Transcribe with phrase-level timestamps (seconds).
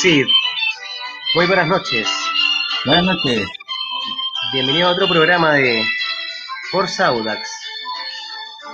[0.00, 0.26] Sí.
[1.34, 2.06] Muy buenas noches.
[2.84, 3.48] Buenas noches.
[4.52, 5.82] Bienvenido a otro programa de
[6.70, 7.48] Forza Audax,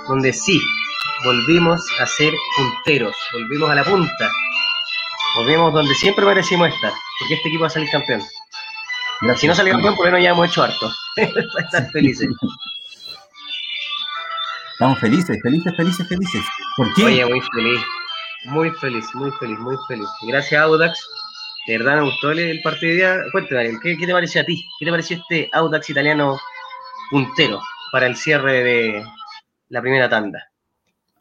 [0.07, 0.59] donde sí,
[1.23, 4.29] volvimos a ser punteros, volvimos a la punta,
[5.37, 8.21] volvimos donde siempre merecimos estar, porque este equipo va a salir campeón.
[9.37, 10.91] Si no sale campeón, por lo menos ya hemos hecho harto.
[11.15, 12.27] para estar felices.
[14.73, 16.41] Estamos felices, felices, felices, felices.
[16.75, 17.05] ¿Por qué?
[17.05, 17.81] Oye, muy feliz.
[18.45, 20.07] Muy feliz, muy feliz, muy feliz.
[20.27, 21.07] Gracias, Audax.
[21.67, 23.17] De verdad me gustó el, partido de día.
[23.31, 24.61] Cuéntame, ¿qué, ¿qué, te pareció a ti?
[24.77, 26.37] ¿Qué te pareció este Audax italiano
[27.09, 27.61] puntero
[27.91, 29.05] para el cierre de
[29.69, 30.51] la primera tanda?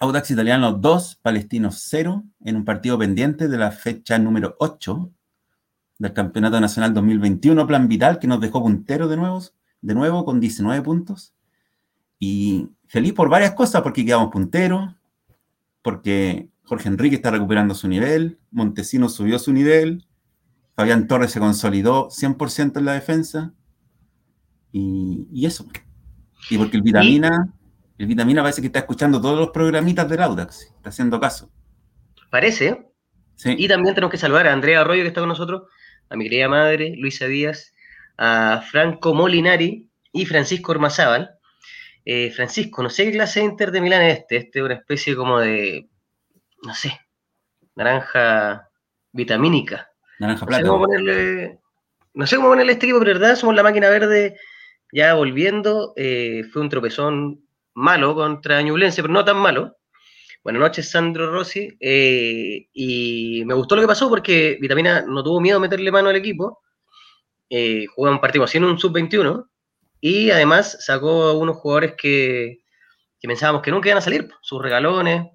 [0.01, 5.09] Audax italiano 2, Palestinos 0, en un partido pendiente de la fecha número 8
[5.99, 9.41] del Campeonato Nacional 2021, Plan Vital, que nos dejó puntero de nuevo,
[9.80, 11.33] de nuevo con 19 puntos.
[12.18, 14.93] Y feliz por varias cosas, porque quedamos punteros,
[15.83, 20.07] porque Jorge Enrique está recuperando su nivel, Montesino subió su nivel,
[20.74, 23.52] Fabián Torres se consolidó 100% en la defensa,
[24.73, 25.66] y, eso.
[26.51, 27.52] Y porque el Vitamina,
[27.99, 31.51] el Vitamina parece que está escuchando todos los programitas del Audax, está haciendo caso.
[32.30, 32.87] Parece.
[33.37, 33.55] Sí.
[33.59, 35.65] Y también tenemos que saludar a Andrea Arroyo, que está con nosotros,
[36.09, 37.73] a mi querida madre, Luisa Díaz,
[38.16, 41.30] a Franco Molinari y Francisco Ormazábal.
[42.05, 44.37] Eh, Francisco, no sé qué clase de Inter de Milán es este.
[44.37, 45.88] Este es una especie como de
[46.63, 46.99] no sé,
[47.74, 48.68] naranja
[49.13, 49.88] vitamínica.
[50.18, 50.63] Naranja plata.
[50.63, 51.60] No sé cómo ponerle,
[52.15, 54.38] no sé cómo ponerle este equipo, pero verdad, somos la máquina verde
[54.93, 55.93] ya volviendo.
[55.96, 59.77] Eh, fue un tropezón malo contra Ñublense, pero no tan malo.
[60.45, 61.77] Buenas noches, Sandro Rossi.
[61.80, 66.09] Eh, y me gustó lo que pasó porque Vitamina no tuvo miedo de meterle mano
[66.09, 66.60] al equipo.
[67.49, 69.47] Eh, un partido así en un sub-21
[70.00, 72.62] y además sacó a unos jugadores que,
[73.21, 75.27] que pensábamos que nunca iban a salir, sus regalones,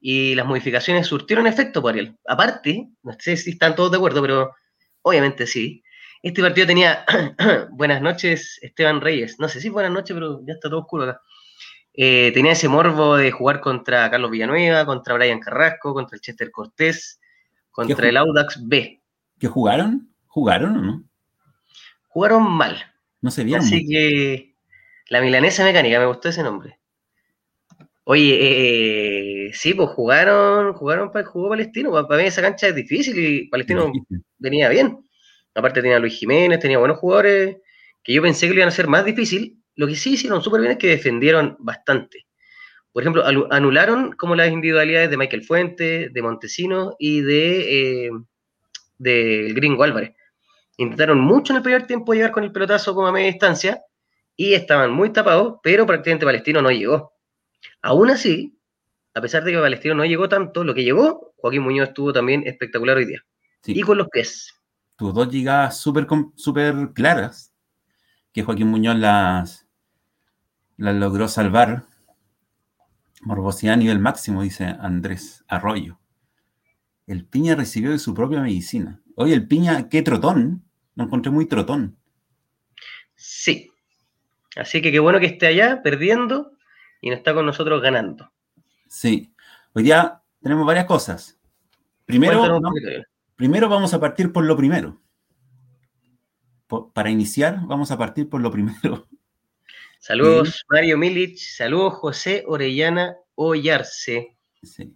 [0.00, 2.16] y las modificaciones surtieron efecto por él.
[2.26, 4.54] Aparte, no sé si están todos de acuerdo, pero
[5.02, 5.82] obviamente sí.
[6.22, 7.04] Este partido tenía,
[7.70, 9.38] buenas noches, Esteban Reyes.
[9.38, 11.20] No sé si buenas noches, pero ya está todo oscuro acá.
[11.94, 16.50] Eh, tenía ese morbo de jugar contra Carlos Villanueva, contra Brian Carrasco, contra el Chester
[16.50, 17.20] Cortés,
[17.70, 19.00] contra el Audax B.
[19.38, 20.10] ¿Qué jugaron?
[20.26, 21.04] ¿Jugaron o no?
[22.08, 22.76] Jugaron mal.
[23.22, 23.64] No se vieron.
[23.64, 24.54] Así que
[25.08, 26.78] la milanesa mecánica, me gustó ese nombre.
[28.04, 31.90] Oye, eh, sí, pues jugaron, jugaron para el juego palestino.
[31.90, 33.92] Para mí esa cancha es difícil y Palestino
[34.38, 34.98] venía bien.
[35.54, 37.56] Aparte tenía Luis Jiménez, tenía buenos jugadores
[38.02, 39.62] que yo pensé que lo iban a hacer más difícil.
[39.74, 42.26] Lo que sí hicieron súper bien es que defendieron bastante.
[42.92, 48.10] Por ejemplo, anularon como las individualidades de Michael Fuentes, de Montesino y de, eh,
[48.98, 50.14] de Gringo Álvarez.
[50.78, 53.82] Intentaron mucho en el primer tiempo llegar con el pelotazo como a media distancia
[54.34, 57.12] y estaban muy tapados, pero prácticamente Palestino no llegó.
[57.82, 58.55] Aún así,
[59.16, 62.46] a pesar de que Palestino no llegó tanto, lo que llegó, Joaquín Muñoz estuvo también
[62.46, 63.24] espectacular hoy día.
[63.64, 64.54] Y con los pies.
[64.98, 67.54] Tuvo dos llegadas súper super claras,
[68.34, 69.66] que Joaquín Muñoz las,
[70.76, 71.84] las logró salvar.
[73.22, 75.98] Morbosidad a nivel máximo, dice Andrés Arroyo.
[77.06, 79.00] El Piña recibió de su propia medicina.
[79.14, 80.62] Oye, el Piña, qué trotón.
[80.94, 81.96] Lo encontré muy trotón.
[83.14, 83.70] Sí.
[84.56, 86.52] Así que qué bueno que esté allá perdiendo
[87.00, 88.30] y no está con nosotros ganando.
[88.88, 89.34] Sí,
[89.72, 91.38] hoy día tenemos varias cosas.
[92.04, 92.60] Primero,
[93.34, 95.00] primero vamos a partir por lo primero.
[96.94, 99.08] para iniciar, vamos a partir por lo primero.
[99.98, 104.36] Saludos Mario Milic, saludos José Orellana Ollarse.
[104.62, 104.94] Sí.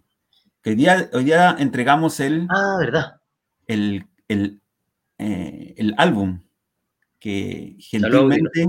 [0.65, 2.47] hoy, día, hoy día entregamos el.
[2.49, 3.21] Ah, verdad.
[3.67, 4.61] El, el,
[5.17, 6.41] eh, el álbum
[7.19, 8.67] que gentilmente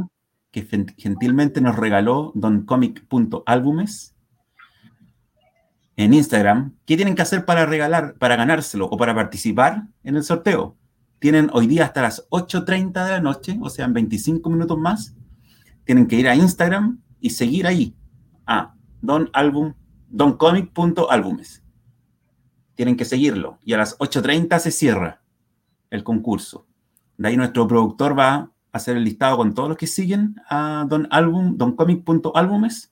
[0.53, 0.69] que
[0.99, 4.12] gentilmente nos regaló doncomic.álbumes
[5.97, 6.75] en Instagram.
[6.87, 10.77] ¿Qué tienen que hacer para regalar, para ganárselo o para participar en el sorteo?
[11.19, 15.15] Tienen hoy día hasta las 8.30 de la noche, o sea, en 25 minutos más.
[15.85, 17.95] Tienen que ir a Instagram y seguir ahí
[18.47, 19.75] a donalbum,
[20.09, 21.63] doncomic.álbumes.
[22.75, 23.59] Tienen que seguirlo.
[23.65, 25.23] Y a las 8.30 se cierra
[25.91, 26.67] el concurso.
[27.19, 31.07] De ahí nuestro productor va hacer el listado con todos los que siguen a Don
[31.11, 32.91] Album, doncomic.álbumes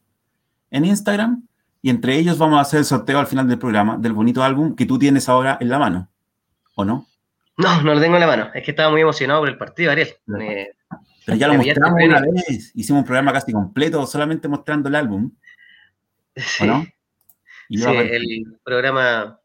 [0.70, 1.48] en Instagram.
[1.82, 4.76] Y entre ellos vamos a hacer el sorteo al final del programa del bonito álbum
[4.76, 6.08] que tú tienes ahora en la mano.
[6.74, 7.06] ¿O no?
[7.56, 8.50] No, no lo tengo en la mano.
[8.54, 10.08] Es que estaba muy emocionado por el partido, Ariel.
[11.26, 12.72] Pero ya lo mostramos una vez.
[12.74, 15.32] Hicimos un programa casi completo solamente mostrando el álbum.
[16.36, 16.64] Sí.
[16.64, 16.86] ¿O no?
[17.68, 19.38] sí, el programa,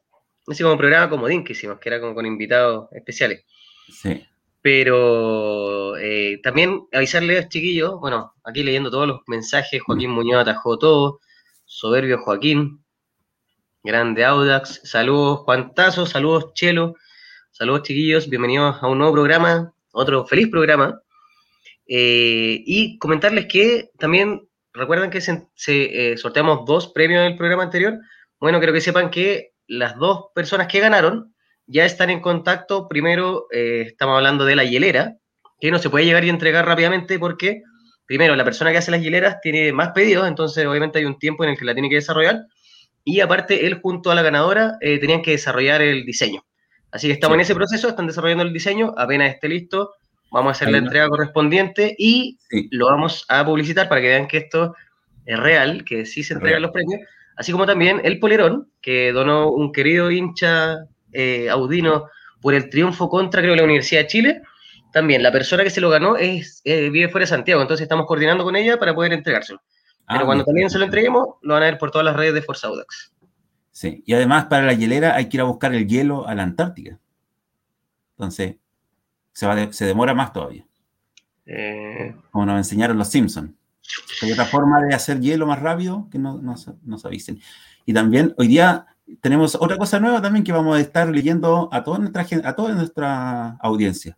[0.48, 3.46] no sé, como un programa comodín que hicimos, que era como con invitados especiales.
[3.90, 4.26] Sí.
[4.62, 10.42] Pero eh, también avisarle a los chiquillos, bueno, aquí leyendo todos los mensajes, Joaquín Muñoz
[10.42, 11.20] atajó todo,
[11.76, 12.86] soberbio Joaquín,
[13.84, 16.96] grande Audax, saludos Juan Tazo, saludos Chelo,
[17.52, 21.02] Saludos chiquillos, bienvenidos a un nuevo programa, otro feliz programa.
[21.88, 27.64] Eh, y comentarles que también recuerdan que se, eh, sorteamos dos premios en el programa
[27.64, 27.98] anterior.
[28.40, 31.34] Bueno, quiero que sepan que las dos personas que ganaron
[31.66, 32.90] ya están en contacto.
[32.90, 35.16] Primero, eh, estamos hablando de la hielera,
[35.60, 37.64] que no se puede llegar y entregar rápidamente porque,
[38.06, 41.44] primero, la persona que hace las hieleras tiene más pedidos, entonces obviamente hay un tiempo
[41.44, 42.46] en el que la tiene que desarrollar.
[43.04, 46.44] Y aparte, él junto a la ganadora tenían que desarrollar el diseño.
[46.96, 49.92] Así que estamos en ese proceso, están desarrollando el diseño, apenas esté listo,
[50.32, 52.40] vamos a hacer la entrega correspondiente y
[52.72, 54.76] lo vamos a publicitar para que vean que esto
[55.26, 57.02] es real, que sí se entregan los premios,
[57.36, 62.10] así como también el polerón que donó un querido hincha eh, audino
[62.42, 64.42] por el triunfo contra, creo, la Universidad de Chile.
[64.96, 68.06] También la persona que se lo ganó es, eh, vive fuera de Santiago, entonces estamos
[68.06, 69.62] coordinando con ella para poder entregárselo.
[70.08, 72.34] Pero ah, cuando también se lo entreguemos, lo van a ver por todas las redes
[72.34, 73.12] de Forza Audax.
[73.72, 76.44] Sí, y además para la hielera hay que ir a buscar el hielo a la
[76.44, 76.98] Antártica.
[78.12, 78.56] Entonces,
[79.34, 80.66] se, demora más todavía.
[81.46, 83.52] Eh, Como nos enseñaron los Simpsons.
[84.22, 87.42] Hay otra forma de hacer hielo más rápido que no, nos avisen.
[87.86, 88.86] Y también hoy día
[89.20, 92.74] tenemos otra cosa nueva también que vamos a estar leyendo a toda nuestra, a toda
[92.74, 94.18] nuestra audiencia.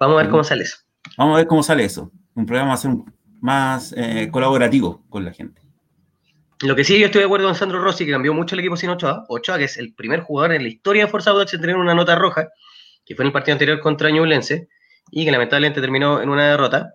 [0.00, 0.78] Vamos a ver cómo sale eso.
[1.16, 2.10] Vamos a ver cómo sale eso.
[2.34, 2.88] Un programa más,
[3.40, 5.62] más eh, colaborativo con la gente.
[6.62, 8.76] Lo que sí, yo estoy de acuerdo con Sandro Rossi, que cambió mucho el equipo
[8.76, 9.24] sin Ochoa.
[9.28, 11.94] Ochoa, que es el primer jugador en la historia de Forza Audax en tener una
[11.94, 12.48] nota roja
[13.04, 14.68] que fue en el partido anterior contra Ñublense,
[15.10, 16.94] y que lamentablemente terminó en una derrota.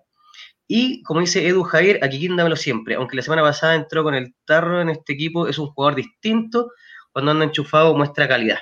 [0.66, 2.94] Y como dice Edu Jair, aquí dámelo siempre.
[2.94, 6.72] Aunque la semana pasada entró con el tarro en este equipo, es un jugador distinto.
[7.12, 8.60] Cuando anda enchufado, muestra calidad.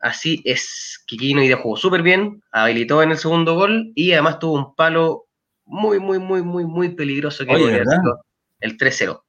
[0.00, 4.38] Así es, Kikino y de jugó súper bien, habilitó en el segundo gol y además
[4.38, 5.26] tuvo un palo
[5.64, 7.82] muy, muy, muy, muy, muy peligroso que Oye,
[8.60, 9.20] el 3-0.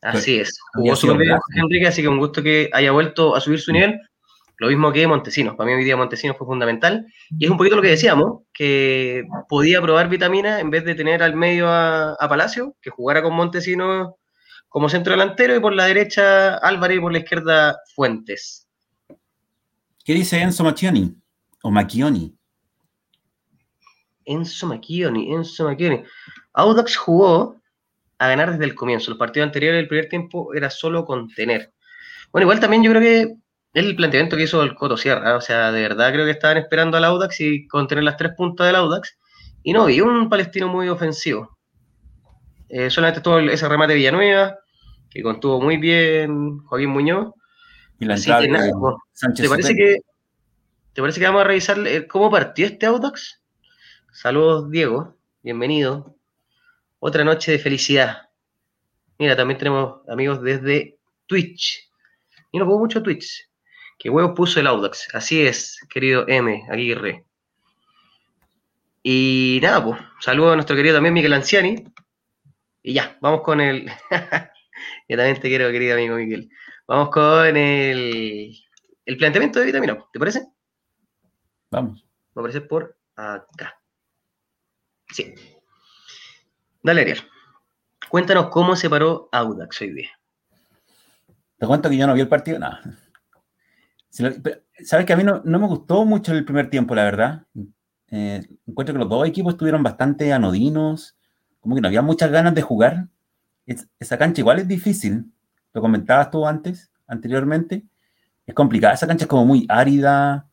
[0.00, 3.60] Así es, jugó súper bien Enrique, así que un gusto que haya vuelto a subir
[3.60, 4.00] su nivel.
[4.58, 5.54] Lo mismo que Montesinos.
[5.54, 7.06] Para mí hoy día Montesinos fue fundamental.
[7.30, 11.22] Y es un poquito lo que decíamos, que podía probar vitamina en vez de tener
[11.22, 14.14] al medio a, Palacio, que jugara con Montesinos
[14.68, 18.67] como centro delantero y por la derecha Álvarez y por la izquierda Fuentes.
[20.08, 21.14] ¿Qué dice Enzo Macchioni?
[21.62, 22.34] O Macchioni.
[24.24, 26.02] Enzo Macchioni, Enzo Macchioni.
[26.54, 27.60] Audax jugó
[28.16, 29.10] a ganar desde el comienzo.
[29.10, 31.74] Los partidos anteriores, el primer tiempo, era solo contener.
[32.32, 33.36] Bueno, igual también yo creo que
[33.74, 35.36] el planteamiento que hizo el Coto Sierra.
[35.36, 38.66] O sea, de verdad creo que estaban esperando al Audax y contener las tres puntas
[38.66, 39.18] del Audax.
[39.62, 41.58] Y no vi un palestino muy ofensivo.
[42.70, 44.56] Eh, solamente estuvo ese remate de Villanueva,
[45.10, 47.34] que contuvo muy bien Joaquín Muñoz.
[48.00, 48.70] Y la que nada,
[49.34, 49.98] ¿te, parece que,
[50.92, 53.40] ¿Te parece que vamos a revisar eh, cómo partió este Audax?
[54.12, 55.16] Saludos, Diego.
[55.42, 56.16] Bienvenido.
[57.00, 58.28] Otra noche de felicidad.
[59.18, 60.96] Mira, también tenemos amigos desde
[61.26, 61.90] Twitch.
[62.52, 63.48] Y no pongo mucho Twitch.
[63.98, 65.12] ¿Qué huevo puso el Audax?
[65.12, 67.24] Así es, querido M, Aguirre.
[69.02, 71.84] Y nada, pues, saludo a nuestro querido también Miguel Anciani.
[72.80, 73.90] Y ya, vamos con el.
[75.08, 76.50] Yo también te quiero, querido amigo Miguel.
[76.86, 78.54] Vamos con el,
[79.04, 79.98] el planteamiento de vitamina.
[80.12, 80.46] ¿Te parece?
[81.70, 82.04] Vamos.
[82.34, 83.80] Me parece por acá.
[85.10, 85.34] Sí.
[86.82, 87.18] Dale, Ariel.
[88.08, 90.10] Cuéntanos cómo se paró Audax hoy día.
[91.58, 92.80] Te cuento que yo no vi el partido, nada.
[94.10, 97.46] Sabes que a mí no, me gustó mucho el primer tiempo, la verdad.
[98.10, 101.16] Eh, encuentro que los dos equipos estuvieron bastante anodinos,
[101.60, 103.08] como que no había muchas ganas de jugar.
[103.98, 105.30] Esa cancha igual es difícil,
[105.72, 107.84] lo comentabas tú antes, anteriormente.
[108.46, 110.48] Es complicada, esa cancha es como muy árida,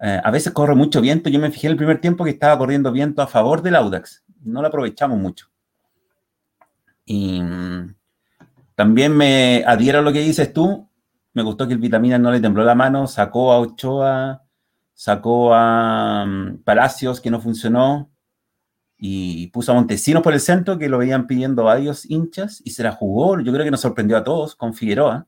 [0.00, 1.28] eh, a veces corre mucho viento.
[1.28, 4.62] Yo me fijé el primer tiempo que estaba corriendo viento a favor del Audax, no
[4.62, 5.48] lo aprovechamos mucho.
[7.04, 7.94] Y mm,
[8.74, 10.88] también me adhiero a lo que dices tú,
[11.32, 14.42] me gustó que el Vitamina no le tembló la mano, sacó a Ochoa,
[14.94, 18.10] sacó a mm, Palacios, que no funcionó,
[18.98, 22.82] y puso a Montesinos por el centro, que lo veían pidiendo varios hinchas, y se
[22.82, 23.40] la jugó.
[23.40, 25.26] Yo creo que nos sorprendió a todos con Figueroa.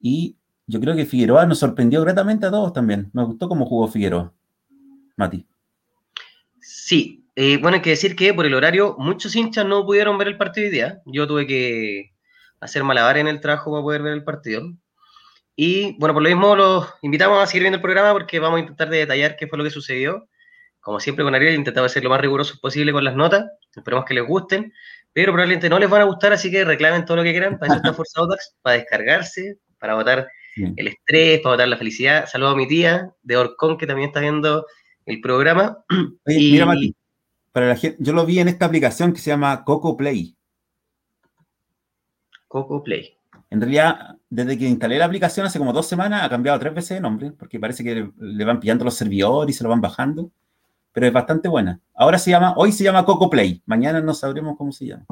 [0.00, 3.10] Y yo creo que Figueroa nos sorprendió gratamente a todos también.
[3.12, 4.32] Me gustó cómo jugó Figueroa.
[5.16, 5.46] Mati.
[6.60, 10.28] Sí, eh, bueno, hay que decir que por el horario muchos hinchas no pudieron ver
[10.28, 11.02] el partido hoy día.
[11.06, 12.12] Yo tuve que
[12.60, 14.72] hacer malabar en el trabajo para poder ver el partido.
[15.56, 18.60] Y bueno, por lo mismo los invitamos a seguir viendo el programa porque vamos a
[18.60, 20.28] intentar de detallar qué fue lo que sucedió.
[20.88, 23.44] Como siempre con Ariel, intentamos ser lo más riguroso posible con las notas.
[23.76, 24.72] Esperemos que les gusten,
[25.12, 27.58] pero probablemente no les van a gustar, así que reclamen todo lo que quieran.
[27.58, 32.24] Para eso está Forza Audax, para descargarse, para votar el estrés, para votar la felicidad.
[32.26, 34.64] Saludo a mi tía de Orcón, que también está viendo
[35.04, 35.84] el programa.
[36.24, 36.96] Mira, Mati,
[37.52, 40.38] para la gente, yo lo vi en esta aplicación que se llama Coco Play.
[42.46, 43.14] Coco Play.
[43.50, 46.96] En realidad, desde que instalé la aplicación hace como dos semanas, ha cambiado tres veces
[46.96, 50.32] de nombre, porque parece que le van pillando los servidores y se lo van bajando,
[50.92, 51.80] pero es bastante buena.
[51.94, 55.06] Ahora se llama, hoy se llama Coco Play, mañana no sabremos cómo se llama.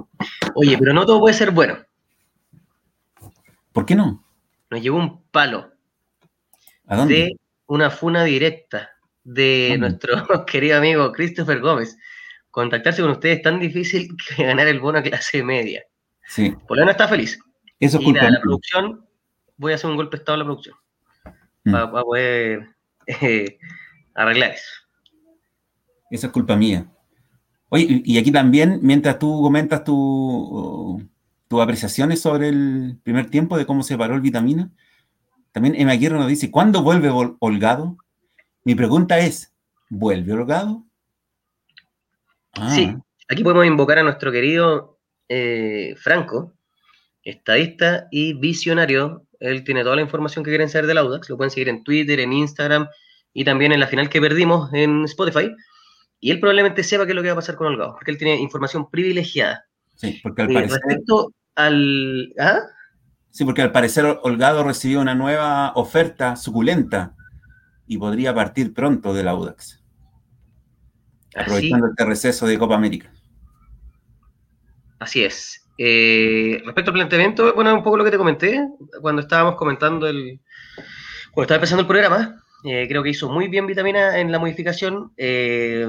[0.55, 1.77] Oye, pero no todo puede ser bueno.
[3.73, 4.25] ¿Por qué no?
[4.71, 5.71] Nos llegó un palo.
[6.87, 7.15] ¿A dónde?
[7.15, 8.91] De una funa directa
[9.23, 10.15] de nuestro
[10.47, 11.99] querido amigo Christopher Gómez.
[12.51, 15.85] Contactarse con ustedes es tan difícil que ganar el bono a clase media.
[16.27, 16.55] Sí.
[16.67, 17.39] Por lo menos está feliz.
[17.79, 19.07] Eso es Y culpa la, la producción,
[19.59, 20.77] voy a hacer un golpe de estado a la producción.
[21.65, 21.73] Mm.
[21.73, 22.69] Para, poder
[23.07, 23.59] eh,
[24.15, 24.86] arreglar eso.
[26.11, 26.87] Eso es culpa mía.
[27.69, 31.03] Oye, y aquí también, mientras tú comentas tu,
[31.49, 34.71] tus apreciaciones sobre el primer tiempo de cómo se paró el vitamina,
[35.53, 37.11] también Emma Aguirre nos dice, ¿cuándo vuelve
[37.41, 37.97] Holgado?
[38.63, 39.55] Mi pregunta es,
[39.89, 40.85] ¿vuelve Holgado?
[42.53, 42.95] Ah, Sí,
[43.29, 44.99] aquí podemos invocar a nuestro querido
[45.29, 46.53] eh, Franco,
[47.23, 49.25] estadista y visionario.
[49.41, 51.29] Él tiene toda la información que quieren saber del Audax.
[51.31, 52.89] Lo pueden seguir en Twitter, en Instagram
[53.33, 55.51] y también en la final que perdimos en Spotify.
[56.21, 58.19] Y él probablemente sepa qué es lo que va a pasar con Holgado, porque él
[58.19, 59.65] tiene información privilegiada.
[59.95, 62.33] sí, porque al Eh, parecer, respecto al...
[62.39, 62.61] ¿ah?
[63.31, 67.15] sí, porque al parecer Holgado recibió una nueva oferta suculenta
[67.87, 69.83] y podría partir pronto del Audax,
[71.35, 73.13] Así, aprovechando este receso de Copa América.
[74.99, 75.63] así es.
[75.79, 78.67] Eh, respecto al planteamiento, bueno, un poco lo que te comenté
[79.03, 80.41] cuando estábamos comentando el...
[81.33, 85.13] Cuando estaba empezando el programa, eh, creo que hizo muy bien Vitamina en la modificación.
[85.17, 85.89] Eh,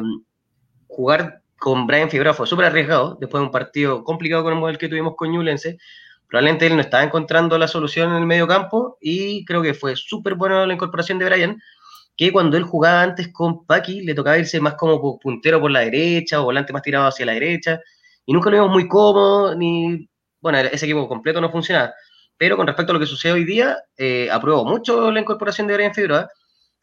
[0.88, 4.88] jugar con Brian Figueroa fue súper arriesgado, después de un partido complicado como el que
[4.88, 5.78] tuvimos con Ñublense.
[6.28, 9.96] Probablemente él no estaba encontrando la solución en el medio campo y creo que fue
[9.96, 11.62] súper buena la incorporación de Brian,
[12.18, 15.72] que cuando él jugaba antes con Paki le tocaba irse más como pu- puntero por
[15.72, 17.80] la derecha o volante más tirado hacia la derecha
[18.26, 20.10] y nunca lo vimos muy cómodo, ni,
[20.42, 21.94] bueno, ese equipo completo no funcionaba.
[22.38, 25.74] Pero con respecto a lo que sucede hoy día, eh, apruebo mucho la incorporación de
[25.76, 26.30] Brian Figueroa.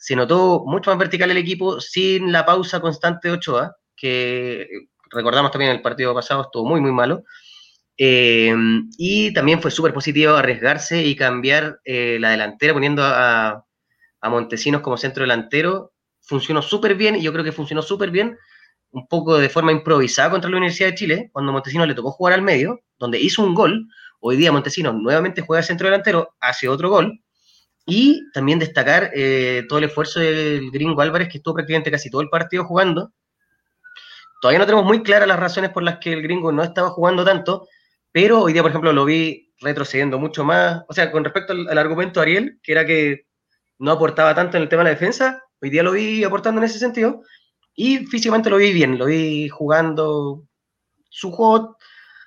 [0.04, 4.68] Se notó mucho más vertical el equipo sin la pausa constante de Ochoa, que
[5.10, 7.22] recordamos también el partido pasado estuvo muy, muy malo.
[7.96, 8.54] Eh,
[8.98, 13.64] y también fue súper positivo arriesgarse y cambiar eh, la delantera poniendo a,
[14.20, 15.94] a Montesinos como centro delantero.
[16.20, 18.36] Funcionó súper bien y yo creo que funcionó súper bien
[18.90, 22.34] un poco de forma improvisada contra la Universidad de Chile, cuando Montesinos le tocó jugar
[22.34, 23.88] al medio, donde hizo un gol.
[24.20, 27.23] Hoy día Montesinos nuevamente juega centro delantero, hace otro gol.
[27.86, 32.22] Y también destacar eh, todo el esfuerzo del gringo Álvarez, que estuvo prácticamente casi todo
[32.22, 33.12] el partido jugando.
[34.40, 37.24] Todavía no tenemos muy claras las razones por las que el gringo no estaba jugando
[37.24, 37.68] tanto,
[38.12, 40.82] pero hoy día, por ejemplo, lo vi retrocediendo mucho más.
[40.88, 43.26] O sea, con respecto al, al argumento de Ariel, que era que
[43.78, 46.66] no aportaba tanto en el tema de la defensa, hoy día lo vi aportando en
[46.66, 47.22] ese sentido.
[47.74, 50.44] Y físicamente lo vi bien, lo vi jugando
[51.10, 51.76] su juego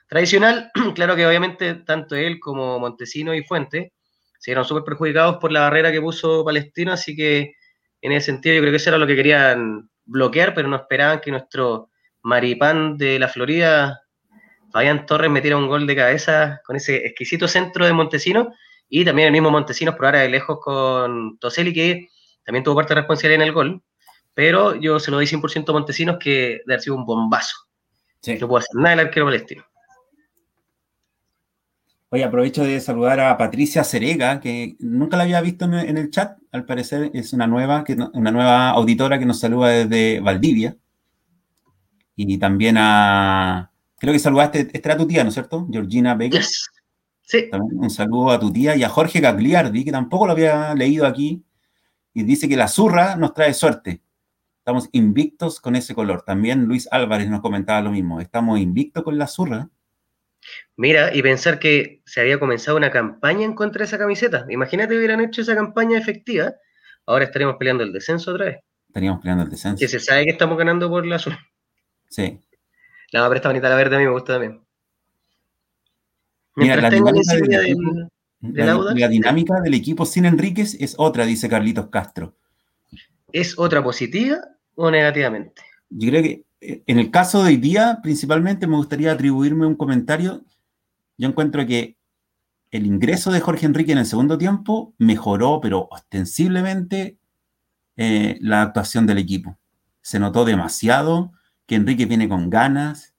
[0.07, 0.71] tradicional.
[0.95, 3.93] claro que obviamente tanto él como Montesino y Fuente
[4.39, 7.55] se vieron súper perjudicados por la barrera que puso Palestino, así que
[8.01, 11.19] en ese sentido yo creo que eso era lo que querían bloquear, pero no esperaban
[11.19, 11.89] que nuestro
[12.21, 14.01] maripán de la Florida,
[14.71, 18.53] Fabián Torres, metiera un gol de cabeza con ese exquisito centro de Montesino
[18.89, 22.07] y también el mismo Montesinos por ahora de lejos con Toselli, que
[22.43, 23.83] también tuvo parte de responsabilidad en el gol,
[24.33, 27.55] pero yo se lo doy 100% a Montesinos que de haber sido un bombazo.
[28.21, 28.37] Sí.
[28.39, 29.65] No puedo hacer nada del arquero palestino.
[32.09, 36.37] Oye, aprovecho de saludar a Patricia Cerega, que nunca la había visto en, el chat.
[36.51, 40.77] Al parecer es una nueva, que, una nueva auditora que nos saluda desde Valdivia.
[42.15, 43.71] Y también a.
[43.99, 45.67] Creo que saludaste, esta era tu tía, ¿no es cierto?
[45.69, 46.39] Georgina Vega.
[46.39, 46.69] Yes.
[47.21, 50.73] Sí, También un saludo a tu tía y a Jorge Gagliardi, que tampoco lo había
[50.75, 51.43] leído aquí.
[52.13, 54.01] Y dice que la zurra nos trae suerte.
[54.59, 56.21] Estamos invictos con ese color.
[56.21, 58.21] También Luis Álvarez nos comentaba lo mismo.
[58.21, 59.69] Estamos invictos con la zurra.
[60.75, 64.45] Mira, y pensar que se había comenzado una campaña en contra de esa camiseta.
[64.49, 66.53] Imagínate hubieran hecho esa campaña efectiva.
[67.05, 68.57] Ahora estaremos peleando el descenso otra vez.
[68.87, 69.79] Estaríamos peleando el descenso.
[69.79, 71.35] Que se sabe que estamos ganando por la azul.
[72.09, 72.39] Sí.
[73.11, 74.61] La pero esta bonita la verde a mí me gusta también.
[76.55, 80.25] Mira, Mientras la dinámica del del, equipo- del La, Audax, la dinámica del equipo sin
[80.25, 82.35] Enríquez es otra, dice Carlitos Castro.
[83.31, 84.37] ¿es otra positiva
[84.75, 85.61] o negativamente?
[85.89, 90.43] Yo creo que en el caso de hoy día, principalmente me gustaría atribuirme un comentario.
[91.17, 91.97] Yo encuentro que
[92.71, 97.17] el ingreso de Jorge Enrique en el segundo tiempo mejoró, pero ostensiblemente,
[97.95, 99.57] eh, la actuación del equipo.
[100.01, 101.31] Se notó demasiado
[101.65, 103.13] que Enrique viene con ganas.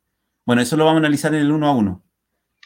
[0.45, 2.03] Bueno, eso lo vamos a analizar en el uno a uno.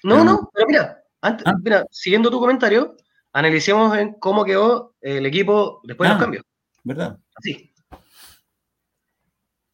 [0.05, 1.55] No, Pero- no, pero mira, antes, Ah.
[1.63, 2.97] mira, siguiendo tu comentario,
[3.33, 6.15] analicemos en cómo quedó el equipo después de Ah.
[6.17, 6.45] los cambios.
[6.85, 7.19] ¿Verdad?
[7.37, 7.73] Así.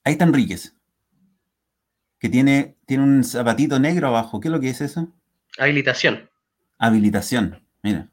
[0.05, 0.75] Ahí está Enríquez,
[2.19, 4.41] que tiene, tiene un zapatito negro abajo.
[4.41, 5.09] ¿Qué es lo que es eso?
[5.59, 6.29] Habilitación.
[6.79, 7.63] Habilitación.
[7.83, 8.09] Mira.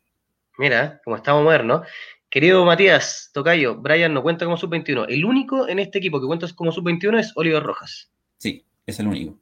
[0.57, 1.87] Mira, como estamos modernos.
[2.29, 5.05] Querido Matías Tocayo, Brian no cuenta como sub-21.
[5.07, 8.11] El único en este equipo que cuenta como sub-21 es Oliver Rojas.
[8.37, 9.39] Sí, es el único.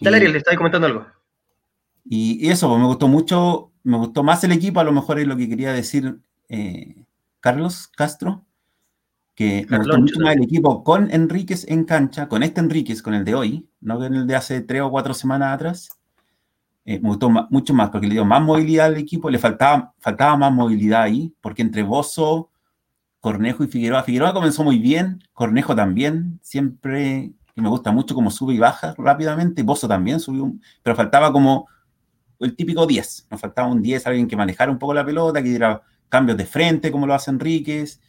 [0.00, 1.06] Dale, Ariel, le estaba comentando algo.
[2.08, 5.26] Y, eso, pues me gustó mucho, me gustó más el equipo, a lo mejor es
[5.26, 7.04] lo que quería decir eh,
[7.40, 8.45] Carlos Castro,
[9.36, 13.12] que me gustó mucho más el equipo con Enríquez en cancha, con este Enríquez, con
[13.12, 15.90] el de hoy, no con el de hace tres o cuatro semanas atrás,
[16.86, 20.38] eh, me gustó mucho más porque le dio más movilidad al equipo, le faltaba, faltaba
[20.38, 22.50] más movilidad ahí, porque entre Bozo,
[23.20, 28.30] Cornejo y Figueroa, Figueroa comenzó muy bien, Cornejo también, siempre que me gusta mucho como
[28.30, 30.50] sube y baja rápidamente, Bozo también subió,
[30.82, 31.68] pero faltaba como
[32.38, 35.50] el típico 10, nos faltaba un 10, alguien que manejara un poco la pelota, que
[35.50, 38.00] diera cambios de frente como lo hace Enríquez,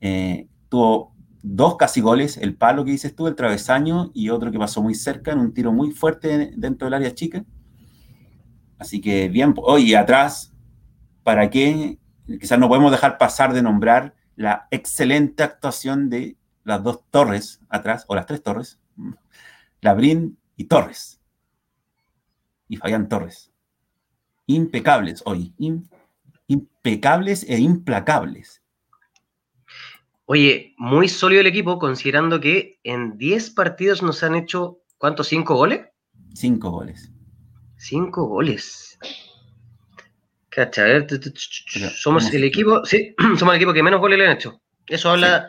[0.00, 4.58] eh, tuvo dos casi goles, el palo que dices tú, el travesaño, y otro que
[4.58, 7.44] pasó muy cerca en un tiro muy fuerte dentro del área chica.
[8.78, 10.54] Así que bien, oye, atrás,
[11.24, 11.98] ¿para qué?
[12.40, 18.06] Quizás no podemos dejar pasar de nombrar la excelente actuación de las dos torres atrás,
[18.08, 18.80] o las tres torres,
[19.82, 21.20] Labrín y Torres.
[22.66, 23.52] Y Fabián Torres.
[24.46, 25.52] Impecables hoy,
[26.46, 28.61] impecables e implacables.
[30.26, 35.28] Oye, muy sólido el equipo, considerando que en 10 partidos nos han hecho, ¿cuántos?
[35.28, 35.86] ¿Cinco goles?
[36.34, 37.10] Cinco goles.
[37.76, 38.98] Cinco goles.
[40.48, 41.06] Cacha, a ver,
[41.96, 44.60] somos el equipo, sí, somos el equipo que menos goles le han hecho.
[44.86, 45.48] Eso habla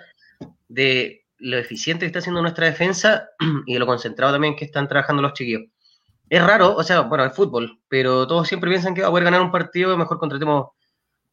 [0.70, 3.30] de lo eficiente que está haciendo nuestra defensa
[3.68, 5.63] y de lo concentrado también que están trabajando los chiquillos.
[6.30, 9.25] Es raro, o sea, bueno, el fútbol, pero todos siempre piensan que va a poder
[9.25, 10.70] ganar un partido, mejor contratemos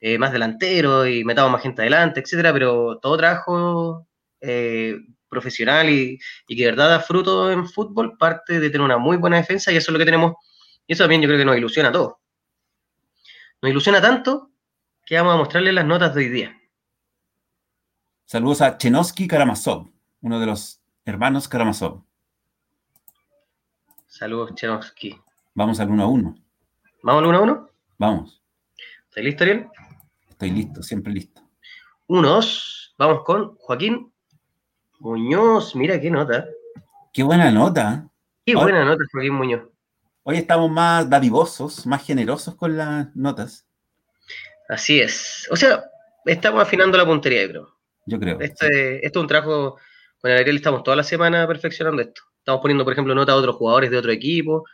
[0.00, 4.06] eh, más delantero y metamos más gente adelante, etcétera, pero todo trabajo
[4.40, 4.96] eh,
[5.28, 9.16] profesional y, y, que de verdad da fruto en fútbol parte de tener una muy
[9.16, 10.34] buena defensa y eso es lo que tenemos
[10.86, 12.14] y eso también yo creo que nos ilusiona a todos.
[13.62, 14.50] Nos ilusiona tanto
[15.04, 16.60] que vamos a mostrarles las notas de hoy día.
[18.24, 22.04] Saludos a Chenovsky Karamazov, uno de los hermanos Karamazov.
[24.06, 25.16] Saludos, Chenovsky.
[25.54, 26.34] Vamos al 1 a 1.
[27.02, 27.70] ¿Vamos al 1 a 1?
[27.98, 28.42] Vamos.
[29.08, 29.68] ¿Estás listo, Ariel?
[30.40, 31.42] Estoy listo, siempre listo.
[32.06, 32.94] Unos.
[32.96, 34.10] Vamos con Joaquín
[34.98, 35.76] Muñoz.
[35.76, 36.48] Mira qué nota.
[37.12, 38.08] Qué buena nota.
[38.46, 39.68] Qué buena nota, Joaquín Muñoz.
[40.22, 43.66] Hoy estamos más dadivosos, más generosos con las notas.
[44.70, 45.46] Así es.
[45.50, 45.84] O sea,
[46.24, 47.76] estamos afinando la puntería, yo creo.
[48.06, 48.40] Yo creo.
[48.40, 49.76] Este, es un trabajo,
[50.22, 52.22] con el Ariel estamos toda la semana perfeccionando esto.
[52.38, 54.64] Estamos poniendo, por ejemplo, notas a otros jugadores de otro equipo.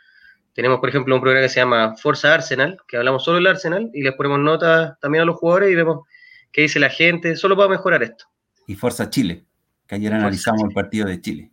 [0.57, 3.91] Tenemos, por ejemplo, un programa que se llama Forza Arsenal, que hablamos solo del Arsenal
[3.93, 6.07] y les ponemos notas también a los jugadores y vemos
[6.51, 8.25] qué dice la gente, solo para mejorar esto.
[8.65, 9.45] Y Forza Chile,
[9.85, 11.51] que ayer analizamos el partido de Chile.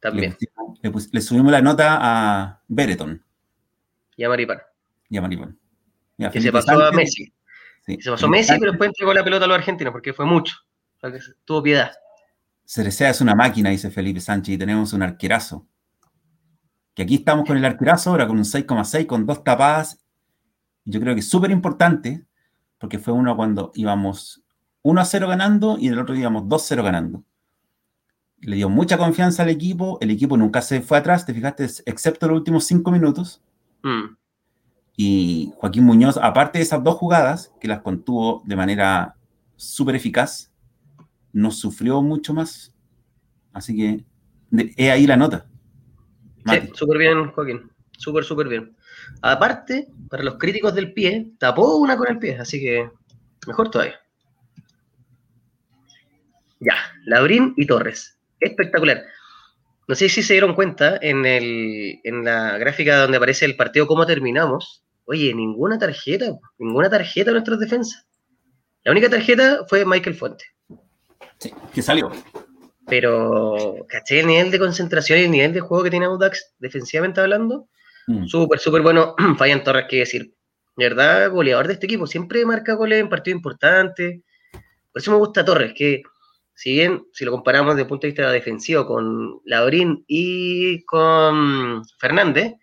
[0.00, 0.36] También.
[1.12, 3.24] Le, subimos la nota a Bereton.
[4.16, 4.58] Y a Maripán.
[5.08, 5.56] Y a Maripán.
[6.32, 7.32] que se pasó a Messi.
[7.86, 10.56] Se pasó Messi, pero después entregó la pelota a los argentinos porque fue mucho.
[11.04, 11.92] O que tuvo piedad.
[12.64, 15.68] Cerecea es una máquina, dice Felipe Sánchez, y tenemos un arquerazo.
[16.94, 20.04] Que aquí estamos con el arquerazo, ahora con un 6,6, con dos tapadas.
[20.84, 22.24] Yo creo que es súper importante,
[22.78, 24.42] porque fue uno cuando íbamos
[24.82, 27.24] 1 a 0 ganando y en el otro íbamos 2 0 ganando
[28.44, 32.28] le dio mucha confianza al equipo, el equipo nunca se fue atrás, te fijaste, excepto
[32.28, 33.42] los últimos cinco minutos.
[33.82, 34.16] Mm.
[34.96, 39.16] Y Joaquín Muñoz, aparte de esas dos jugadas, que las contuvo de manera
[39.56, 40.52] súper eficaz,
[41.32, 42.72] no sufrió mucho más.
[43.52, 44.04] Así que
[44.76, 45.46] es ahí la nota.
[46.46, 47.70] Sí, súper bien, Joaquín.
[47.96, 48.76] Súper, súper bien.
[49.22, 52.90] Aparte, para los críticos del pie, tapó una con el pie, así que
[53.46, 54.00] mejor todavía.
[56.60, 59.04] Ya, Labrín y Torres espectacular.
[59.86, 63.86] No sé si se dieron cuenta en, el, en la gráfica donde aparece el partido
[63.86, 64.82] cómo terminamos.
[65.04, 68.06] Oye, ninguna tarjeta, ninguna tarjeta a nuestras defensas.
[68.82, 70.44] La única tarjeta fue Michael Fuente.
[71.38, 72.10] Sí, que salió.
[72.86, 77.20] Pero, ¿caché el nivel de concentración y el nivel de juego que tiene Audax defensivamente
[77.20, 77.68] hablando?
[78.06, 78.26] Mm.
[78.26, 79.14] Súper, súper bueno.
[79.38, 80.34] Fabián Torres, qué decir.
[80.76, 82.06] De verdad, goleador de este equipo.
[82.06, 84.20] Siempre marca goles en partidos importantes.
[84.92, 86.02] Por eso me gusta Torres, que
[86.54, 91.82] si bien, si lo comparamos desde el punto de vista defensivo con Laurín y con
[91.98, 92.54] Fernández,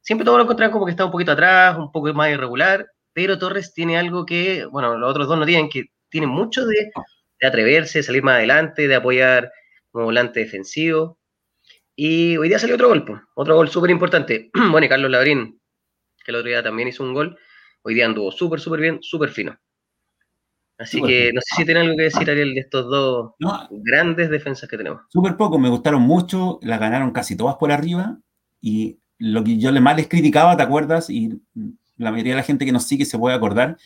[0.00, 3.38] siempre todos lo encontramos como que está un poquito atrás, un poco más irregular, pero
[3.38, 6.90] Torres tiene algo que, bueno, los otros dos no tienen, que tiene mucho de,
[7.42, 9.50] atreverse, salir más adelante, de apoyar
[9.90, 11.18] como volante defensivo.
[11.96, 14.50] Y hoy día salió otro gol, otro gol súper importante.
[14.70, 15.60] bueno, y Carlos Labrín,
[16.24, 17.38] que el otro día también hizo un gol,
[17.82, 19.58] hoy día anduvo súper, súper bien, súper fino.
[20.78, 23.34] Así que no sé si tiene algo que decir, Ariel, de estos dos
[23.70, 25.02] grandes defensas que tenemos.
[25.10, 28.18] Súper poco, me gustaron mucho, las ganaron casi todas por arriba
[28.62, 31.10] y lo que yo le más les criticaba, ¿te acuerdas?
[31.10, 31.42] Y
[31.98, 33.76] la mayoría de la gente que nos sigue se puede acordar,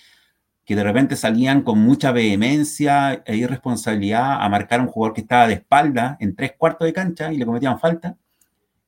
[0.65, 5.47] que de repente salían con mucha vehemencia e irresponsabilidad a marcar un jugador que estaba
[5.47, 8.17] de espalda en tres cuartos de cancha y le cometían falta.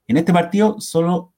[0.09, 1.35] En este partido solo,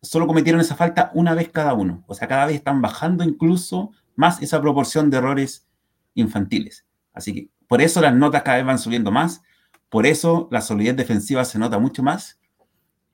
[0.00, 2.02] solo cometieron esa falta una vez cada uno.
[2.08, 5.68] O sea, cada vez están bajando incluso más esa proporción de errores
[6.14, 6.84] infantiles.
[7.12, 9.42] Así que por eso las notas cada vez van subiendo más,
[9.88, 12.40] por eso la solidez defensiva se nota mucho más.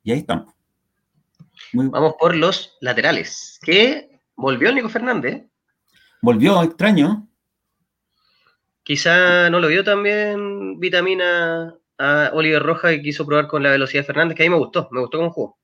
[0.02, 0.54] Y ahí estamos.
[1.72, 3.58] Vamos por los laterales.
[3.62, 5.47] Que volvió Nico Fernández.
[6.20, 7.28] Volvió, extraño.
[8.82, 14.02] Quizá no lo vio también vitamina a Oliver Roja y quiso probar con la velocidad
[14.02, 15.58] de Fernández, que a mí me gustó, me gustó como jugó.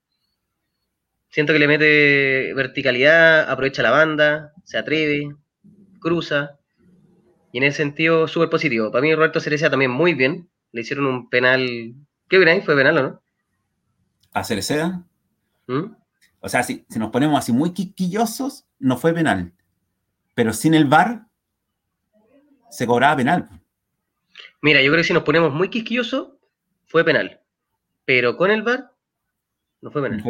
[1.30, 5.34] Siento que le mete verticalidad, aprovecha la banda, se atreve,
[5.98, 6.58] cruza.
[7.50, 8.92] Y en ese sentido, súper positivo.
[8.92, 10.48] Para mí, Roberto Cerecea también muy bien.
[10.70, 11.94] Le hicieron un penal.
[12.28, 12.64] ¿Qué opináis?
[12.64, 13.22] ¿Fue penal o no?
[14.32, 15.02] ¿A Cerecea?
[15.66, 15.94] ¿Mm?
[16.40, 19.52] O sea, si, si, nos ponemos así muy quisquillosos, no fue penal.
[20.34, 21.26] Pero sin el VAR,
[22.70, 23.48] se cobraba penal.
[24.60, 26.32] Mira, yo creo que si nos ponemos muy quisquillosos,
[26.86, 27.40] fue penal.
[28.04, 28.90] Pero con el VAR,
[29.80, 30.22] no fue penal.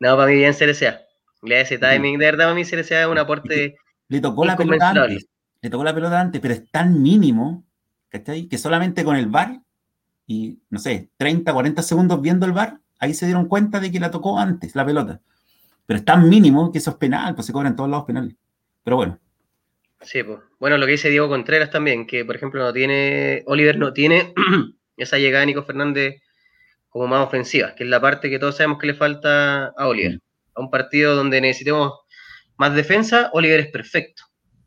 [0.00, 1.02] No, para mí bien Cerecea.
[1.42, 2.18] Le ese timing.
[2.18, 3.76] De verdad, para mí Cerecea es un aporte.
[4.08, 5.26] Le tocó la pelota antes.
[5.62, 7.64] Le tocó la pelota antes, pero es tan mínimo,
[8.08, 8.46] ¿cachai?
[8.48, 9.60] Que solamente con el VAR
[10.26, 14.00] y, no sé, 30, 40 segundos viendo el VAR, ahí se dieron cuenta de que
[14.00, 15.20] la tocó antes, la pelota.
[15.90, 18.36] Pero es tan mínimo que eso es penal, pues se cobran todos lados penales.
[18.84, 19.18] Pero bueno.
[20.00, 20.38] Sí, pues.
[20.60, 24.32] Bueno, lo que dice Diego Contreras también, que por ejemplo no tiene, Oliver no tiene
[24.96, 26.22] esa llegada de Nico Fernández
[26.90, 30.20] como más ofensiva, que es la parte que todos sabemos que le falta a Oliver.
[30.54, 31.94] A un partido donde necesitemos
[32.56, 34.22] más defensa, Oliver es perfecto.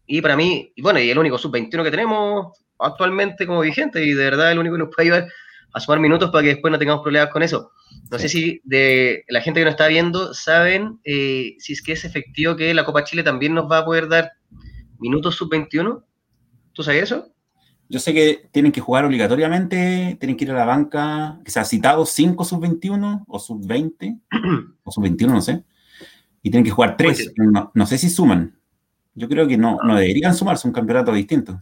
[0.05, 4.11] Y para mí, y bueno, y el único sub-21 que tenemos actualmente como vigente, y
[4.11, 5.31] de verdad el único que nos puede ayudar
[5.71, 7.71] a sumar minutos para que después no tengamos problemas con eso.
[8.11, 11.93] No sé si de la gente que nos está viendo saben eh, si es que
[11.93, 14.31] es efectivo que la Copa Chile también nos va a poder dar
[14.99, 16.03] minutos sub-21.
[16.73, 17.33] ¿Tú sabes eso?
[17.89, 21.59] Yo sé que tienen que jugar obligatoriamente, tienen que ir a la banca, que se
[21.59, 24.21] ha citado 5 sub-21 o sub-20,
[24.83, 25.63] o sub-21, no sé,
[26.41, 27.33] y tienen que jugar 3.
[27.73, 28.57] No, sé si suman.
[29.15, 31.59] Yo creo que no, no deberían sumarse un campeonato distinto.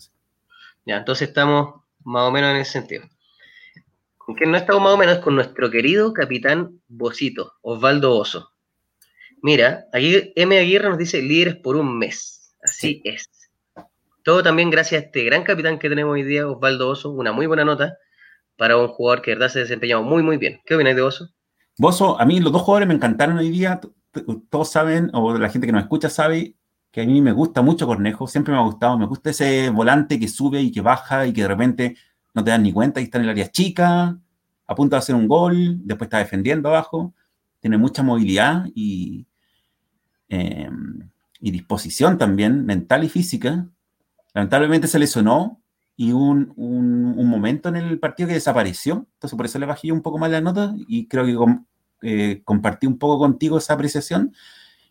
[0.86, 3.04] Ya, entonces estamos más o menos en ese sentido.
[4.36, 8.52] Que no estamos más o menos con nuestro querido capitán Bosito, Osvaldo Oso.
[9.42, 10.58] Mira, aquí M.
[10.58, 12.56] Aguirre nos dice líderes por un mes.
[12.64, 13.30] Así es.
[14.24, 17.48] Todo también gracias a este gran capitán que tenemos hoy día, Osvaldo Oso, una muy
[17.48, 17.98] buena nota
[18.56, 20.62] para un jugador que de verdad se ha desempeñado muy, muy bien.
[20.66, 21.30] ¿Qué opináis de Oso?
[21.78, 23.82] Boso, a mí los dos jugadores me encantaron hoy día.
[24.50, 26.56] Todos saben, o la gente que nos escucha sabe,
[26.92, 28.98] que a mí me gusta mucho Cornejo, siempre me ha gustado.
[28.98, 31.98] Me gusta ese volante que sube y que baja y que de repente
[32.34, 34.18] no te das ni cuenta y está en el área chica,
[34.68, 37.14] a punto de hacer un gol, después está defendiendo abajo.
[37.60, 39.28] Tiene mucha movilidad y,
[40.30, 43.68] em, disposición también, mental y física.
[44.34, 45.62] Lamentablemente se lesionó
[45.98, 49.08] y un, un, momento en el partido que desapareció.
[49.14, 51.36] Entonces por eso le bajé un poco más la nota y creo que
[52.02, 54.34] eh, compartí un poco contigo esa apreciación.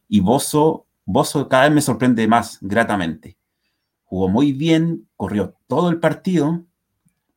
[0.09, 3.39] Y Bozo, Bozo cada vez me sorprende más gratamente.
[4.05, 6.67] Jugó muy bien, corrió todo el partido,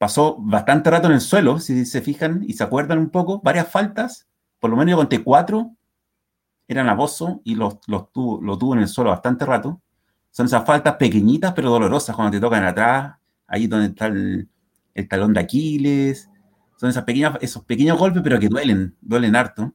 [0.04, 3.70] pasó bastante rato en el suelo, si se fijan y se acuerdan un poco, varias
[3.70, 4.28] faltas,
[4.60, 5.78] por lo menos yo conté cuatro,
[6.68, 9.82] eran a Bozo y los, los tuvo, lo tuvo en el suelo bastante rato.
[10.30, 13.16] Son esas faltas pequeñitas pero dolorosas cuando te tocan atrás,
[13.48, 14.50] ahí donde está el,
[15.08, 16.30] talón de Aquiles.
[16.76, 19.74] Son esas pequeñas, esos pequeños golpes, pero que duelen, duelen harto.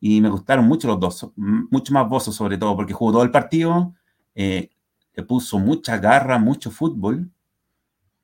[0.00, 3.30] Y me gustaron mucho los dos, mucho más Bozo sobre todo, porque jugó todo el
[3.30, 3.94] partido,
[4.34, 4.68] eh,
[5.14, 7.30] le puso mucha garra, mucho fútbol.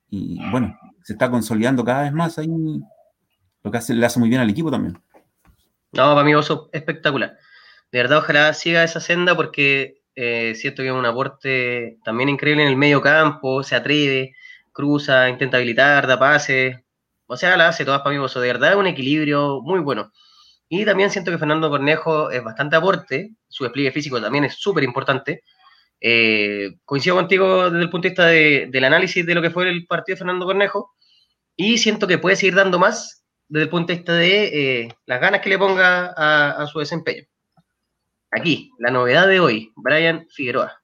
[0.09, 2.47] Y bueno, se está consolidando cada vez más ahí,
[3.63, 5.01] lo que hace, le hace muy bien al equipo también.
[5.91, 7.37] No, para mí Oso espectacular.
[7.91, 12.63] De verdad, ojalá siga esa senda porque eh, siento que es un aporte también increíble
[12.63, 14.35] en el medio campo, se atreve,
[14.71, 16.77] cruza, intenta habilitar, da pases,
[17.27, 20.11] o sea, la hace todas para mí, de verdad es un equilibrio muy bueno.
[20.67, 24.83] Y también siento que Fernando Cornejo es bastante aporte, su despliegue físico también es súper
[24.83, 25.43] importante.
[26.01, 29.85] Eh, coincido contigo desde el punto de vista del análisis de lo que fue el
[29.85, 30.91] partido de Fernando Cornejo
[31.55, 35.21] y siento que puede seguir dando más desde el punto de vista de eh, las
[35.21, 37.23] ganas que le ponga a su desempeño.
[38.31, 40.81] Aquí, la novedad de hoy, Brian Figueroa.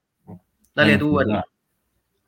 [0.74, 1.18] Dale tú,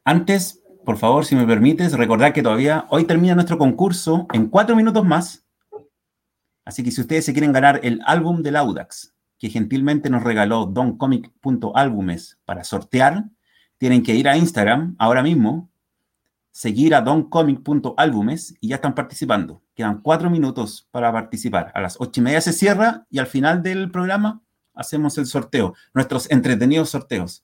[0.03, 4.75] Antes, por favor, si me permites, recordar que todavía hoy termina nuestro concurso en cuatro
[4.75, 5.45] minutos más.
[6.65, 10.67] Así que si ustedes se quieren ganar el álbum del Audax, que gentilmente nos regaló
[10.67, 13.25] doncomic.álbumes para sortear,
[13.79, 15.71] tienen que ir a Instagram ahora mismo,
[16.51, 19.63] seguir a doncomic.álbumes y ya están participando.
[19.75, 21.73] Quedan cuatro minutos para participar.
[21.75, 24.43] A las ocho y media se cierra y al final del programa
[24.75, 27.43] hacemos el sorteo, nuestros entretenidos sorteos.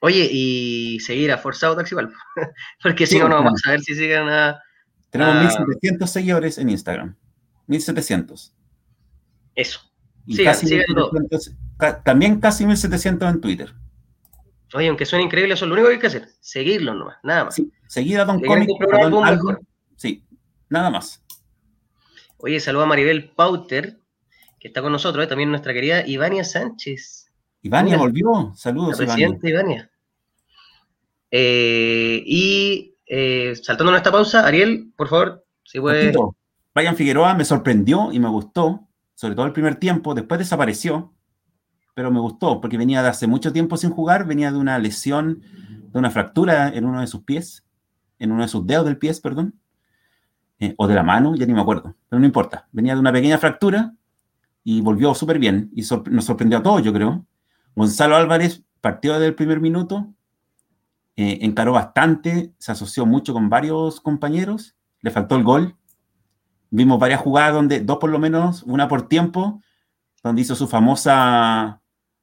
[0.00, 1.96] Oye, y seguir a Forzado Taxi
[2.82, 4.62] porque si no, no vamos a ver si siguen a...
[5.08, 7.16] Tenemos 1700 seguidores en Instagram.
[7.66, 8.54] 1700.
[9.54, 9.87] Eso.
[10.30, 10.78] Y casi
[12.04, 13.74] también casi 1700 en Twitter.
[14.74, 16.28] Oye, aunque suene increíble, eso es lo único que hay que hacer.
[16.40, 17.54] Seguirlo nomás, nada más.
[17.54, 18.68] Sí, seguir a Don Comic.
[19.96, 20.22] Sí,
[20.68, 21.24] nada más.
[22.36, 23.98] Oye, saluda a Maribel Pauter,
[24.60, 25.28] que está con nosotros, ¿eh?
[25.28, 27.32] también nuestra querida Ivania Sánchez.
[27.62, 29.00] Ivania volvió, saludos.
[29.00, 29.90] La presidenta Ivania.
[31.30, 36.12] Eh, y eh, saltando esta pausa, Ariel, por favor, si puede.
[36.74, 38.87] Brian Figueroa me sorprendió y me gustó,
[39.18, 41.12] sobre todo el primer tiempo, después desapareció,
[41.92, 45.42] pero me gustó porque venía de hace mucho tiempo sin jugar, venía de una lesión,
[45.90, 47.66] de una fractura en uno de sus pies,
[48.20, 49.58] en uno de sus dedos del pie, perdón,
[50.60, 53.12] eh, o de la mano, ya ni me acuerdo, pero no importa, venía de una
[53.12, 53.92] pequeña fractura
[54.62, 57.26] y volvió súper bien y nos sorprendió a todos, yo creo.
[57.74, 60.14] Gonzalo Álvarez partió desde el primer minuto,
[61.16, 65.74] eh, encaró bastante, se asoció mucho con varios compañeros, le faltó el gol.
[66.70, 69.62] Vimos varias jugadas donde, dos por lo menos, una por tiempo,
[70.22, 71.80] donde hizo su famosa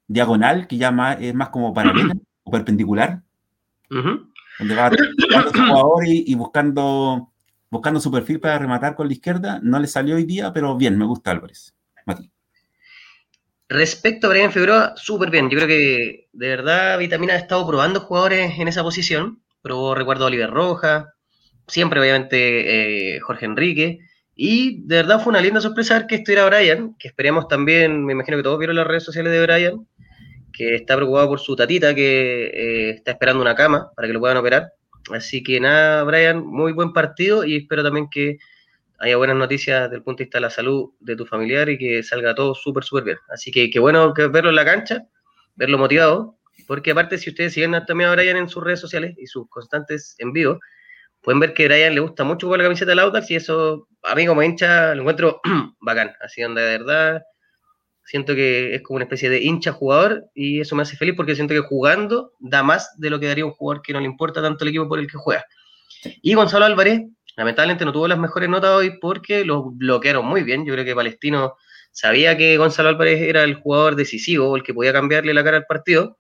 [0.07, 3.21] diagonal, que ya es más como paralela o perpendicular,
[3.89, 7.31] donde va buscando su jugador y, buscando,
[7.69, 9.59] buscando su perfil para rematar con la izquierda.
[9.63, 11.73] No le salió hoy día, pero bien, me gusta Álvarez.
[12.05, 12.29] Mati.
[13.67, 15.49] Respecto a Brian Figueroa, súper bien.
[15.49, 19.41] Yo creo que de verdad Vitamina ha estado probando jugadores en esa posición.
[19.63, 21.15] Probó, recuerdo, a Oliver Roja,
[21.67, 23.99] siempre obviamente eh, Jorge Enrique.
[24.35, 28.11] Y de verdad fue una linda sorpresa ver que estuviera Brian, que esperemos también, me
[28.11, 29.87] imagino que todos vieron las redes sociales de Brian,
[30.51, 34.19] que está preocupado por su tatita, que eh, está esperando una cama para que lo
[34.19, 34.73] puedan operar.
[35.11, 38.37] Así que nada, Brian, muy buen partido y espero también que
[38.99, 41.77] haya buenas noticias desde el punto de vista de la salud de tu familiar y
[41.77, 43.17] que salga todo súper, súper bien.
[43.29, 45.05] Así que qué bueno verlo en la cancha,
[45.55, 49.27] verlo motivado, porque aparte si ustedes siguen también a Brian en sus redes sociales y
[49.27, 50.57] sus constantes envíos,
[51.25, 54.15] pueden ver que Brian le gusta mucho jugar la camiseta de Audax y eso a
[54.15, 55.41] mí como hincha lo encuentro
[55.81, 56.13] bacán.
[56.21, 57.23] Así donde de verdad
[58.05, 61.35] siento que es como una especie de hincha jugador y eso me hace feliz porque
[61.35, 64.41] siento que jugando da más de lo que daría un jugador que no le importa
[64.41, 65.45] tanto el equipo por el que juega.
[66.21, 67.01] Y Gonzalo Álvarez,
[67.35, 70.65] Lamentablemente no tuvo las mejores notas hoy porque lo bloquearon muy bien.
[70.65, 71.55] Yo creo que Palestino
[71.91, 75.65] sabía que Gonzalo Álvarez era el jugador decisivo, el que podía cambiarle la cara al
[75.65, 76.17] partido,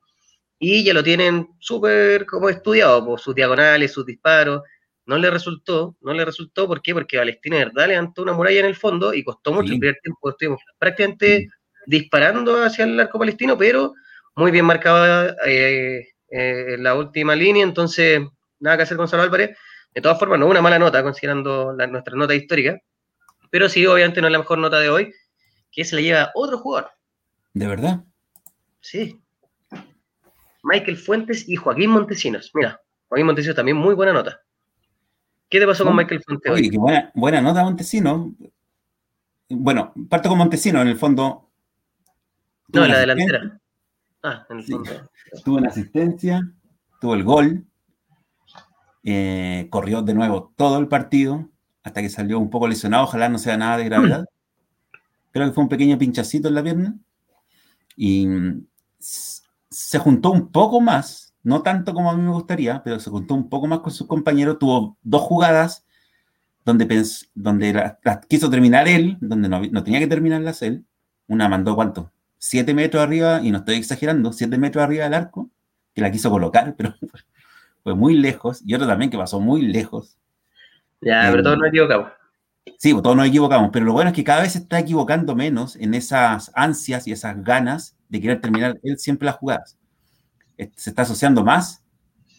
[0.59, 4.61] y ya lo tienen súper como estudiado, por sus diagonales, sus disparos.
[5.05, 6.93] No le resultó, no le resultó, ¿por qué?
[6.93, 9.73] Porque Palestino de verdad levantó una muralla en el fondo y costó mucho.
[9.73, 11.49] El primer tiempo estuvimos prácticamente
[11.85, 13.93] disparando hacia el arco palestino, pero
[14.35, 18.21] muy bien marcada eh, eh, la última línea, entonces
[18.59, 19.57] nada que hacer Gonzalo Álvarez.
[19.93, 22.77] De todas formas, no una mala nota, considerando nuestra nota histórica,
[23.49, 25.13] pero sí, obviamente, no es la mejor nota de hoy,
[25.71, 26.91] que se la lleva otro jugador.
[27.53, 28.03] ¿De verdad?
[28.81, 29.21] Sí.
[30.63, 32.51] Michael Fuentes y Joaquín Montesinos.
[32.53, 34.41] Mira, Joaquín Montesinos también muy buena nota.
[35.49, 36.69] ¿Qué te pasó con Michael hoy?
[36.69, 38.31] Qué buena, buena nota, Montesinos.
[39.49, 41.49] Bueno, parto con Montesinos, en el fondo.
[42.69, 43.59] No, la delantera.
[44.23, 44.91] Ah, en el fondo.
[45.43, 46.41] Tuvo una asistencia,
[46.99, 47.65] tuvo el gol,
[49.03, 51.49] eh, corrió de nuevo todo el partido
[51.83, 54.25] hasta que salió un poco lesionado, ojalá no sea nada de gravedad.
[55.31, 56.95] Creo que fue un pequeño pinchacito en la pierna.
[57.95, 58.27] Y
[59.69, 63.35] se juntó un poco más, no tanto como a mí me gustaría, pero se juntó
[63.35, 64.57] un poco más con sus compañeros.
[64.57, 65.85] Tuvo dos jugadas
[66.65, 67.05] donde,
[67.35, 70.85] donde las quiso terminar él, donde no, no tenía que terminarlas él.
[71.27, 72.11] Una mandó cuánto?
[72.39, 75.51] Siete metros arriba, y no estoy exagerando, siete metros arriba del arco,
[75.93, 76.95] que la quiso colocar, pero
[77.83, 80.17] fue muy lejos, y otro también que pasó muy lejos.
[81.01, 82.11] Ya, pero todos nos equivocamos.
[82.79, 85.35] Sí, pues, todos nos equivocamos, pero lo bueno es que cada vez se está equivocando
[85.35, 89.77] menos en esas ansias y esas ganas de querer terminar él siempre las jugadas.
[90.75, 91.83] Se está asociando más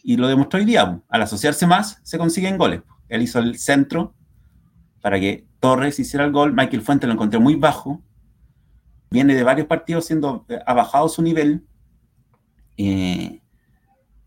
[0.03, 1.03] y lo demostró hoy día.
[1.09, 2.83] Al asociarse más, se consiguen goles.
[3.09, 4.15] Él hizo el centro
[5.01, 6.53] para que Torres hiciera el gol.
[6.53, 8.03] Michael Fuentes lo encontré muy bajo.
[9.11, 11.67] Viene de varios partidos siendo, eh, ha su nivel.
[12.77, 13.41] Eh,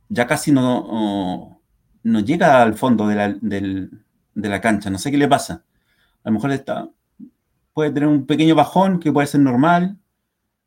[0.10, 1.62] ya casi no,
[2.04, 4.90] no, llega al fondo de la, de la, cancha.
[4.90, 5.64] No sé qué le pasa.
[6.24, 6.90] A lo mejor está,
[7.74, 9.98] puede tener un pequeño bajón que puede ser normal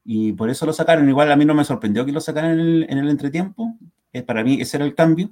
[0.05, 1.09] y por eso lo sacaron.
[1.09, 3.77] Igual a mí no me sorprendió que lo sacaran en el, en el entretiempo.
[4.13, 5.31] Eh, para mí ese era el cambio.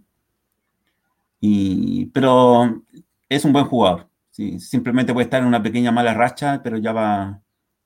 [1.40, 2.83] Y, pero
[3.28, 4.09] es un buen jugador.
[4.59, 7.42] Simplemente puede estar en una pequeña mala racha, pero ya va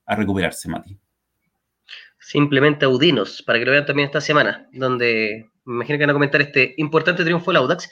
[0.07, 0.97] a recuperarse, Mati.
[2.19, 6.15] Simplemente Audinos, para que lo vean también esta semana, donde me imagino que van a
[6.15, 7.91] comentar este importante triunfo del Audax.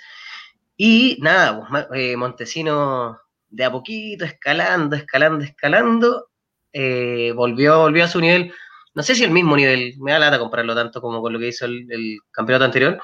[0.77, 3.19] Y nada, pues, eh, Montesino
[3.51, 6.29] de a poquito, escalando, escalando, escalando,
[6.73, 8.53] eh, volvió, volvió a su nivel,
[8.95, 11.49] no sé si el mismo nivel, me da lata compararlo tanto como con lo que
[11.49, 13.01] hizo el, campeonato anterior,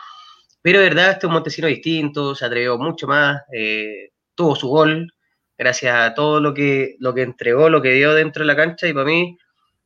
[0.63, 4.69] pero de verdad este es un Montesino distinto, se atrevió mucho más, eh, tuvo su
[4.69, 5.13] gol,
[5.57, 8.87] gracias a todo lo que, lo que entregó, lo que dio dentro de la cancha,
[8.87, 9.37] y para mí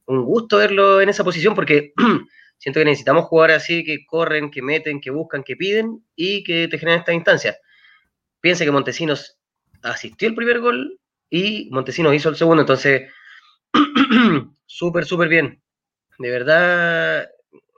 [0.06, 1.92] un gusto verlo en esa posición, porque
[2.58, 6.68] siento que necesitamos jugar así, que corren, que meten, que buscan, que piden, y que
[6.68, 7.58] te generan estas instancias.
[8.40, 9.38] Piensa que Montesinos
[9.82, 10.98] asistió el primer gol
[11.30, 13.10] y Montesinos hizo el segundo, entonces
[14.66, 15.61] súper, súper bien.
[16.22, 17.28] De verdad,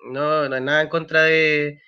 [0.05, 1.81] no, no hay nada en contra de,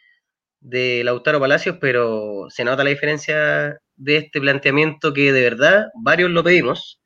[0.60, 6.30] de Lautaro Palacios, pero se nota la diferencia de este planteamiento que de verdad varios
[6.30, 6.98] lo pedimos.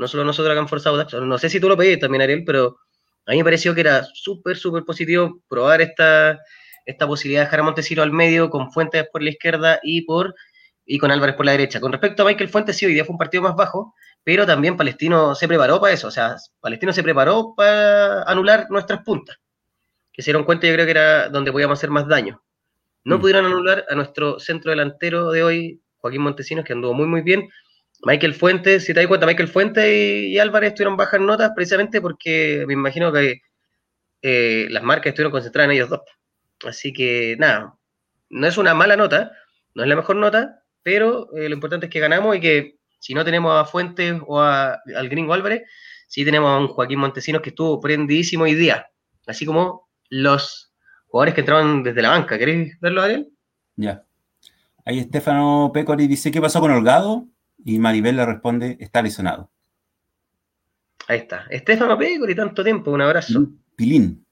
[0.00, 2.76] No solo nosotros acá en Forzado no sé si tú lo pediste también, Ariel, pero
[3.24, 6.36] a mí me pareció que era súper, súper positivo probar esta,
[6.84, 10.34] esta posibilidad de dejar a Montesino al medio con Fuentes por la izquierda y por
[10.84, 11.78] y con Álvarez por la derecha.
[11.78, 14.76] Con respecto a Michael Fuentes, sí, hoy día fue un partido más bajo, pero también
[14.76, 19.38] Palestino se preparó para eso, o sea, Palestino se preparó para anular nuestras puntas,
[20.12, 22.42] que se dieron cuenta yo creo que era donde podíamos hacer más daño.
[23.04, 23.20] No mm.
[23.20, 27.48] pudieron anular a nuestro centro delantero de hoy, Joaquín Montesinos, que anduvo muy, muy bien.
[28.02, 32.64] Michael Fuentes, si te das cuenta, Michael Fuentes y, Álvarez estuvieron bajas notas precisamente porque
[32.66, 33.40] me imagino que
[34.22, 36.00] eh, las marcas estuvieron concentradas en ellos dos.
[36.64, 37.74] Así que nada,
[38.30, 39.32] no es una mala nota,
[39.74, 43.14] no es la mejor nota, pero eh, lo importante es que ganamos y que si
[43.14, 45.62] no tenemos a Fuentes o al gringo Álvarez,
[46.06, 48.90] sí tenemos a un Joaquín Montesinos que estuvo prendidísimo hoy día,
[49.26, 50.72] así como los
[51.06, 52.38] jugadores que entraban desde la banca.
[52.38, 53.28] ¿Queréis verlo, Ariel?
[53.76, 54.04] Ya.
[54.84, 57.26] Ahí Estefano Pecori dice, ¿qué pasó con Holgado?
[57.64, 59.50] Y Maribel le responde, está lesionado.
[61.06, 61.46] Ahí está.
[61.50, 63.48] Estefano Pecori, tanto tiempo, un abrazo.
[63.76, 64.24] Pilín.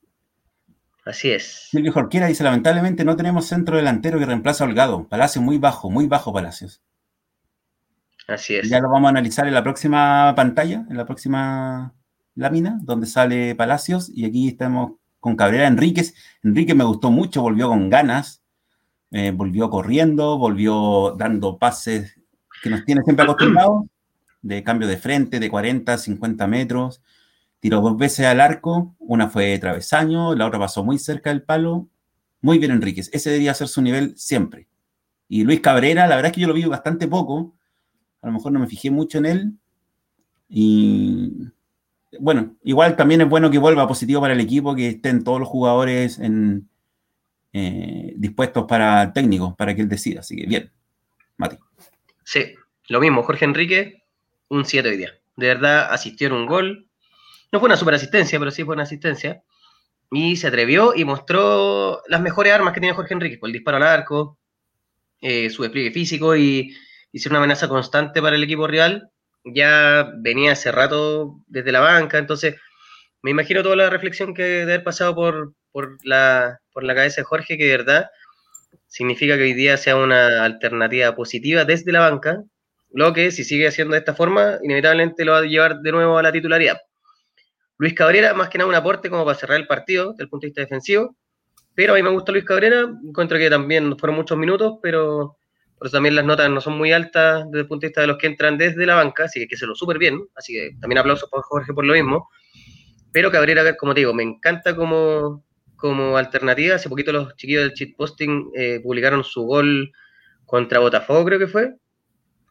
[1.05, 1.69] Así es.
[1.71, 5.07] Silvio Jorquera dice, lamentablemente no tenemos centro delantero que reemplaza a Holgado.
[5.07, 6.83] Palacio muy bajo, muy bajo Palacios.
[8.27, 8.69] Así es.
[8.69, 11.95] Ya lo vamos a analizar en la próxima pantalla, en la próxima
[12.35, 14.11] lámina, donde sale Palacios.
[14.13, 16.15] Y aquí estamos con Cabrera Enríquez.
[16.43, 18.43] Enrique me gustó mucho, volvió con ganas,
[19.11, 22.21] eh, volvió corriendo, volvió dando pases
[22.63, 23.85] que nos tiene siempre acostumbrados,
[24.43, 27.03] de cambio de frente, de 40, 50 metros
[27.61, 31.89] tiró dos veces al arco, una fue travesaño, la otra pasó muy cerca del palo.
[32.41, 33.11] Muy bien, Enríquez.
[33.13, 34.69] Ese debería ser su nivel siempre.
[35.29, 37.56] Y Luis Cabrera, la verdad es que yo lo vi bastante poco.
[38.27, 39.53] A lo mejor no me fijé mucho en él.
[40.49, 41.31] Y
[42.19, 45.49] bueno, igual también es bueno que vuelva positivo para el equipo, que estén todos los
[45.49, 46.69] jugadores en,
[47.53, 50.21] eh, dispuestos para el técnico, para que él decida.
[50.21, 50.73] Así que bien,
[51.37, 51.57] Mati.
[52.25, 52.47] Sí,
[52.89, 54.03] lo mismo, Jorge Enrique,
[54.49, 55.13] un 7 hoy día.
[55.37, 56.89] De verdad, asistió en un gol,
[57.53, 59.45] no fue una super asistencia, pero sí fue una asistencia.
[60.11, 63.77] Y se atrevió y mostró las mejores armas que tiene Jorge Enrique, por el disparo
[63.77, 64.37] al arco,
[65.21, 66.75] eh, su despliegue físico y,
[67.19, 69.11] ser una amenaza constante para el equipo real.
[69.45, 72.57] Ya venía hace rato desde la banca, entonces
[73.23, 77.21] me imagino toda la reflexión que debe haber pasado por, por, la, por la cabeza
[77.21, 78.11] de Jorge, que de verdad
[78.87, 82.43] significa que hoy día sea una alternativa positiva desde la banca,
[82.93, 86.19] lo que si sigue haciendo de esta forma, inevitablemente lo va a llevar de nuevo
[86.19, 86.79] a la titularidad.
[87.79, 90.45] Luis Cabrera, más que nada un aporte como para cerrar el partido desde el punto
[90.45, 91.15] de vista defensivo.
[91.75, 95.37] Pero a mí me gusta Luis Cabrera, encuentro que también fueron muchos minutos, pero
[95.79, 98.07] por eso también las notas no son muy altas desde el punto de vista de
[98.07, 100.71] los que entran desde la banca, así que que se lo súper bien, así que
[100.81, 102.29] también aplausos para Jorge por lo mismo.
[103.13, 105.45] Pero Cabrera, como te digo, me encanta como,
[105.77, 106.77] como alternativa.
[106.77, 109.93] Hace poquito los chiquillos del cheat posting eh, publicaron su gol
[110.45, 111.75] contra Botafogo, creo que fue,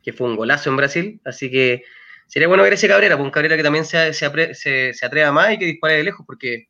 [0.04, 1.84] que fue un golazo en Brasil, así que
[2.28, 5.60] Sería bueno ver ese Cabrera, pues un Cabrera que también se, se, atreva más y
[5.60, 6.70] que dispare de lejos porque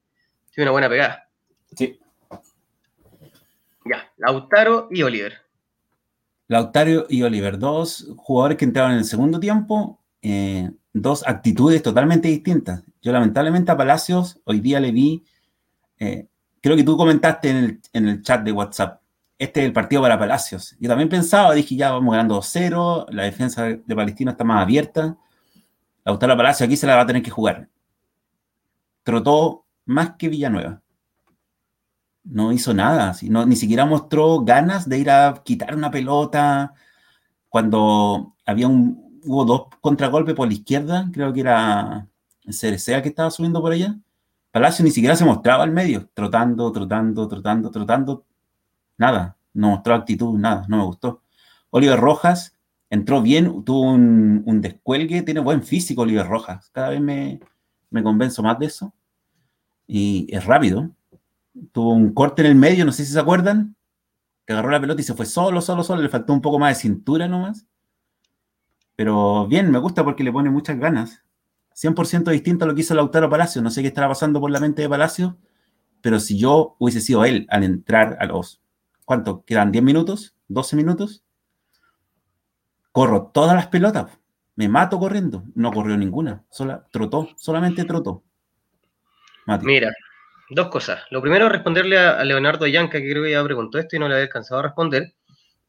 [0.51, 1.29] tiene una buena pegada.
[1.75, 1.99] Sí.
[3.85, 5.41] Ya, Lautaro y Oliver.
[6.47, 12.27] Lautaro y Oliver, dos jugadores que entraron en el segundo tiempo, eh, dos actitudes totalmente
[12.27, 12.83] distintas.
[13.01, 15.23] Yo lamentablemente a Palacios hoy día le vi,
[15.99, 16.27] eh,
[16.61, 19.01] creo que tú comentaste en el, en el, chat de WhatsApp,
[19.37, 20.75] este es el partido para Palacios.
[20.79, 25.17] Yo también pensaba, dije ya vamos ganando 2-0, la defensa de Palestina está más abierta,
[26.05, 27.67] Lautaro Palacio aquí se la va a tener que jugar.
[29.03, 30.81] Trotó más que Villanueva.
[32.25, 36.73] No hizo nada, ni siquiera mostró ganas de ir a quitar una pelota.
[37.49, 42.07] Cuando había un, hubo dos contragolpes por la izquierda, creo que era
[42.49, 43.95] Cerecea que estaba subiendo por allá.
[44.51, 48.25] Palacio ni siquiera se mostraba al medio, trotando, trotando, trotando, trotando.
[48.97, 51.21] Nada, no mostró actitud, nada, no me gustó.
[51.71, 52.57] Oliver Rojas
[52.89, 56.69] entró bien, tuvo un, descuelgue, tiene buen físico Oliver Rojas.
[56.71, 57.39] Cada vez me,
[57.89, 58.93] me convenzo más de eso.
[59.87, 60.89] Y es rápido.
[61.71, 63.75] Tuvo un corte en el medio, no sé si se acuerdan.
[64.45, 66.77] que agarró la pelota y se fue solo, solo, solo, le faltó un poco más
[66.77, 67.65] de cintura nomás.
[68.95, 71.23] Pero bien, me gusta porque le pone muchas ganas.
[71.73, 73.61] 100% distinto a lo que hizo Lautaro Palacio.
[73.61, 75.37] No sé qué estará pasando por la mente de Palacio,
[76.01, 78.61] pero si yo hubiese sido él al entrar a los,
[79.03, 79.43] ¿cuánto?
[79.43, 80.35] ¿Quedan 10 minutos?
[80.49, 81.23] ¿12 minutos?
[82.91, 84.05] Corro todas las pelotas.
[84.55, 85.43] Me mato corriendo.
[85.53, 86.45] No corrió ninguna.
[86.49, 88.23] Sola, trotó, solamente trotó.
[89.63, 89.91] Mira,
[90.49, 91.03] dos cosas.
[91.09, 94.15] Lo primero, responderle a, Leonardo Yanca, que creo que ya preguntó esto y no le
[94.15, 95.13] había alcanzado a responder.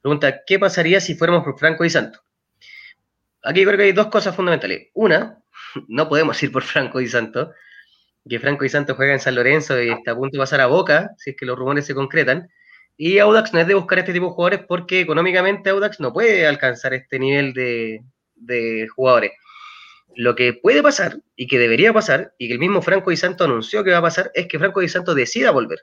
[0.01, 2.21] Pregunta, ¿qué pasaría si fuéramos por Franco y Santo?
[3.43, 4.89] Aquí creo que hay dos cosas fundamentales.
[4.95, 5.39] Una,
[5.89, 7.53] no podemos ir por Franco y Santo,
[8.29, 10.67] que Franco y Santo juegan en San Lorenzo y está a punto de pasar a
[10.67, 12.49] Boca, si es que los rumores se concretan.
[12.99, 16.47] Y Audax no es de buscar este tipo de jugadores porque económicamente Audax no puede
[16.47, 18.03] alcanzar este nivel de,
[18.35, 19.33] de jugadores.
[20.17, 23.45] Lo que puede pasar y que debería pasar, y que el mismo Franco y Santo
[23.45, 25.81] anunció que va a pasar, es que Franco y Santo decida volver.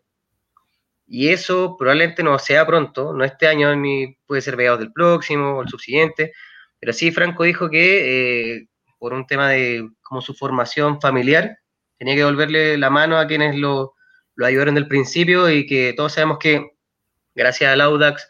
[1.08, 5.58] Y eso probablemente no sea pronto, no este año, ni puede ser mediados del próximo
[5.58, 6.34] o el subsiguiente.
[6.80, 8.68] Pero sí, Franco dijo que eh,
[8.98, 11.58] por un tema de como su formación familiar,
[11.98, 13.94] tenía que devolverle la mano a quienes lo,
[14.36, 16.72] lo ayudaron del principio y que todos sabemos que
[17.36, 18.30] gracias al Audax,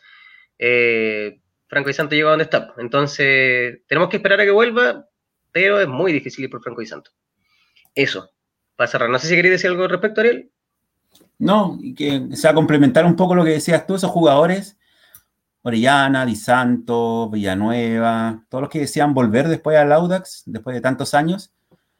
[0.60, 2.74] eh, Franco y Santo llega donde está.
[2.78, 5.06] Entonces, tenemos que esperar a que vuelva,
[5.54, 7.12] pero es muy difícil ir por Franco y Santo.
[7.96, 8.30] Eso,
[8.76, 9.10] para cerrar.
[9.10, 10.52] No sé si queréis decir algo al respecto, Ariel.
[11.38, 14.78] No, y que se va a complementar un poco lo que decías tú, esos jugadores,
[15.62, 21.14] Orellana, Di Santo, Villanueva, todos los que decían volver después al Audax, después de tantos
[21.14, 21.54] años.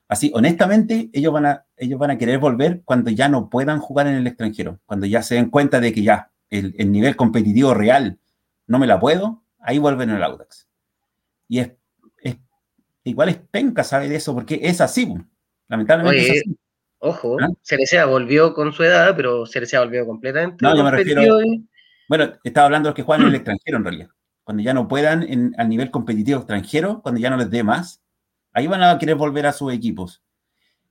[0.08, 4.08] Así, honestamente, ellos van, a, ellos van a querer volver cuando ya no puedan jugar
[4.08, 7.74] en el extranjero, cuando ya se den cuenta de que ya el, el nivel competitivo
[7.74, 8.20] real
[8.68, 10.68] no me la puedo, ahí vuelven al Audax.
[11.48, 11.72] Y es,
[13.04, 15.14] igual es penca sabe de eso, porque es así,
[15.68, 16.58] lamentablemente es así.
[17.06, 17.50] Ojo, ¿Ah?
[17.62, 20.58] Cerecea volvió con su edad, pero Cerecea volvió completamente.
[20.62, 21.38] No, yo me refiero.
[22.08, 24.10] Bueno, estaba hablando de los que juegan en el extranjero en realidad.
[24.46, 28.02] Cuando ya no puedan en, al nivel competitivo extranjero, cuando ya no les dé más,
[28.54, 30.24] ahí van a querer volver a sus equipos.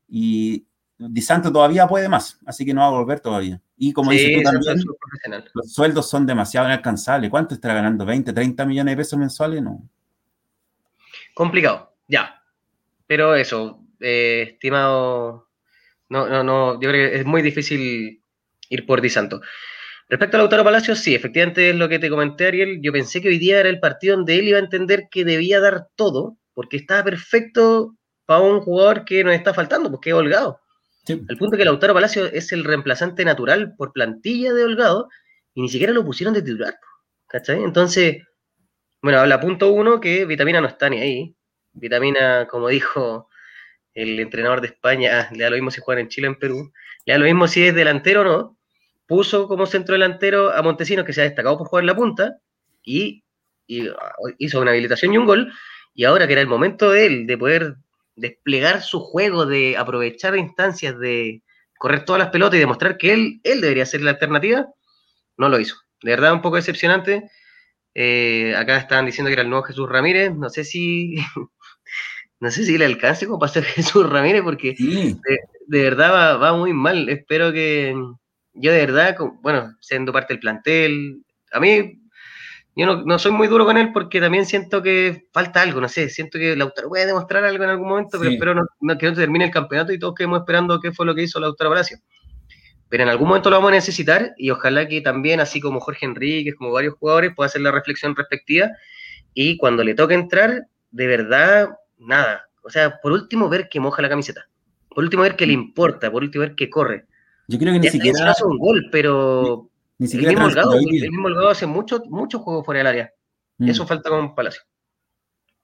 [0.06, 0.66] Y
[0.98, 3.60] Di Santo todavía puede más, así que no va a volver todavía.
[3.76, 4.84] Y como dice tú también,
[5.54, 7.30] los sueldos son demasiado inalcanzables.
[7.30, 8.04] ¿Cuánto estará ganando?
[8.04, 9.62] ¿20, 30 millones de pesos mensuales?
[9.62, 9.82] No.
[11.34, 12.42] Complicado, ya.
[13.06, 15.48] Pero eso, eh, estimado,
[16.08, 18.22] no, no, no, yo creo que es muy difícil
[18.68, 19.40] ir por Di Santo.
[20.08, 22.80] Respecto a Lautaro Palacios, sí, efectivamente es lo que te comenté, Ariel.
[22.82, 25.58] Yo pensé que hoy día era el partido donde él iba a entender que debía
[25.58, 27.96] dar todo, porque estaba perfecto
[28.26, 30.60] para un jugador que nos está faltando, porque es holgado.
[31.08, 35.08] Al punto que Lautaro Palacio es el reemplazante natural por plantilla de Holgado
[35.52, 36.78] y ni siquiera lo pusieron de titular.
[37.26, 37.62] ¿Cachai?
[37.64, 38.22] Entonces,
[39.00, 41.36] bueno, habla punto uno que Vitamina no está ni ahí.
[41.72, 43.28] Vitamina, como dijo
[43.94, 46.72] el entrenador de España, le da lo mismo si juega en Chile o en Perú,
[47.04, 48.58] le da lo mismo si es delantero o no.
[49.06, 52.38] Puso como centro delantero a Montesinos, que se ha destacado por jugar en la punta,
[52.82, 53.24] y,
[53.66, 53.88] y
[54.38, 55.52] hizo una habilitación y un gol.
[55.94, 57.76] Y ahora que era el momento de él de poder
[58.16, 61.42] desplegar su juego, de aprovechar instancias, de
[61.78, 64.66] correr todas las pelotas y demostrar que él, él debería ser la alternativa,
[65.36, 65.76] no lo hizo.
[66.02, 67.30] De verdad, un poco decepcionante.
[67.94, 70.34] Eh, acá estaban diciendo que era el nuevo Jesús Ramírez.
[70.34, 71.16] No sé si.
[72.42, 76.72] no sé si le alcance como ser Jesús Ramírez, porque de, verdad va, va, muy
[76.72, 77.08] mal.
[77.08, 77.94] Espero que.
[78.54, 81.22] Yo de verdad, bueno, siendo parte del plantel,
[81.52, 82.00] a mí
[82.74, 86.08] yo no, soy muy duro con él porque también siento que falta algo, no sé,
[86.08, 89.44] siento que Lautaro puede demostrar algo en algún momento, pero espero no, que no termine
[89.44, 91.98] el campeonato y todos quedemos esperando qué fue lo que hizo Lautaro Palacio.
[92.88, 96.06] Pero en algún momento lo vamos a necesitar y ojalá que también, así como Jorge
[96.06, 98.70] Enríquez, como varios jugadores, pueda hacer la reflexión respectiva
[99.32, 101.70] y cuando le toque entrar, de verdad,
[102.06, 102.48] nada.
[102.62, 104.46] O sea, por último, ver que moja la camiseta.
[104.88, 106.10] Por último, ver que le importa.
[106.10, 107.06] Por último, ver que corre.
[107.48, 108.30] Yo creo que ni siquiera.
[108.30, 109.70] hace un gol, pero
[110.10, 113.12] el mismo, Holgado, hace mucho, mucho juego fuera del área.
[113.58, 113.68] Mm.
[113.68, 114.62] Eso falta con Palacio.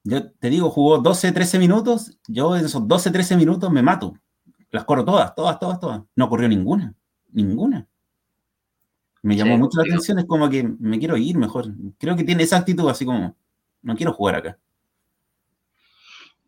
[0.05, 2.18] Yo te digo, jugó 12, 13 minutos.
[2.26, 4.14] Yo en esos 12, 13 minutos me mato.
[4.70, 6.03] Las corro todas, todas, todas, todas.
[6.14, 6.95] No corrió ninguna.
[7.32, 7.86] Ninguna.
[9.22, 10.18] Me llamó mucho la atención.
[10.18, 11.66] Es como que me quiero ir mejor.
[11.99, 13.36] Creo que tiene esa actitud así como,
[13.82, 14.59] no quiero jugar acá.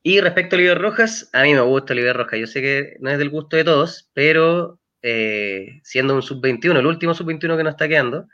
[0.03, 2.41] Y respecto a Oliver Rojas, a mí me gusta Oliver Rojas.
[2.41, 6.87] Yo sé que no es del gusto de todos, pero eh, siendo un sub-21, el
[6.87, 8.27] último sub-21 que nos está quedando,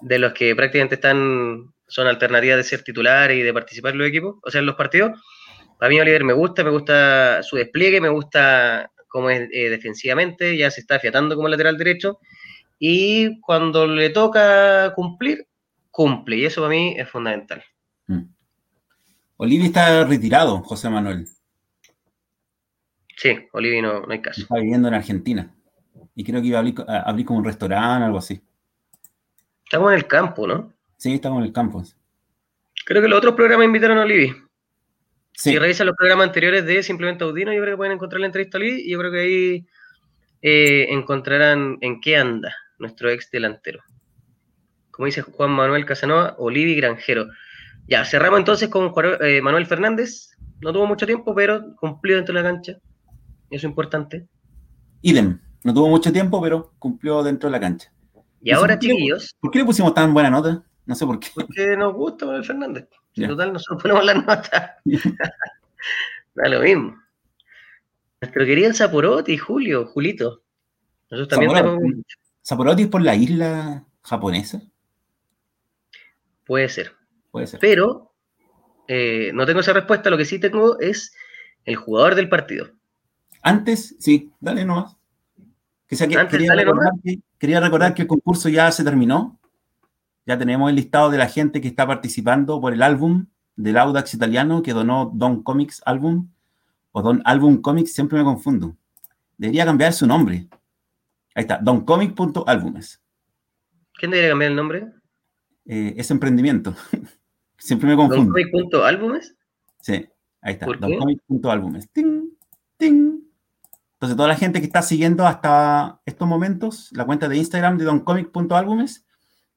[0.00, 4.08] de los que prácticamente están, son alternativas de ser titular y de participar en los
[4.08, 5.20] equipos, o sea, en los partidos.
[5.80, 10.56] A mí Oliver me gusta, me gusta su despliegue, me gusta cómo es eh, defensivamente,
[10.56, 12.18] ya se está afiatando como lateral derecho,
[12.78, 15.46] y cuando le toca cumplir,
[15.90, 17.62] cumple, y eso para mí es fundamental.
[18.06, 18.37] Mm.
[19.38, 21.26] Oliver está retirado, José Manuel.
[23.16, 24.42] Sí, Olivi no, no hay caso.
[24.42, 25.54] Está viviendo en Argentina
[26.14, 28.42] y creo que iba a abrir, como un restaurante, algo así.
[29.64, 30.72] Estamos en el campo, ¿no?
[30.96, 31.82] Sí, estamos en el campo.
[32.84, 34.34] Creo que los otros programas invitaron a Olivi.
[35.32, 38.58] Si revisan los programas anteriores de Simplemente Audino, yo creo que pueden encontrar la entrevista
[38.58, 39.66] a Olivi y yo creo que ahí
[40.42, 43.80] eh, encontrarán en qué anda nuestro ex delantero.
[44.90, 47.28] Como dice Juan Manuel Casanova, Olivi Granjero.
[47.88, 50.30] Ya, cerramos entonces con eh, Manuel Fernández.
[50.60, 52.72] No tuvo mucho tiempo, pero cumplió dentro de la cancha.
[52.72, 52.80] Eso
[53.50, 54.28] es importante.
[55.00, 55.40] Idem.
[55.64, 57.90] No tuvo mucho tiempo, pero cumplió dentro de la cancha.
[58.42, 59.34] Y ahora, chiquillos.
[59.40, 60.62] ¿Por qué le pusimos tan buena nota?
[60.84, 61.28] No sé por qué.
[61.34, 62.88] Porque nos gusta Manuel Fernández.
[63.16, 64.76] En total, nosotros ponemos la nota.
[66.34, 66.96] da lo mismo.
[68.20, 70.42] Nuestro querido Saporoti, Julio, Julito.
[71.10, 72.04] Nosotros también
[72.42, 74.60] Saporoti es por la isla japonesa.
[76.44, 76.97] Puede ser.
[77.38, 77.60] Puede ser.
[77.60, 78.12] Pero
[78.88, 80.10] eh, no tengo esa respuesta.
[80.10, 81.14] Lo que sí tengo es
[81.64, 82.68] el jugador del partido.
[83.42, 84.96] Antes, sí, dale nomás.
[85.88, 89.38] quería, recordar que, quería recordar que el concurso ya se terminó.
[90.26, 93.26] Ya tenemos el listado de la gente que está participando por el álbum
[93.56, 96.28] del Audax italiano que donó Don Comics Album
[96.92, 98.76] o Don Album Comics, siempre me confundo.
[99.36, 100.48] Debería cambiar su nombre.
[101.34, 103.00] Ahí está, doncomic.álbumes.
[103.94, 104.88] ¿Quién debería cambiar el nombre?
[105.66, 106.74] Eh, es emprendimiento.
[107.58, 108.32] siempre me confundo.
[108.32, 109.36] ¿Doncomic.álbumes?
[109.80, 110.08] Sí,
[110.40, 111.90] ahí está, doncomic.álbumes.
[111.90, 112.30] Ting,
[112.76, 113.20] ting.
[113.94, 117.84] Entonces, toda la gente que está siguiendo hasta estos momentos la cuenta de Instagram de
[117.84, 119.04] doncomic.álbumes,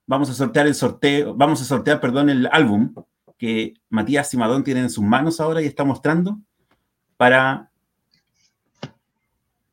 [0.07, 2.93] vamos a sortear el sorteo, vamos a sortear, perdón, el álbum
[3.37, 6.39] que Matías Simadón tiene en sus manos ahora y está mostrando
[7.17, 7.69] para...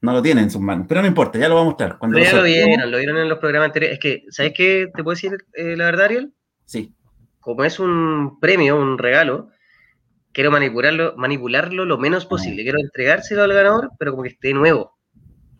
[0.01, 1.99] No lo tiene en sus manos, pero no importa, ya lo va a mostrar.
[1.99, 3.99] Cuando ya lo, vieron, lo vieron en los programas anteriores.
[3.99, 6.33] Es que, ¿sabes qué te puedo decir eh, la verdad, Ariel?
[6.67, 6.95] Sí.
[7.41, 9.51] Como es un premio, un regalo,
[10.33, 12.29] quiero manipularlo, manipularlo lo menos ah.
[12.29, 12.63] posible.
[12.63, 14.99] Quiero entregárselo al ganador, pero como que esté nuevo.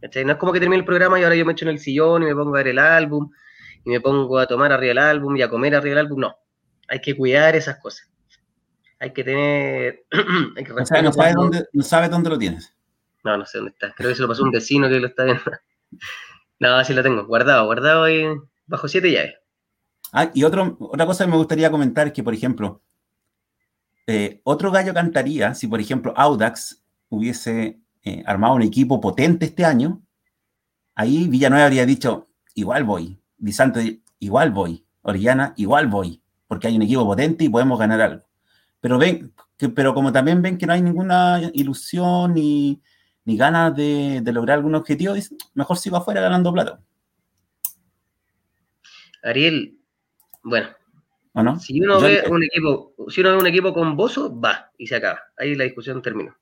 [0.01, 2.23] No es como que termine el programa y ahora yo me echo en el sillón
[2.23, 3.31] y me pongo a ver el álbum
[3.85, 6.21] y me pongo a tomar arriba el álbum y a comer arriba el álbum.
[6.21, 6.37] No,
[6.89, 8.09] hay que cuidar esas cosas.
[9.01, 10.05] Hay que tener...
[10.57, 12.75] hay que no, sabes dónde, no sabes dónde lo tienes.
[13.25, 13.93] No, no sé dónde está.
[13.97, 15.43] Creo que se lo pasó un vecino que lo está viendo.
[16.61, 18.25] no, sí lo tengo, guardado, guardado ahí
[18.67, 19.35] bajo siete llaves.
[20.13, 20.75] Ah, y otra
[21.07, 22.83] cosa que me gustaría comentar es que, por ejemplo,
[24.07, 29.65] eh, otro gallo cantaría si, por ejemplo, Audax hubiese eh, armado un equipo potente este
[29.65, 30.03] año.
[30.95, 33.21] Ahí Villanueva habría dicho, igual voy.
[33.37, 34.87] Vicente, igual voy.
[35.03, 36.23] Orellana, igual voy.
[36.47, 38.25] Porque hay un equipo potente y podemos ganar algo.
[38.81, 42.81] Pero ven, que, pero como también ven que no hay ninguna ilusión ni,
[43.29, 45.13] ni ganas de, lograr algún objetivo,
[45.53, 46.81] mejor sigo afuera ganando plata.
[49.23, 49.79] Ariel,
[50.43, 50.69] bueno,
[51.61, 54.97] si uno ve un equipo, si uno ve un equipo con Bozo, va y se
[54.97, 55.21] acaba.
[55.37, 56.35] Ahí la discusión terminó.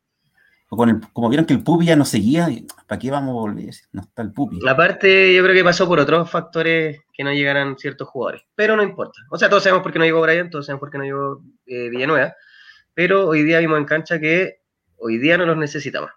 [0.69, 2.49] como vieron que el Pupi ya no seguía,
[2.87, 3.75] ¿para qué vamos a volver?
[3.93, 4.61] No está el Pupi.
[4.61, 8.77] La parte yo creo que pasó por otros factores que no llegaran ciertos jugadores, pero
[8.77, 9.21] no importa.
[9.31, 11.43] O sea, todos sabemos por qué no llegó Brian, todos sabemos por qué no llegó
[11.67, 12.35] eh, Villanueva,
[12.95, 14.61] pero hoy día vimos en cancha que
[14.97, 16.11] hoy día no los necesitamos.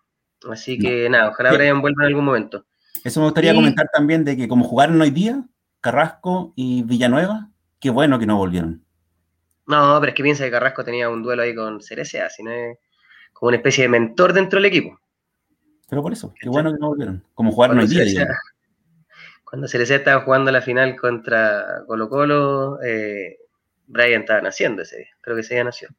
[0.49, 2.65] Así que nada, ojalá Brian vuelva en algún momento.
[3.03, 5.43] Eso me gustaría comentar también de que como jugaron hoy día,
[5.81, 7.49] Carrasco y Villanueva,
[7.79, 8.85] qué bueno que no volvieron.
[9.67, 12.77] No, pero es que piensa que Carrasco tenía un duelo ahí con Cerecea, no es
[13.33, 14.99] como una especie de mentor dentro del equipo.
[15.89, 17.23] Pero por eso, qué bueno que no volvieron.
[17.33, 18.27] Como jugaron hoy día.
[19.43, 23.37] cuando Cerecea estaba jugando la final contra Colo Colo, eh,
[23.87, 25.09] Brian estaba naciendo ese día.
[25.21, 25.89] Creo que ese día nació.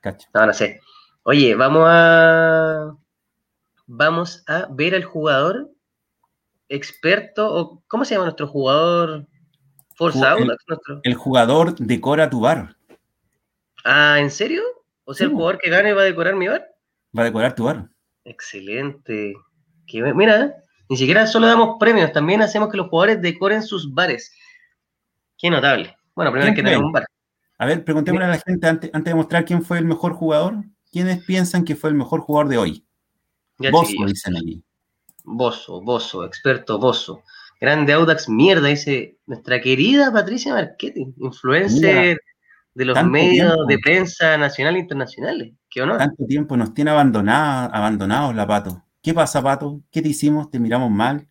[0.00, 0.28] Cacho.
[0.34, 0.80] No, no sé.
[1.22, 2.96] Oye, vamos a.
[3.86, 5.70] Vamos a ver al jugador
[6.68, 9.26] experto, o ¿cómo se llama nuestro jugador
[9.94, 10.36] Forza
[11.04, 12.76] el, jugador decora tu bar.
[13.84, 14.62] Ah, ¿en serio?
[15.04, 16.66] O sea, el jugador que gane va a decorar mi bar.
[17.16, 17.88] Va a decorar tu bar.
[18.24, 19.34] Excelente.
[20.14, 20.54] mira,
[20.88, 24.32] ni siquiera solo damos premios, también hacemos que los jugadores decoren sus bares.
[25.38, 25.96] Qué notable.
[26.14, 27.06] Bueno, primero hay que tener un bar.
[27.58, 30.64] A ver, preguntémosle a la gente antes, antes de mostrar quién fue el mejor jugador.
[30.90, 32.86] ¿Quiénes piensan que fue el mejor jugador de hoy?
[33.58, 34.62] Bozo, dicen allí.
[35.24, 37.22] Bozo, Bozo, experto Bozo.
[37.64, 42.20] Grande Audax, mierda, dice nuestra querida Patricia Marchetti, influencer
[42.74, 45.54] de los medios de prensa nacional e internacionales.
[45.70, 45.96] Qué honor.
[45.96, 48.84] Tanto tiempo nos tiene abandonados, abandonados la Pato.
[49.00, 49.80] ¿Qué pasa, Pato?
[49.90, 50.50] ¿Qué te hicimos?
[50.50, 51.26] ¿Te miramos mal?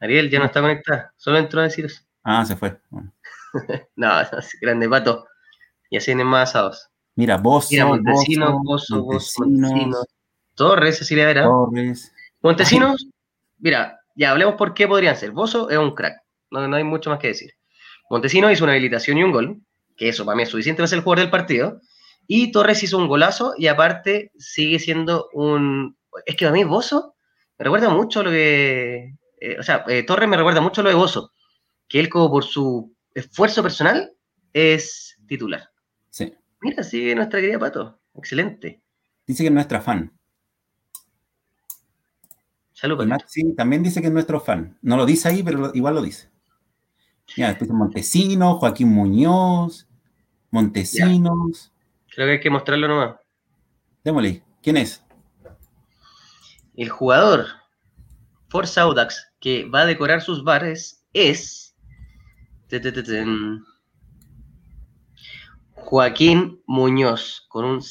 [0.00, 2.02] Ariel ya no está conectada, solo entró a decir eso.
[2.24, 2.80] Ah, se fue.
[3.94, 4.08] no,
[4.60, 5.28] grande Pato.
[5.90, 6.88] Y así vienen más asados.
[7.14, 9.06] Mira, vos, Mira, Montesinos, Bozo,
[9.38, 10.06] Montesinos,
[10.56, 11.44] Torres, Cecilia Vera.
[11.44, 12.12] Torres.
[12.42, 13.06] Montesinos,
[13.58, 15.30] mira, ya hablemos por qué podrían ser.
[15.30, 17.54] Bozo es un crack, no, no hay mucho más que decir.
[18.10, 19.62] Montesino hizo una habilitación y un gol,
[19.96, 21.80] que eso para mí es suficiente para ser el jugador del partido.
[22.26, 25.96] Y Torres hizo un golazo y aparte sigue siendo un...
[26.26, 27.14] Es que a mí Bozo
[27.58, 29.14] me recuerda mucho lo que...
[29.40, 31.32] Eh, o sea, eh, Torres me recuerda mucho lo de Bozo,
[31.88, 34.12] que él como por su esfuerzo personal,
[34.52, 35.70] es titular.
[36.10, 36.34] Sí.
[36.60, 37.98] Mira, sigue nuestra querida Pato.
[38.14, 38.82] Excelente.
[39.26, 40.12] Dice que es nuestra fan.
[42.80, 44.78] Salud, Sí, también dice que es nuestro fan.
[44.80, 46.30] No lo dice ahí, pero igual lo dice.
[47.36, 49.86] Ya, después Montesinos, Joaquín Muñoz,
[50.50, 51.70] Montesinos.
[52.08, 53.16] Creo que hay que mostrarlo nomás.
[54.02, 54.42] Démosle.
[54.62, 55.04] ¿Quién es?
[56.74, 57.48] El jugador
[58.48, 61.76] Forza Audax que va a decorar sus bares es
[65.74, 67.82] Joaquín Muñoz con un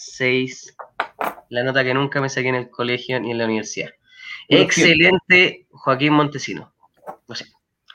[0.00, 0.74] 6,6,
[1.50, 3.90] la nota que nunca me saqué en el colegio ni en la universidad.
[4.48, 6.72] Excelente Joaquín Montesino.
[7.28, 7.46] No sé,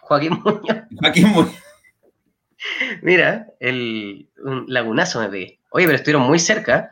[0.01, 0.83] Joaquín Muñoz.
[1.01, 1.55] Joaquín Muñoz.
[3.01, 5.59] Mira, el un lagunazo me pegué.
[5.71, 6.91] Oye, pero estuvieron muy cerca.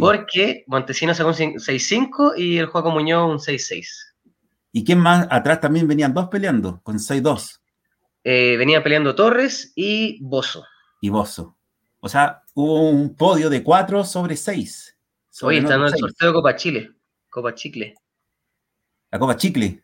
[0.00, 3.86] Porque Montesino sacó un 6-5 y el Joaquín Muñoz un 6-6.
[4.72, 5.26] ¿Y quién más?
[5.30, 7.60] Atrás también venían dos peleando, con 6-2.
[8.24, 10.64] Eh, venían peleando Torres y Bozo.
[11.00, 11.57] Y Bozo.
[12.00, 14.96] O sea, hubo un podio de 4 sobre 6.
[15.42, 16.92] Oye, está en el sorteo de Copa Chile.
[17.28, 17.94] Copa Chicle.
[19.10, 19.82] La Copa Chicle.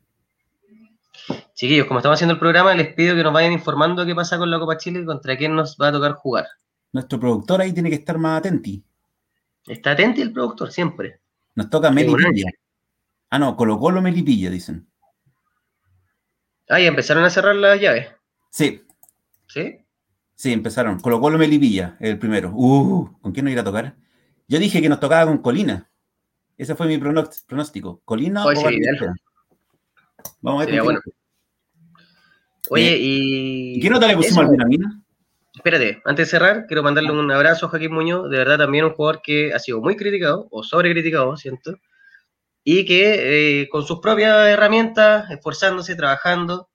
[1.54, 4.50] Chiquillos, como estamos haciendo el programa, les pido que nos vayan informando qué pasa con
[4.50, 6.46] la Copa Chile y contra quién nos va a tocar jugar.
[6.92, 8.84] Nuestro productor ahí tiene que estar más atenti.
[9.66, 11.20] Está atento el productor, siempre.
[11.54, 12.50] Nos toca Melipilla.
[13.30, 14.86] Ah, no, Colo Colo Melipilla, dicen.
[16.68, 18.08] Ah, ya empezaron a cerrar las llaves.
[18.50, 18.82] Sí.
[19.46, 19.84] ¿Sí?
[20.35, 21.01] Sí, empezaron.
[21.01, 22.53] Colo Colo Melipilla, el primero.
[22.55, 23.97] Uh, ¿con quién nos irá a tocar?
[24.49, 25.91] Yo dije que nos tocaba con Colina.
[26.57, 28.01] Ese fue mi pronóstico.
[28.05, 28.53] ¿Colina o
[30.41, 30.82] Vamos a ver.
[30.82, 31.01] Bueno.
[32.70, 33.76] Oye, y.
[33.76, 35.05] ¿Y qué nota le pusimos al Vitamina?
[35.55, 38.93] espérate, antes de cerrar, quiero mandarle un abrazo a Joaquín Muñoz, de verdad también un
[38.93, 41.78] jugador que ha sido muy criticado, o sobrecriticado, siento,
[42.64, 46.68] y que eh, con sus propias herramientas, esforzándose, trabajando,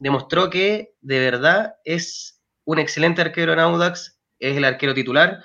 [0.00, 2.37] demostró que de verdad es
[2.68, 5.42] un excelente arquero en Audax, es el arquero titular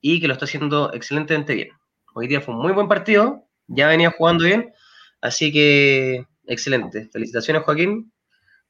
[0.00, 1.68] y que lo está haciendo excelentemente bien.
[2.14, 4.72] Hoy día fue un muy buen partido, ya venía jugando bien,
[5.20, 7.10] así que excelente.
[7.12, 8.10] Felicitaciones Joaquín.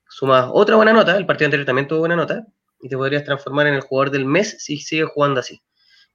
[0.09, 2.44] Sumas otra buena nota, el partido anterior también tuvo buena nota,
[2.80, 5.61] y te podrías transformar en el jugador del mes si sigues jugando así.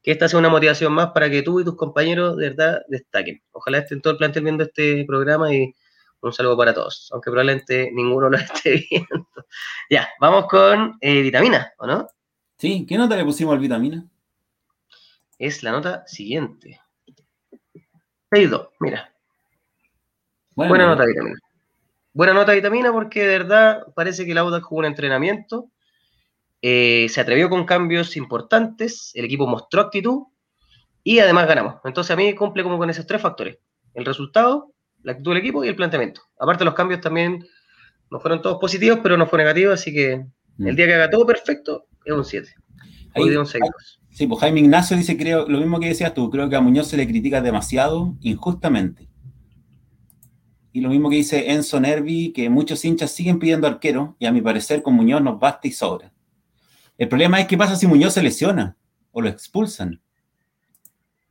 [0.04, 3.42] Que esta sea una motivación más para que tú y tus compañeros de verdad destaquen.
[3.52, 5.74] Ojalá estén todo el plantel viendo este programa y
[6.22, 9.28] un saludo para todos, aunque probablemente ninguno lo esté viendo.
[9.90, 12.08] ya, vamos con eh, vitamina, ¿o no?
[12.58, 14.06] Sí, ¿qué nota le pusimos al vitamina?
[15.38, 16.82] Es la nota siguiente.
[18.32, 19.14] 6-2, mira.
[20.56, 21.38] Buena nota vitamina.
[22.14, 25.70] Buena nota vitamina porque de verdad parece que el Audax jugó un entrenamiento
[26.62, 30.24] eh, se atrevió con cambios importantes, el equipo mostró actitud
[31.04, 31.76] y además ganamos.
[31.86, 33.60] Entonces a mí cumple como con esos tres factores.
[33.94, 34.74] El resultado,
[35.08, 36.22] la actitud del equipo y el planteamiento.
[36.38, 37.48] Aparte los cambios también
[38.12, 40.76] no fueron todos positivos, pero no fue negativo, así que el mm.
[40.76, 42.54] día que haga todo perfecto es un 7.
[43.16, 43.64] Hoy de un 6.
[44.10, 46.88] Sí, pues Jaime Ignacio dice, creo, lo mismo que decías tú, creo que a Muñoz
[46.88, 49.08] se le critica demasiado injustamente.
[50.74, 54.34] Y lo mismo que dice Enzo Nervi, que muchos hinchas siguen pidiendo arquero, y a
[54.34, 56.12] mi parecer con Muñoz nos basta y sobra.
[56.98, 58.76] El problema es qué pasa si Muñoz se lesiona
[59.12, 60.02] o lo expulsan.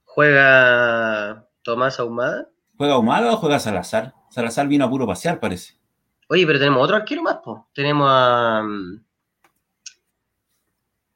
[0.04, 2.48] ¿Juega Tomás Ahumada?
[2.76, 4.14] ¿Juega Ahumada o juega Salazar?
[4.30, 5.74] Salazar vino a puro pasear, parece.
[6.28, 7.68] Oye, pero tenemos otro arquero más, po.
[7.74, 8.62] Tenemos a.
[8.62, 9.04] Mm,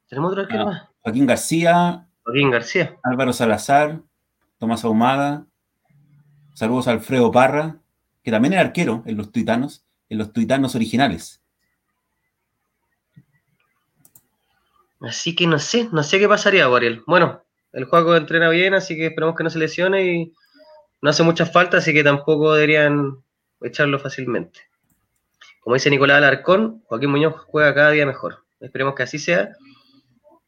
[0.09, 0.89] tenemos otro arquero ah, más.
[1.03, 2.07] Joaquín García.
[2.23, 2.97] Joaquín García.
[3.03, 4.01] Álvaro Salazar.
[4.59, 5.47] Tomás Ahumada.
[6.55, 7.79] Saludos a Alfredo Parra,
[8.23, 11.43] que también es arquero en los tuitanos, en los tuitanos originales.
[15.01, 17.03] Así que no sé, no sé qué pasaría, Gabriel.
[17.07, 17.43] Bueno,
[17.73, 20.35] el juego entrena bien, así que esperemos que no se lesione y
[21.03, 23.19] no hace mucha falta, así que tampoco deberían
[23.61, 24.61] echarlo fácilmente.
[25.61, 28.45] Como dice Nicolás Alarcón, Joaquín Muñoz juega cada día mejor.
[28.61, 29.51] Esperemos que así sea.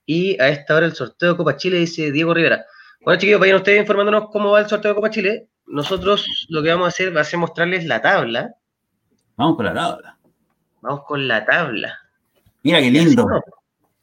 [0.06, 2.64] Y a esta hora el sorteo de Copa Chile, dice Diego Rivera.
[3.02, 5.48] Bueno, chiquillos, vayan ustedes informándonos cómo va el sorteo de Copa Chile.
[5.66, 8.54] Nosotros lo que vamos a hacer va a ser mostrarles la tabla.
[9.36, 10.18] Vamos con la tabla.
[10.80, 11.98] Vamos con la tabla.
[12.62, 13.26] Mira qué lindo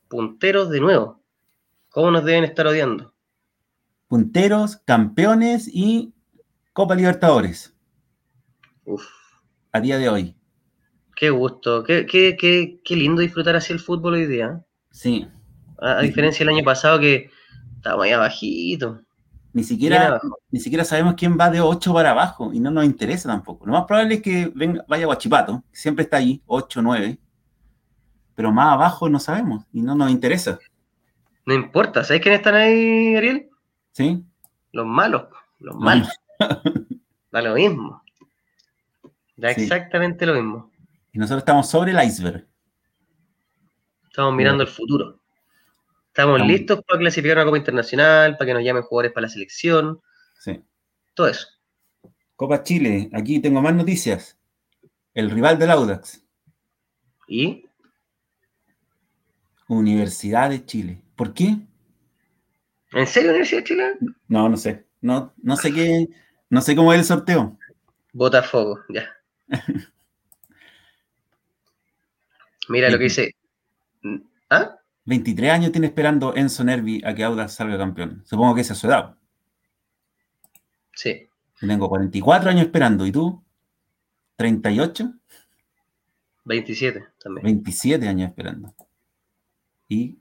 [0.10, 1.22] punteros de nuevo.
[1.90, 3.14] ¿Cómo nos deben estar odiando?
[4.08, 6.14] Punteros, campeones y
[6.80, 7.76] Copa Libertadores.
[8.86, 9.06] Uf.
[9.74, 10.38] A día de hoy.
[11.14, 14.64] Qué gusto, qué, qué, qué, lindo disfrutar así el fútbol hoy día.
[14.90, 15.28] Sí.
[15.82, 17.30] A, diferencia del año pasado que
[17.76, 19.02] estaba ahí abajito.
[19.52, 20.22] Ni siquiera,
[20.52, 23.66] ni siquiera sabemos quién va de 8 para abajo y no nos interesa tampoco.
[23.66, 27.20] Lo más probable es que venga, vaya Guachipato, que siempre está ahí, 8, 9
[28.36, 30.58] pero más abajo no sabemos y no nos interesa.
[31.46, 33.50] No importa, ¿sabes quiénes están ahí, Ariel?
[33.92, 34.24] Sí.
[34.72, 35.26] Los malos,
[35.60, 36.08] los malos.
[37.32, 38.04] da lo mismo.
[39.36, 40.72] Da exactamente lo mismo.
[41.12, 42.46] Y nosotros estamos sobre el iceberg.
[44.10, 45.20] Estamos mirando el futuro.
[46.08, 50.02] Estamos listos para clasificar una Copa Internacional, para que nos llamen jugadores para la selección.
[50.40, 50.62] Sí.
[51.14, 51.48] Todo eso.
[52.36, 54.38] Copa Chile, aquí tengo más noticias.
[55.14, 56.24] El rival del Audax.
[57.28, 57.66] ¿Y?
[59.68, 61.02] Universidad de Chile.
[61.16, 61.58] ¿Por qué?
[62.92, 63.94] ¿En serio Universidad de Chile?
[64.28, 64.86] No, no sé.
[65.02, 66.10] No, no sé qué,
[66.50, 67.58] no sé cómo es el sorteo.
[68.14, 69.10] Botafogo, ya.
[72.70, 73.36] Mira lo que dice.
[74.50, 74.76] ¿Ah?
[75.06, 78.24] 23 años tiene esperando Enzo Nervi a que Audax salga campeón.
[78.26, 79.16] Supongo que esa es su edad.
[80.94, 81.28] Sí.
[81.60, 83.06] tengo 44 años esperando.
[83.06, 83.44] ¿Y tú?
[84.38, 85.20] ¿38?
[86.46, 87.44] 27 también.
[87.44, 88.74] 27 años esperando.
[89.88, 90.20] Y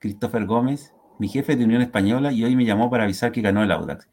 [0.00, 3.62] Christopher Gómez, mi jefe de Unión Española, y hoy me llamó para avisar que ganó
[3.62, 4.08] el Audax.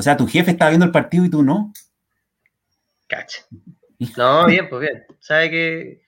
[0.00, 1.74] O sea, tu jefe estaba viendo el partido y tú no.
[3.06, 3.42] Cacha.
[4.16, 5.04] No, bien, pues bien.
[5.18, 6.02] Sabe que,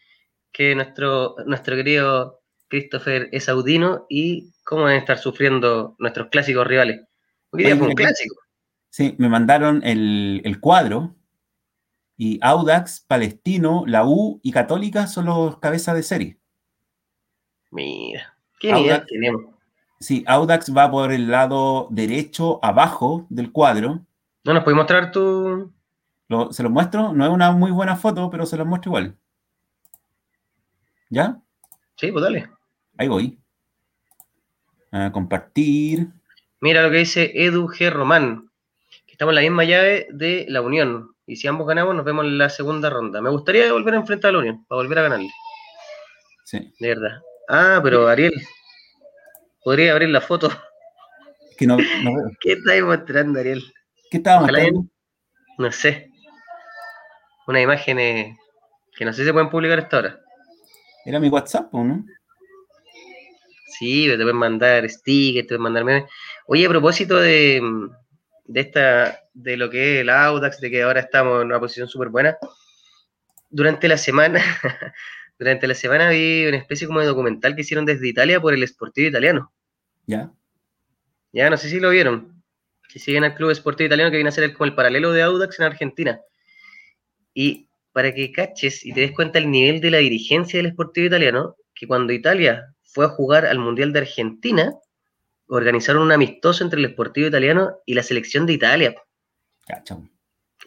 [0.50, 7.02] que nuestro, nuestro querido Christopher es audino y cómo deben estar sufriendo nuestros clásicos rivales.
[7.50, 8.34] Hoy día fue un clásico.
[8.88, 11.14] Sí, me mandaron el, cuadro
[12.16, 16.38] y Audax, Palestino, la U y Católica son los cabezas de serie.
[17.70, 19.51] Mira, qué Audax, tenemos.
[20.02, 24.04] Sí, Audax va por el lado derecho abajo del cuadro.
[24.42, 25.72] ¿No nos puedes mostrar tu...?
[26.50, 29.16] se los muestro, no es una muy buena foto, pero se los muestro igual.
[31.10, 31.40] ¿Ya?
[31.96, 32.50] Sí, pues dale.
[32.96, 33.38] Ahí voy.
[34.90, 36.08] A compartir.
[36.60, 37.90] Mira lo que dice Edu G.
[37.90, 38.50] Román,
[39.06, 41.14] que estamos en la misma llave de la Unión.
[41.26, 43.20] Y si ambos ganamos, nos vemos en la segunda ronda.
[43.20, 45.30] Me gustaría volver a enfrentar a la Unión, para volver a ganarle.
[46.44, 46.72] Sí.
[46.80, 47.20] De verdad.
[47.48, 48.32] Ah, pero Ariel,
[49.64, 50.50] podría abrir la foto.
[51.56, 51.86] que no, veo.
[52.40, 53.62] ¿Qué estáis mostrando, Ariel?
[54.10, 54.86] ¿Qué estaba mostrando?
[55.58, 56.10] No sé.
[57.46, 57.96] Una imagen
[58.96, 60.20] que no sé si se pueden publicar esta hora.
[61.04, 62.04] Era mi WhatsApp, ¿no?
[63.78, 66.04] Sí, te pueden mandar stickers, te pueden mandar memes.
[66.46, 67.60] Oye, a propósito de,
[68.44, 71.88] de esta, de lo que es el Audax, de que ahora estamos en una posición
[71.88, 72.36] súper buena,
[73.50, 74.40] durante la semana,
[75.42, 78.66] durante la semana vi una especie como de documental que hicieron desde Italia por el
[78.66, 79.52] Sportivo Italiano.
[80.06, 80.32] ¿Ya?
[81.32, 82.42] Ya, no sé si lo vieron.
[82.88, 85.58] Si siguen al Club Sportivo Italiano que viene a ser como el paralelo de Audax
[85.58, 86.20] en Argentina.
[87.34, 91.06] Y para que caches y te des cuenta el nivel de la dirigencia del Sportivo
[91.08, 94.74] Italiano, que cuando Italia fue a jugar al Mundial de Argentina,
[95.48, 98.94] organizaron un amistoso entre el Sportivo Italiano y la selección de Italia.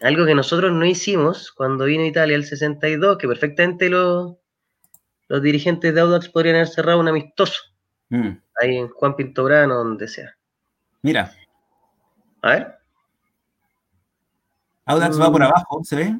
[0.02, 4.36] Algo que nosotros no hicimos cuando vino Italia el 62, que perfectamente los,
[5.28, 7.60] los dirigentes de Audax podrían haber cerrado un amistoso.
[8.08, 8.30] Mm.
[8.60, 10.36] Ahí en Juan Pinto Brano, donde sea.
[11.02, 11.32] Mira.
[12.42, 12.78] A ver.
[14.84, 16.14] Audax va por abajo, ¿se ve?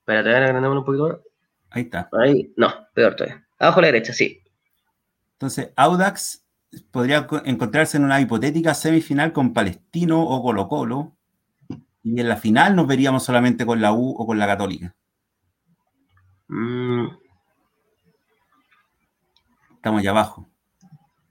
[0.00, 1.18] Espérate, agrandamos un poquito más.
[1.70, 2.08] Ahí está.
[2.12, 3.46] Ahí, no, peor todavía.
[3.58, 4.42] Abajo a la derecha, sí.
[5.32, 6.44] Entonces, Audax
[6.90, 11.16] podría encontrarse en una hipotética semifinal con Palestino o Colo Colo.
[12.02, 14.94] Y en la final nos veríamos solamente con la U o con la Católica.
[16.48, 17.23] Mm.
[19.84, 20.48] Estamos allá abajo.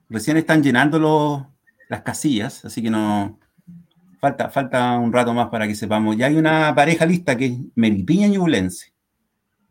[0.09, 1.49] Recién están llenando
[1.89, 3.39] las casillas, así que no.
[4.21, 6.15] Falta, falta un rato más para que sepamos.
[6.17, 8.93] Ya hay una pareja lista que es Melipilla Ñublense.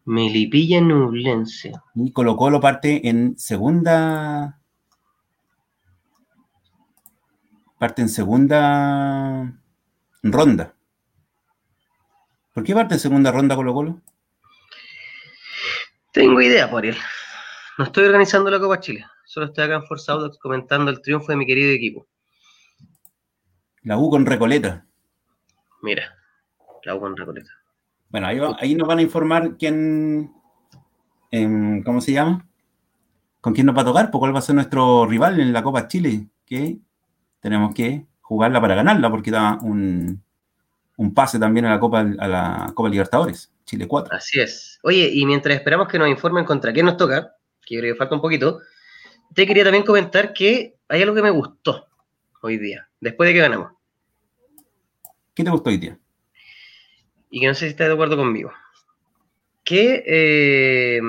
[0.05, 1.71] Melipilla Nublense.
[1.95, 4.59] Y Colo Colo parte en segunda.
[7.79, 9.61] Parte en segunda
[10.25, 10.75] ronda.
[12.53, 14.01] ¿Por qué parte en segunda ronda Colo Colo?
[16.13, 16.97] Tengo idea, por él.
[17.79, 19.07] No estoy organizando la Copa Chile.
[19.25, 22.07] Solo estoy acá en Forza Audax comentando el triunfo de mi querido equipo.
[23.83, 24.87] La U con Recoleta.
[25.83, 26.15] Mira,
[26.85, 27.51] la U con Recoleta.
[28.11, 28.27] Bueno,
[28.59, 30.31] ahí, nos van a informar quién,
[31.31, 32.47] em, ¿cómo se llama?
[33.41, 34.11] ¿Con quién nos va a tocar?
[34.11, 36.29] ¿Cuál va a ser nuestro rival en la Copa Chile?
[36.45, 36.79] Que
[37.41, 40.23] tenemos que jugarla para ganarla porque da un,
[41.15, 44.15] pase también a la Copa a la Copa Libertadores, Chile 4.
[44.15, 44.79] Así es.
[44.83, 47.35] Oye, y mientras esperamos que nos informen contra quién nos toca,
[47.77, 48.61] que creo que falta un poquito,
[49.35, 51.87] te quería también comentar que hay algo que me gustó
[52.41, 53.73] hoy día, después de que ganamos.
[55.35, 55.99] ¿Qué te gustó hoy día?
[57.33, 58.53] y que no sé si estás de acuerdo conmigo,
[59.65, 61.01] que eh,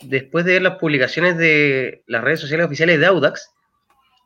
[0.00, 3.50] después de ver las publicaciones de las redes sociales oficiales de Audax,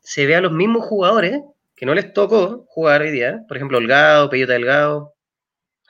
[0.01, 1.41] se ve a los mismos jugadores
[1.75, 5.15] que no les tocó jugar hoy día, por ejemplo, Holgado, Peyota Delgado,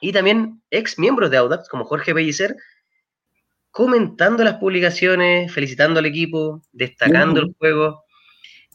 [0.00, 2.56] y también ex miembros de Audax, como Jorge Pellicer,
[3.74, 8.04] comentando las publicaciones, felicitando al equipo, destacando el juego.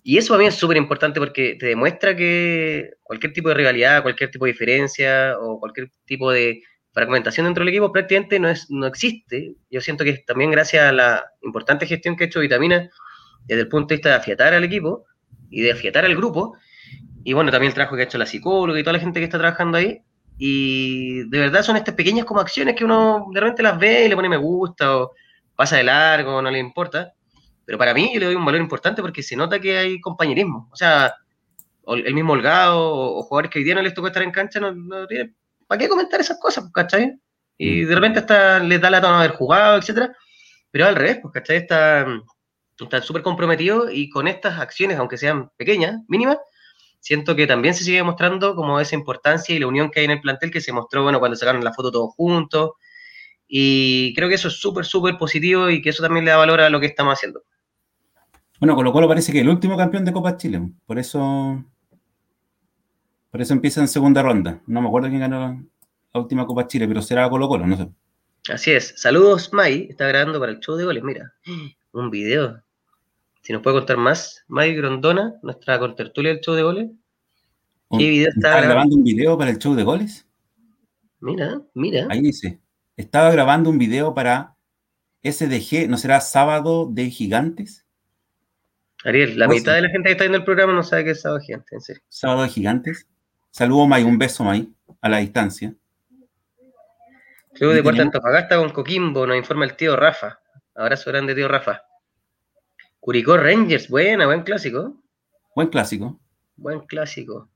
[0.04, 4.02] Y eso para mí es súper importante porque te demuestra que cualquier tipo de rivalidad,
[4.04, 8.70] cualquier tipo de diferencia o cualquier tipo de fragmentación dentro del equipo prácticamente no, es,
[8.70, 9.56] no existe.
[9.70, 12.90] Yo siento que también gracias a la importante gestión que ha hecho Vitamina
[13.46, 15.06] desde el punto de vista de afiatar al equipo
[15.50, 16.58] y de afiatar al grupo,
[17.24, 19.24] y bueno, también el trabajo que ha hecho la psicóloga y toda la gente que
[19.24, 20.02] está trabajando ahí,
[20.42, 24.10] y de verdad son estas pequeñas como acciones que uno de repente las ve y
[24.10, 25.12] le pone me gusta o
[25.54, 27.14] pasa de largo, no le importa.
[27.66, 30.70] Pero para mí yo le doy un valor importante porque se nota que hay compañerismo.
[30.72, 31.14] O sea,
[31.88, 34.74] el mismo Holgado o, jugadores que hoy día no les tocó estar en cancha, no,
[34.74, 35.36] no tienen
[35.70, 37.20] ¿para qué comentar esas cosas, pues, cachai?
[37.58, 37.88] Y mm.
[37.90, 40.16] de repente hasta les da la tono de haber jugado, etcétera.
[40.72, 41.58] Pero al revés, pues, ¿cachai?
[41.58, 42.24] Están
[43.04, 46.38] súper comprometidos y con estas acciones, aunque sean pequeñas, mínimas,
[47.00, 50.12] siento que también se sigue mostrando como esa importancia y la unión que hay en
[50.12, 52.72] el plantel que se mostró, bueno, cuando sacaron la foto todos juntos.
[53.48, 56.62] Y creo que eso es súper, súper positivo y que eso también le da valor
[56.62, 57.42] a lo que estamos haciendo.
[58.60, 61.64] Bueno, Colo Colo parece que el último campeón de Copa Chile, por eso,
[63.32, 64.62] por eso empieza en segunda ronda.
[64.68, 67.90] No me acuerdo quién ganó la, última Copa Chile, pero será Colo Colo, no sé.
[68.50, 68.94] Así es.
[68.98, 69.88] Saludos, Mai.
[69.90, 71.04] Está grabando para el show de goles.
[71.04, 71.34] Mira,
[71.94, 72.62] un video.
[73.50, 76.92] Si nos puede contar más, May Grondona, nuestra contertulia del show de goles.
[77.98, 78.68] ¿Qué video está grabando?
[78.68, 80.28] grabando un video para el show de goles?
[81.20, 82.06] Mira, mira.
[82.12, 82.60] Ahí dice,
[82.96, 84.56] estaba grabando un video para
[85.24, 87.88] SDG, ¿no será Sábado de Gigantes?
[89.04, 91.22] Ariel, la mitad de la gente que está viendo el programa no sabe qué es
[91.22, 92.04] Sábado de Gigantes, en serio.
[92.08, 93.08] Sábado de Gigantes.
[93.50, 94.72] Saludo, May, un beso, May,
[95.02, 95.74] a la distancia.
[97.56, 100.40] Club de Puerto Antofagasta con Coquimbo, nos informa el tío Rafa.
[100.76, 101.89] Abrazo grande, tío Rafa.
[103.00, 104.96] Curicó Rangers, buena, buen clásico.
[105.56, 106.20] Buen clásico.
[106.56, 107.50] Buen clásico.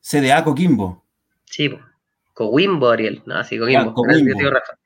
[0.00, 1.04] CDA Coquimbo.
[1.44, 1.70] Sí,
[2.34, 3.22] Coquimbo, Ariel.
[3.26, 3.94] No, sí, Coquimbo.
[3.94, 4.38] Coquimbo.
[4.38, 4.78] Tío Rafa.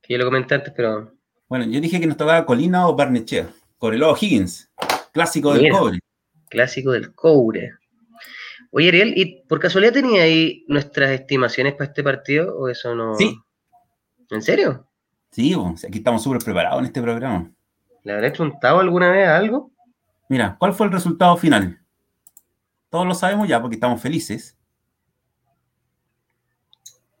[0.00, 1.12] Que yo lo comenté antes, pero.
[1.48, 3.48] Bueno, yo dije que nos tocaba Colina o Barnechea.
[3.78, 4.70] Coreló Higgins.
[5.12, 5.98] Clásico del cobre.
[6.48, 7.74] Clásico del cobre.
[8.72, 13.16] Oye, Ariel, ¿y por casualidad tenía ahí nuestras estimaciones para este partido o eso no?
[13.16, 13.36] Sí.
[14.30, 14.86] ¿En serio?
[15.32, 15.54] Sí,
[15.86, 17.50] aquí estamos súper preparados en este programa.
[18.02, 19.70] ¿Le habré preguntado alguna vez algo?
[20.28, 21.80] Mira, ¿cuál fue el resultado final?
[22.88, 24.56] Todos lo sabemos ya porque estamos felices.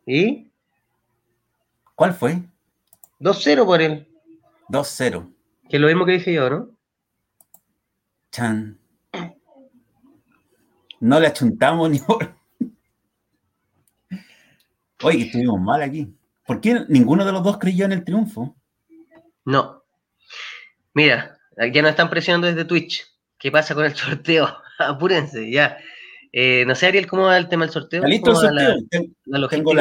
[0.06, 0.50] ¿Y?
[1.94, 2.42] ¿Cuál fue?
[3.20, 4.08] 2-0 por él.
[4.68, 5.32] 2-0.
[5.68, 6.70] Que es lo mismo que dije yo, ¿no?
[8.32, 8.78] Chan.
[11.00, 12.34] No le achuntamos ni por.
[15.02, 16.14] Oye, estuvimos mal aquí.
[16.46, 18.56] ¿Por qué ninguno de los dos creyó en el triunfo?
[19.44, 19.79] No.
[20.94, 21.38] Mira,
[21.72, 23.06] ya nos están presionando desde Twitch.
[23.38, 24.56] ¿Qué pasa con el sorteo?
[24.78, 25.78] Apúrense, ya.
[26.32, 28.04] Eh, no sé, Ariel, ¿cómo va el tema del sorteo?
[28.04, 29.48] listo el sorteo.
[29.48, 29.72] tengo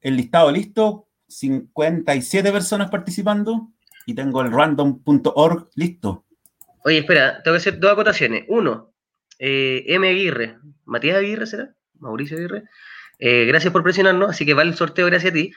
[0.00, 3.70] el listado listo, 57 personas participando
[4.04, 6.24] y tengo el random.org listo.
[6.84, 8.44] Oye, espera, tengo que hacer dos acotaciones.
[8.48, 8.92] Uno,
[9.38, 10.08] eh, M.
[10.08, 12.64] Aguirre, Matías Aguirre será, Mauricio Aguirre.
[13.18, 15.52] Eh, gracias por presionarnos, así que va el sorteo gracias a ti.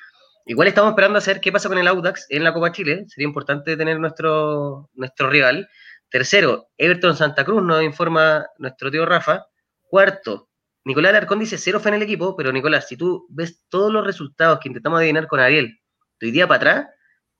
[0.46, 3.06] Igual estamos esperando a saber qué pasa con el Audax en la Copa Chile.
[3.08, 5.70] Sería importante tener nuestro, nuestro rival.
[6.10, 9.46] Tercero, Everton Santa Cruz nos informa nuestro tío Rafa.
[9.82, 10.50] Cuarto,
[10.84, 14.06] Nicolás Alarcón dice cero fe en el equipo, pero Nicolás, si tú ves todos los
[14.06, 15.80] resultados que intentamos adivinar con Ariel
[16.20, 16.88] de hoy día para atrás,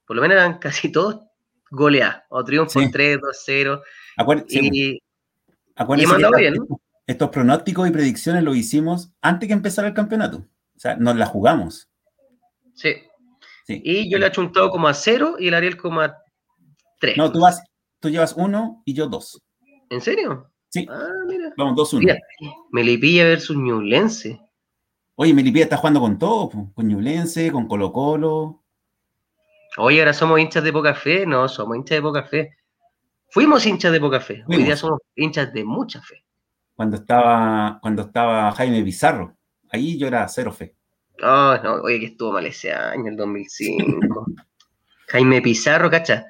[0.06, 1.20] por lo menos eran casi todos
[1.70, 3.82] goleados, o triunfo 3, 2, 0.
[4.48, 5.02] y,
[5.74, 6.56] Acuérdense bien,
[7.06, 10.46] estos pronósticos y predicciones lo hicimos antes que empezara el campeonato.
[10.76, 11.91] O sea, nos la jugamos.
[12.74, 12.94] Sí.
[13.66, 16.16] Y yo le he achuntado como a cero y el Ariel como a
[17.00, 17.16] tres.
[17.16, 17.62] No, tú, vas,
[18.00, 19.40] tú llevas uno y yo dos.
[19.88, 20.50] ¿En serio?
[20.68, 20.86] Sí.
[20.90, 21.52] Ah, mira.
[21.56, 22.14] Vamos, dos, uno.
[22.70, 24.40] Melipilla versus Ñublense.
[25.14, 28.64] Oye, Melipilla está jugando con todo, con Ñublense, con Colo Colo.
[29.78, 31.26] Oye, ahora somos hinchas de poca fe.
[31.26, 32.56] No, somos hinchas de poca fe.
[33.30, 34.44] Fuimos hinchas de poca fe.
[34.46, 36.24] Hoy día somos hinchas de mucha fe.
[36.74, 39.36] Cuando estaba, cuando estaba Jaime Bizarro,
[39.70, 40.76] ahí yo era cero fe.
[41.22, 44.26] Oh, no, oye, que estuvo mal ese año, el 2005.
[45.08, 46.26] Jaime Pizarro, cacha.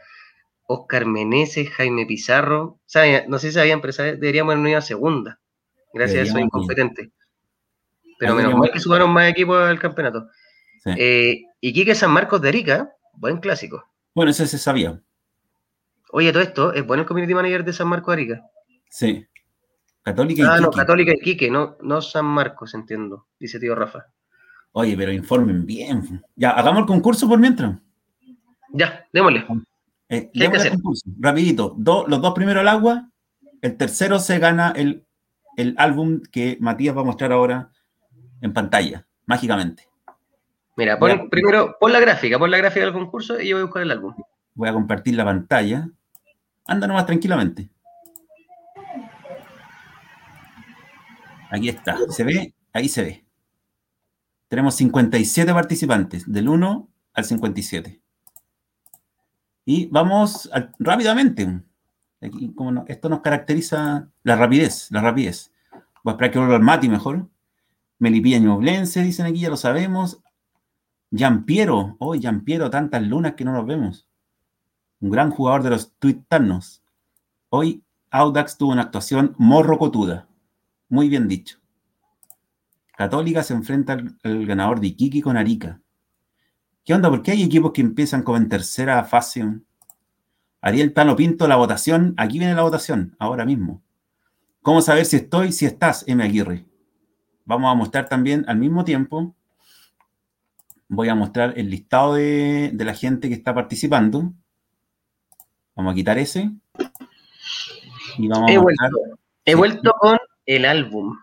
[0.67, 2.81] Oscar Meneses, Jaime Pizarro.
[3.29, 5.39] No sé si sabían, pero deberíamos haber una segunda.
[5.93, 7.13] Gracias a eso, incompetente.
[8.19, 10.29] Pero menos mal que subaron más equipos al campeonato.
[10.97, 13.85] Eh, y Quique San Marcos de Arica, buen clásico.
[14.15, 15.01] Bueno, ese se sabía.
[16.11, 18.43] Oye, todo esto, ¿es bueno el community manager de San Marcos de Arica?
[18.91, 19.27] Sí.
[20.03, 24.07] Católica y Ah, no, Católica y Quique, no, no San Marcos, entiendo, dice tío Rafa.
[24.73, 26.23] Oye, pero informen bien.
[26.35, 27.77] Ya, hagamos el concurso por mientras.
[28.73, 29.45] Ya, démosle.
[30.09, 30.73] Eh, ¿Qué hay que hacer?
[31.21, 33.11] Rapidito, los dos primeros al agua,
[33.61, 35.05] el tercero se gana el,
[35.77, 37.71] álbum que Matías va a mostrar ahora
[38.41, 39.87] en pantalla, mágicamente.
[40.77, 43.67] Mira, pon, primero pon la gráfica, pon la gráfica del concurso y yo voy a
[43.67, 44.15] buscar el álbum.
[44.55, 45.89] Voy a compartir la pantalla.
[46.67, 47.69] Anda nomás tranquilamente.
[51.51, 51.99] Aquí está.
[52.09, 52.55] ¿Se ve?
[52.73, 53.22] Ahí se ve.
[54.53, 58.03] Tenemos 57 participantes, del 1 al 57.
[59.65, 61.63] Y vamos rápidamente.
[62.21, 65.55] esto nos caracteriza la rapidez, la rapidez.
[66.05, 67.31] Voy a esperar que vuelva el Mati mejor.
[67.99, 70.21] Melipilla Ñublense, dicen aquí, ya lo sabemos.
[71.47, 74.07] Piero, oh, Piero, tantas lunas que no nos vemos.
[75.01, 76.83] Un gran jugador de los tuitanos.
[77.49, 80.29] Hoy Audax tuvo una actuación morrocotuda.
[80.91, 81.62] Muy bien dicho.
[82.97, 85.81] Católica se enfrenta al, ganador de Iquique con Arica.
[86.85, 87.09] ¿Qué onda?
[87.09, 89.45] ¿Por qué hay equipos que empiezan como en tercera fase?
[90.61, 92.15] Ariel Plano Pinto, la votación.
[92.17, 93.83] Aquí viene la votación, ahora mismo.
[94.63, 96.23] ¿Cómo saber si estoy, si estás, M.
[96.23, 96.65] Aguirre?
[97.45, 99.35] Vamos a mostrar también al mismo tiempo.
[100.89, 104.33] Voy a mostrar el listado de, la gente que está participando.
[105.75, 106.51] Vamos a quitar ese.
[108.19, 108.99] Y vamos he, vuelto,
[109.45, 111.17] he vuelto con el álbum.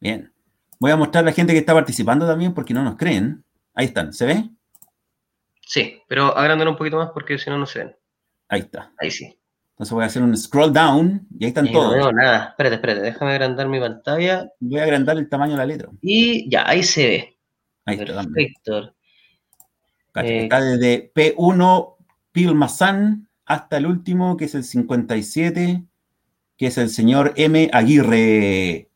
[0.00, 0.35] Bien.
[0.78, 3.44] Voy a mostrar la gente que está participando también porque no nos creen.
[3.74, 4.50] Ahí están, ¿se ve?
[5.60, 7.96] Sí, pero agrandan un poquito más porque si no, no se ven.
[8.48, 8.92] Ahí está.
[8.98, 9.36] Ahí sí.
[9.70, 11.96] Entonces voy a hacer un scroll down y ahí están todos.
[11.96, 12.48] No veo nada.
[12.50, 14.48] Espérate, espérate, déjame agrandar mi pantalla.
[14.60, 15.90] Voy a agrandar el tamaño de la letra.
[16.00, 17.38] Y ya, ahí se ve.
[17.84, 18.22] Ahí está.
[18.22, 18.94] Perfecto.
[20.14, 21.96] Eh, está desde P1
[22.32, 25.84] Pilmazán hasta el último, que es el 57,
[26.56, 27.68] que es el señor M.
[27.72, 28.88] Aguirre.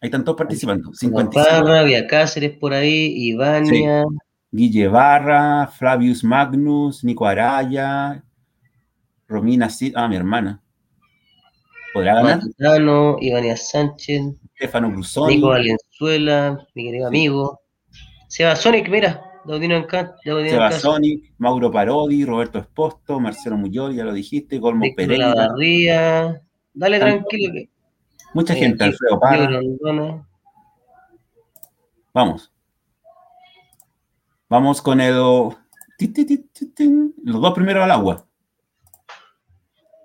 [0.00, 0.92] Ahí están todos participando.
[0.92, 1.62] 57.
[1.62, 4.04] Barra, Vía Cáceres por ahí, Ivania.
[4.50, 8.22] Guille Barra, Flavius Magnus, Nico Araya,
[9.26, 10.62] Romina Cid, ah, mi hermana.
[11.92, 12.38] ¿Podrá ganar?
[12.38, 14.22] Matutano, Ivania Sánchez,
[14.54, 17.60] Stefano Brusoni, Nico Valenzuela, mi querido amigo.
[18.28, 19.86] Seba Sonic, mira, Daudino en
[20.48, 25.54] Seba Sonic, Mauro Parodi, Roberto Esposto, Marcelo Muyor, ya lo dijiste, Golmo Pereira.
[26.74, 27.70] Dale tranquilo que
[28.36, 29.60] Mucha gente, Alfredo Parra.
[32.12, 32.52] Vamos.
[34.50, 35.14] Vamos con el.
[35.14, 35.56] Los
[37.40, 38.26] dos primeros al agua.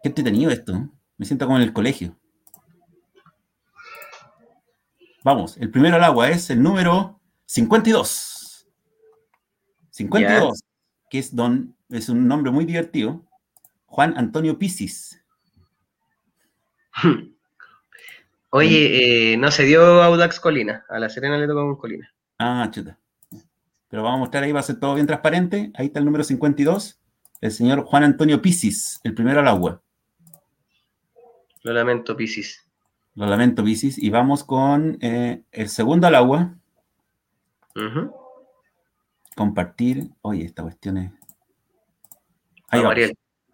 [0.02, 0.88] Qué entretenido esto.
[1.18, 2.16] Me siento como en el colegio.
[5.26, 8.66] Vamos, el primero al agua es el número 52.
[9.90, 10.64] 52,
[11.10, 13.26] que es don, es un nombre muy divertido.
[13.88, 15.22] Juan Antonio Pisis.
[18.54, 20.86] Oye, eh, no se dio Audax Colina.
[20.90, 22.14] A la Serena le tocó un Colina.
[22.38, 23.00] Ah, chuta.
[23.88, 25.72] Pero vamos a mostrar ahí, va a ser todo bien transparente.
[25.74, 27.02] Ahí está el número 52,
[27.40, 29.82] el señor Juan Antonio Pisis, el primero al agua.
[31.64, 32.68] Lo lamento, Pisis.
[33.16, 33.98] Lo lamento, Pisis.
[33.98, 36.54] Y vamos con eh, el segundo al agua.
[39.36, 40.10] Compartir.
[40.22, 41.12] Oye, esta cuestión es.
[42.68, 42.94] Ahí va.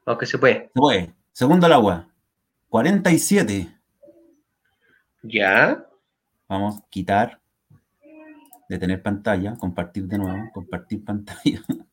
[0.05, 0.71] Vamos que se puede.
[0.73, 1.13] Se puede.
[1.33, 2.07] Segundo al agua.
[2.69, 3.76] 47.
[5.23, 5.85] Ya.
[6.47, 7.39] Vamos a quitar,
[8.69, 11.61] detener pantalla, compartir de nuevo, compartir pantalla.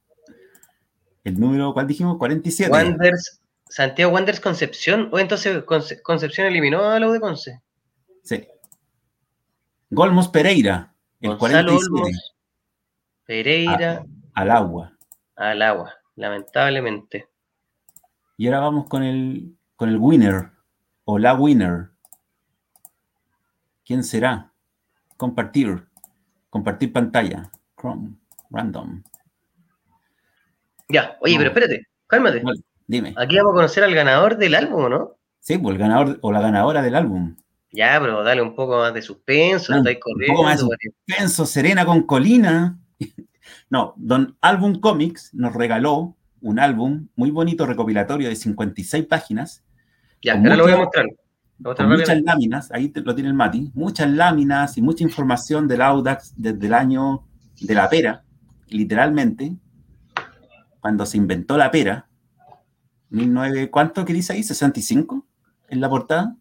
[1.25, 2.19] El número, ¿cuál dijimos?
[2.19, 2.71] 47.
[2.71, 5.09] Wanders, Santiago Wanders Concepción.
[5.11, 7.63] O entonces Concepción eliminó a la U de Conce.
[8.23, 8.47] Sí.
[9.91, 12.11] Golmos Pereira, el 47.
[13.25, 14.05] Pereira.
[14.35, 14.93] al agua.
[15.37, 17.29] Al agua, lamentablemente.
[18.37, 20.51] Y ahora vamos con el, con el winner,
[21.05, 21.91] o la winner.
[23.85, 24.53] ¿Quién será?
[25.17, 25.85] Compartir.
[26.51, 27.51] Compartir pantalla.
[27.77, 28.15] Chrome.
[28.51, 29.03] Random.
[30.89, 32.43] Ya, oye, pero espérate, cálmate.
[32.87, 33.15] dime.
[33.17, 35.17] Aquí vamos a conocer al ganador del álbum, ¿no?
[35.41, 37.37] Sí, pues el ganador o la ganadora del álbum.
[37.73, 39.85] Ya, pero dale un poco más de suspenso, un
[40.29, 42.79] poco más de suspenso, Serena con Colina.
[43.71, 49.65] no, Don Album Comics nos regaló un álbum muy bonito, recopilatorio de 56 páginas.
[50.23, 51.07] Ya, ahora lo voy a mostrar
[51.59, 56.67] muchas láminas, ahí lo tiene el Mati, muchas láminas y mucha información del Audax desde
[56.67, 57.25] el año
[57.61, 58.25] de la pera,
[58.69, 59.57] literalmente,
[60.81, 62.09] cuando se inventó la pera,
[63.11, 64.41] 19, ¿cuánto que dice ahí?
[64.41, 65.25] ¿65
[65.69, 66.37] en la portada?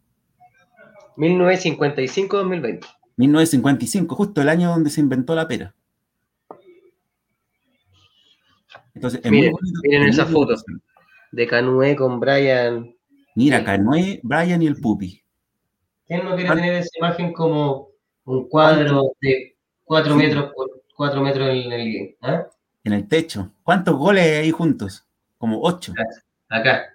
[1.16, 2.80] 1955-2020.
[3.16, 5.74] 1955, justo el año donde se inventó la pera.
[8.94, 10.54] Entonces, miren, miren esa foto
[11.32, 12.94] de Canoe con Brian
[13.34, 15.20] Mira, Canoe, Brian y el Pupi.
[16.06, 17.88] ¿Quién no quiere tener esa imagen como
[18.24, 22.46] un cuadro de 4 metros por 4 metros en el, ¿ah?
[22.84, 23.50] en el techo?
[23.62, 25.06] ¿Cuántos goles hay ahí juntos?
[25.38, 25.94] Como 8.
[26.48, 26.94] Acá.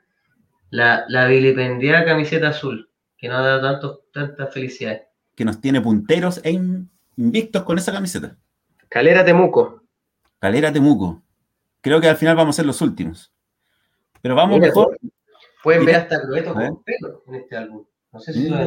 [0.69, 5.01] La, la vilipendiada camiseta azul, que no ha dado tanto, tanta felicidad.
[5.35, 8.37] Que nos tiene punteros e invictos con esa camiseta.
[8.87, 9.83] Calera Temuco.
[10.39, 11.21] Calera Temuco.
[11.81, 13.31] Creo que al final vamos a ser los últimos.
[14.21, 14.97] Pero vamos mejor.
[15.63, 17.85] Pueden ver hasta Clueto con pelo en este álbum.
[18.11, 18.57] No sé si lo.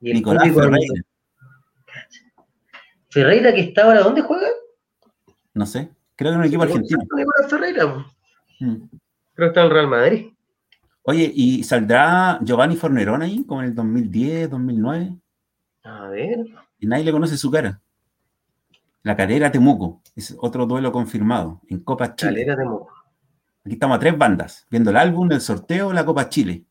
[0.00, 1.02] Nicolás Ferreira.
[3.08, 4.48] Ferreira que está ahora, ¿dónde juega?
[5.54, 7.00] No sé, creo que en un equipo argentino.
[7.48, 7.86] Ferreira,
[8.60, 8.74] mm.
[9.34, 10.32] Creo que está en el Real Madrid.
[11.02, 15.16] Oye, ¿y saldrá Giovanni Fornerón ahí, como en el 2010, 2009?
[15.84, 16.38] A ver.
[16.78, 17.80] Y nadie le conoce su cara.
[19.02, 22.32] La Calera Temuco, es otro duelo confirmado en Copa Chile.
[22.32, 22.90] Calera Temuco.
[23.64, 26.64] Aquí estamos a tres bandas, viendo el álbum, el sorteo, la Copa Chile.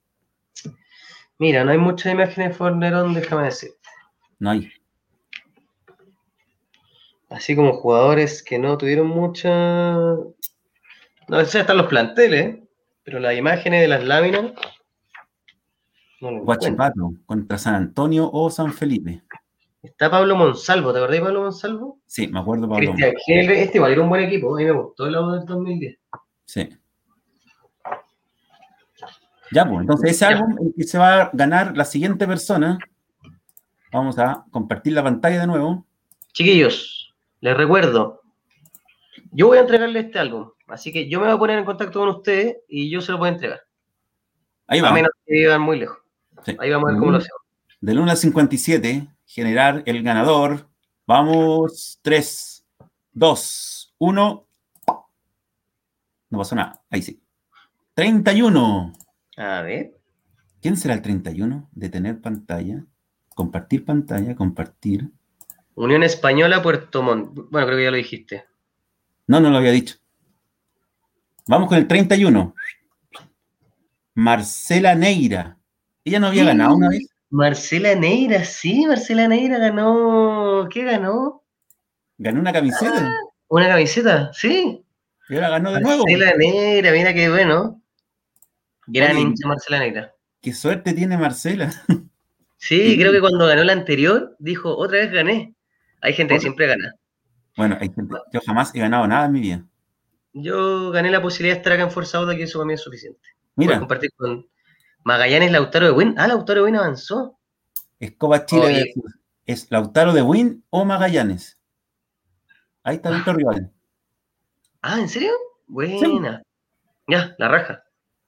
[1.39, 3.71] Mira, no hay muchas imágenes de Fornerón, déjame decir.
[4.37, 4.71] No hay.
[7.31, 9.95] Así como jugadores que no tuvieron mucha.
[9.95, 12.59] No sé, están los planteles,
[13.03, 14.51] pero las imágenes de las láminas.
[16.21, 19.23] Guachipato contra San Antonio o San Felipe.
[19.81, 21.99] Está Pablo Monsalvo, ¿te acordás de Pablo Monsalvo?
[22.05, 25.07] Sí, me acuerdo Pablo Cristian este igual era un buen equipo, a mí me gustó
[25.07, 25.97] el lado del 2010.
[26.45, 26.69] Sí.
[29.53, 32.79] Ya, pues, entonces ese álbum el que se va a ganar la siguiente persona.
[33.91, 35.85] Vamos a compartir la pantalla de nuevo.
[36.31, 38.21] Chiquillos, les recuerdo,
[39.31, 41.99] yo voy a entregarle este álbum, así que yo me voy a poner en contacto
[41.99, 43.61] con ustedes y yo se lo voy a entregar.
[44.65, 44.89] Ahí va.
[44.89, 45.99] A menos que vivan muy lejos.
[46.57, 47.41] Ahí vamos a ver cómo lo hacemos.
[47.79, 50.67] Del 1 al 57, generar el ganador.
[51.05, 52.65] Vamos, 3,
[53.11, 54.47] 2, 1.
[56.29, 57.21] No pasó nada, ahí sí.
[57.93, 58.93] 31.
[59.37, 59.97] A ver.
[60.61, 61.69] ¿Quién será el 31?
[61.71, 62.85] Detener pantalla,
[63.35, 65.09] compartir pantalla, compartir.
[65.75, 67.31] Unión Española, Puerto Montt.
[67.49, 68.45] Bueno, creo que ya lo dijiste.
[69.27, 69.95] No, no lo había dicho.
[71.47, 72.55] Vamos con el 31.
[74.15, 75.57] Marcela Neira.
[76.05, 77.09] ¿Ella no había ganado una vez?
[77.29, 80.67] Marcela Neira, sí, Marcela Neira ganó.
[80.69, 81.43] ¿Qué ganó?
[82.17, 83.07] Ganó una camiseta.
[83.07, 84.85] Ah, una camiseta, sí.
[85.29, 86.03] Y ahora ganó de nuevo.
[86.03, 87.82] Marcela Neira, mira qué bueno.
[88.87, 90.13] Gran hincha Marcela Neira.
[90.41, 91.71] Qué suerte tiene Marcela.
[92.57, 95.55] Sí, creo que cuando ganó la anterior, dijo, otra vez gané.
[96.01, 96.95] Hay gente que siempre gana.
[97.55, 99.65] Bueno, hay gente, yo jamás he ganado nada en mi vida.
[100.33, 102.81] Yo gané la posibilidad de estar acá en Fuerza Auda, que eso para mí es
[102.81, 103.29] suficiente.
[103.55, 103.79] Mira.
[103.79, 104.47] compartir con
[105.03, 106.15] Magallanes Lautaro de Win.
[106.17, 107.37] Ah, Lautaro de Win avanzó.
[107.99, 108.93] Escoba Chile.
[109.45, 111.59] ¿Es Lautaro de Win o Magallanes?
[112.83, 113.71] Ahí está otro rival.
[114.81, 115.31] Ah, ¿en serio?
[115.67, 116.41] Buena.
[117.07, 117.82] Ya, la raja.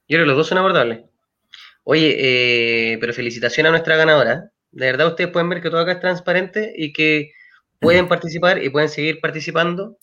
[0.07, 1.01] Yo creo que los dos son abordables.
[1.83, 4.51] Oye, eh, pero felicitación a nuestra ganadora.
[4.71, 7.31] De verdad, ustedes pueden ver que todo acá es transparente y que
[7.79, 9.97] pueden participar y pueden seguir participando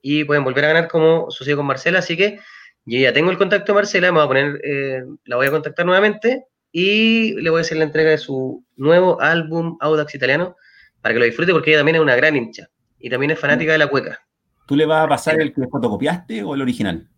[0.00, 1.98] y pueden volver a ganar como sucedió con Marcela.
[1.98, 2.38] Así que
[2.84, 5.50] yo ya tengo el contacto de Marcela, me voy a poner, eh, la voy a
[5.50, 10.56] contactar nuevamente y le voy a hacer la entrega de su nuevo álbum Audax Italiano
[11.00, 13.72] para que lo disfrute porque ella también es una gran hincha y también es fanática
[13.72, 14.20] de la cueca.
[14.66, 17.08] ¿Tú le vas a pasar el que fotocopiaste o el original?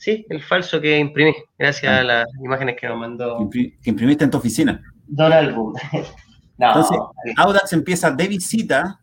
[0.00, 2.02] Sí, el falso que imprimí, gracias a ah.
[2.02, 3.50] las imágenes que nos mandó.
[3.50, 4.82] Que imprimiste en tu oficina.
[5.06, 5.74] Don Álbum.
[6.58, 6.98] Entonces,
[7.36, 8.98] Audax empieza de visita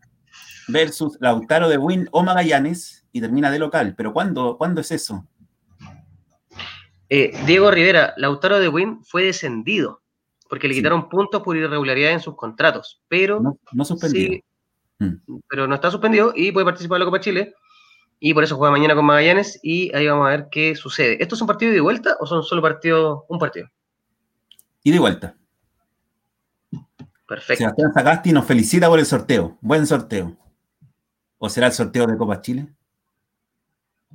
[0.66, 3.94] versus Lautaro de Win o Magallanes y termina de local.
[3.96, 5.24] Pero ¿cuándo, ¿cuándo es eso?
[7.08, 10.02] Eh, Diego Rivera, Lautaro de Win fue descendido
[10.48, 13.40] porque le quitaron puntos por irregularidad en sus contratos, pero
[13.72, 14.40] no, suspendido.
[14.98, 15.38] Mm.
[15.48, 17.54] Pero no está suspendido y puede participar en la Copa Chile
[18.20, 21.22] y por eso juega mañana con Magallanes y ahí vamos a ver qué sucede.
[21.22, 23.68] ¿Estos son partidos de vuelta o son solo partidos, un partido?
[24.82, 25.36] Y de vuelta.
[27.26, 27.62] Perfecto.
[27.62, 29.58] Sebastián Sagasti nos felicita por el sorteo.
[29.60, 30.36] Buen sorteo.
[31.38, 32.66] ¿O será el sorteo de Copa Chile?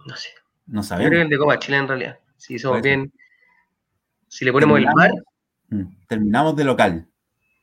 [0.06, 0.30] No sé.
[0.66, 1.10] No sabemos.
[1.10, 2.20] creo que el de Copa Chile en realidad.
[2.38, 3.14] Si somos bien.
[4.28, 5.12] Si le ponemos el bar.
[5.70, 7.08] Mm, terminamos de local.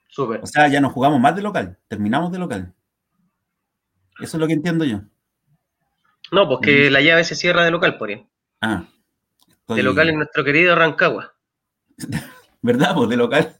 [0.08, 0.40] Súper.
[0.42, 1.78] O sea, ya no jugamos más de local.
[1.88, 2.74] Terminamos de local.
[4.20, 5.02] Eso es lo que entiendo yo.
[6.30, 6.92] No, porque mm.
[6.92, 8.26] la llave se cierra de local, por ahí.
[8.60, 8.84] Ah.
[9.68, 11.34] De local en nuestro querido Rancagua.
[12.62, 12.94] ¿Verdad?
[12.94, 13.56] Pues de local.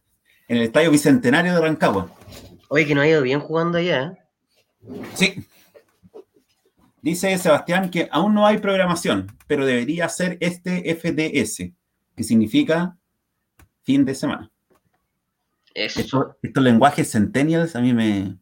[0.49, 2.11] En el Estadio Bicentenario de Rancagua.
[2.69, 5.03] Oye, que no ha ido bien jugando allá, ¿eh?
[5.15, 5.45] Sí.
[7.03, 11.73] Dice Sebastián que aún no hay programación, pero debería ser este FDS,
[12.15, 12.97] que significa
[13.83, 14.51] fin de semana.
[15.75, 18.37] estos lenguajes centennials a mí me,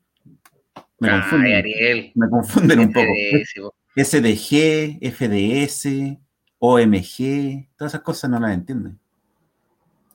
[0.98, 2.12] me confunden.
[2.14, 3.74] Me confunden un poco.
[4.04, 6.18] SDG, FDS,
[6.60, 8.98] OMG, todas esas cosas no las entienden.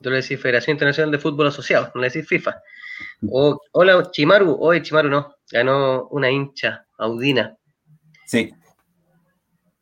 [0.00, 2.62] Tú le decís Federación Internacional de Fútbol Asociado, no le decís FIFA.
[3.28, 7.56] O, hola Chimaru, hoy Chimaru no, ganó una hincha, Audina.
[8.26, 8.54] Sí.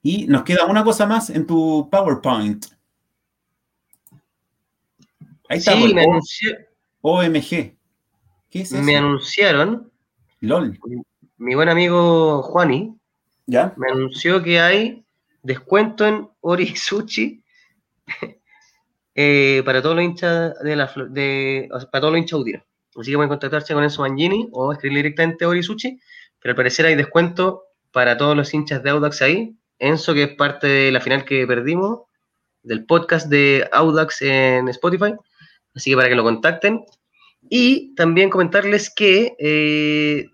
[0.02, 2.66] Y nos queda una cosa más en tu PowerPoint.
[5.48, 5.72] Ahí está.
[5.72, 6.06] Sí, me
[7.02, 7.76] OMG.
[8.50, 8.82] ¿Qué es eso?
[8.82, 9.92] Me anunciaron.
[10.40, 10.78] LOL.
[11.36, 12.96] Mi buen amigo Juani.
[13.76, 15.04] Me anunció que hay
[15.42, 17.42] descuento en Orisuchi
[19.14, 22.64] eh, para todos los hinchas de la de, para todos los hinchas Udina.
[22.96, 25.98] Así que pueden contactarse con Enzo Mangini o escribir directamente a Orisuchi
[26.42, 29.56] pero al parecer hay descuento para todos los hinchas de Audax ahí.
[29.78, 32.00] Enzo, que es parte de la final que perdimos,
[32.62, 35.14] del podcast de Audax en Spotify.
[35.74, 36.84] Así que para que lo contacten.
[37.48, 40.26] Y también comentarles que eh,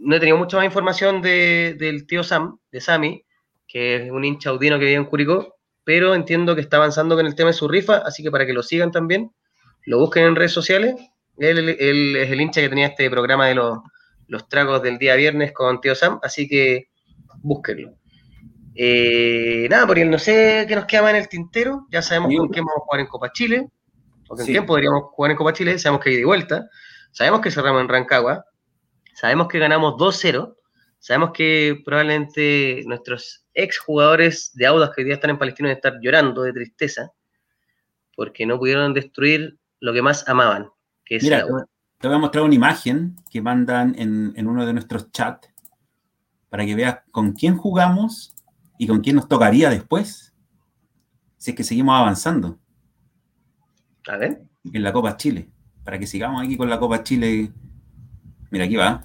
[0.00, 3.24] no he tenido mucha más información del tío Sam, de Sami,
[3.66, 7.26] que es un hincha audino que vive en Curicó, pero entiendo que está avanzando con
[7.26, 9.30] el tema de su rifa, así que para que lo sigan también,
[9.86, 10.94] lo busquen en redes sociales.
[11.36, 13.78] Él, es el hincha que tenía este programa de los,
[14.26, 16.88] los tragos del día viernes con tío Sam, así que
[17.42, 17.94] búsquenlo.
[18.74, 21.86] Eh, nada, por él no sé qué nos queda más en el tintero.
[21.90, 23.68] Ya sabemos con quién vamos a jugar en Copa Chile.
[24.28, 25.78] O con quién podríamos jugar en Copa Chile.
[25.78, 26.68] Sabemos que hay de vuelta.
[27.10, 28.44] Sabemos que cerramos en Rancagua.
[29.20, 30.56] Sabemos que ganamos 2-0.
[30.98, 35.76] Sabemos que probablemente nuestros ex jugadores de Audas que hoy día están en Palestina deben
[35.76, 37.12] estar llorando de tristeza
[38.16, 40.70] porque no pudieron destruir lo que más amaban,
[41.04, 41.44] que es Mira,
[41.98, 45.50] Te voy a mostrar una imagen que mandan en, en uno de nuestros chats
[46.48, 48.34] para que veas con quién jugamos
[48.78, 50.34] y con quién nos tocaría después,
[51.36, 52.58] si es que seguimos avanzando.
[54.08, 54.40] A ver.
[54.72, 55.50] En la Copa Chile,
[55.84, 57.52] para que sigamos aquí con la Copa Chile.
[58.50, 59.04] Mira, aquí va.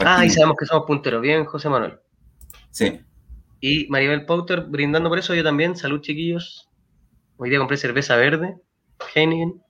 [0.00, 1.22] Ah, y sabemos que somos punteros.
[1.22, 1.98] Bien, José Manuel.
[2.70, 3.00] Sí.
[3.60, 5.76] Y Maribel Pouter brindando por eso, yo también.
[5.76, 6.68] Salud, chiquillos.
[7.36, 8.56] Hoy día compré cerveza verde,
[9.14, 9.60] Heineken,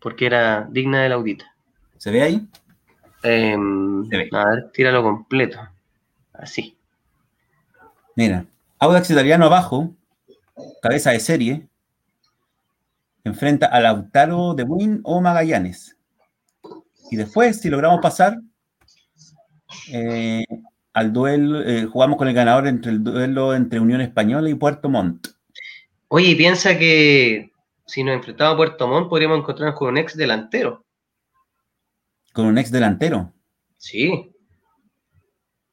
[0.00, 1.54] porque era digna del audita.
[1.96, 2.48] ¿Se ve ahí?
[3.22, 4.28] Em, Se ve.
[4.32, 5.58] A ver, tíralo completo.
[6.32, 6.76] Así.
[8.16, 8.46] Mira,
[8.78, 9.94] Audax Italiano abajo,
[10.82, 11.68] cabeza de serie,
[13.24, 15.93] enfrenta a Lautaro de Buin o Magallanes.
[17.10, 18.38] Y después, si logramos pasar
[19.92, 20.44] eh,
[20.92, 24.88] al duelo, eh, jugamos con el ganador entre el duelo entre Unión Española y Puerto
[24.88, 25.28] Montt.
[26.08, 27.50] Oye, piensa que
[27.86, 30.84] si nos enfrentamos a Puerto Montt, podríamos encontrarnos con un ex delantero.
[32.32, 33.32] ¿Con un ex delantero?
[33.76, 34.32] Sí.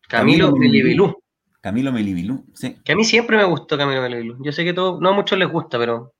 [0.07, 1.15] Camilo Melibilú.
[1.61, 2.75] Camilo Melibilú, sí.
[2.83, 4.43] Que a mí siempre me gustó Camilo Melibilú.
[4.43, 6.13] Yo sé que todo, no a muchos les gusta, pero.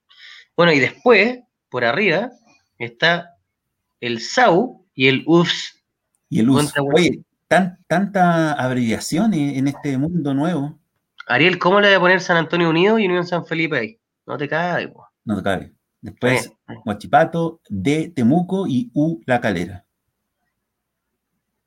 [0.55, 1.39] Bueno, y después,
[1.69, 2.29] por arriba,
[2.77, 3.35] está
[3.99, 5.83] el SAU y el UFS.
[6.29, 6.73] Y el UFS.
[6.93, 10.79] Oye, tan, tanta abreviación en este mundo nuevo.
[11.27, 13.99] Ariel, ¿cómo le voy a poner San Antonio Unido y Unión San Felipe ahí?
[14.25, 14.91] No te cae,
[15.23, 15.73] No te cae.
[16.01, 16.51] Después,
[16.85, 19.85] Huachipato, D, Temuco y U, La Calera.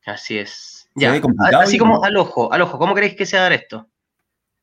[0.04, 0.88] Así es.
[0.96, 1.12] Ya,
[1.60, 3.88] así como al ojo, al ojo, ¿cómo creéis que se va a dar esto?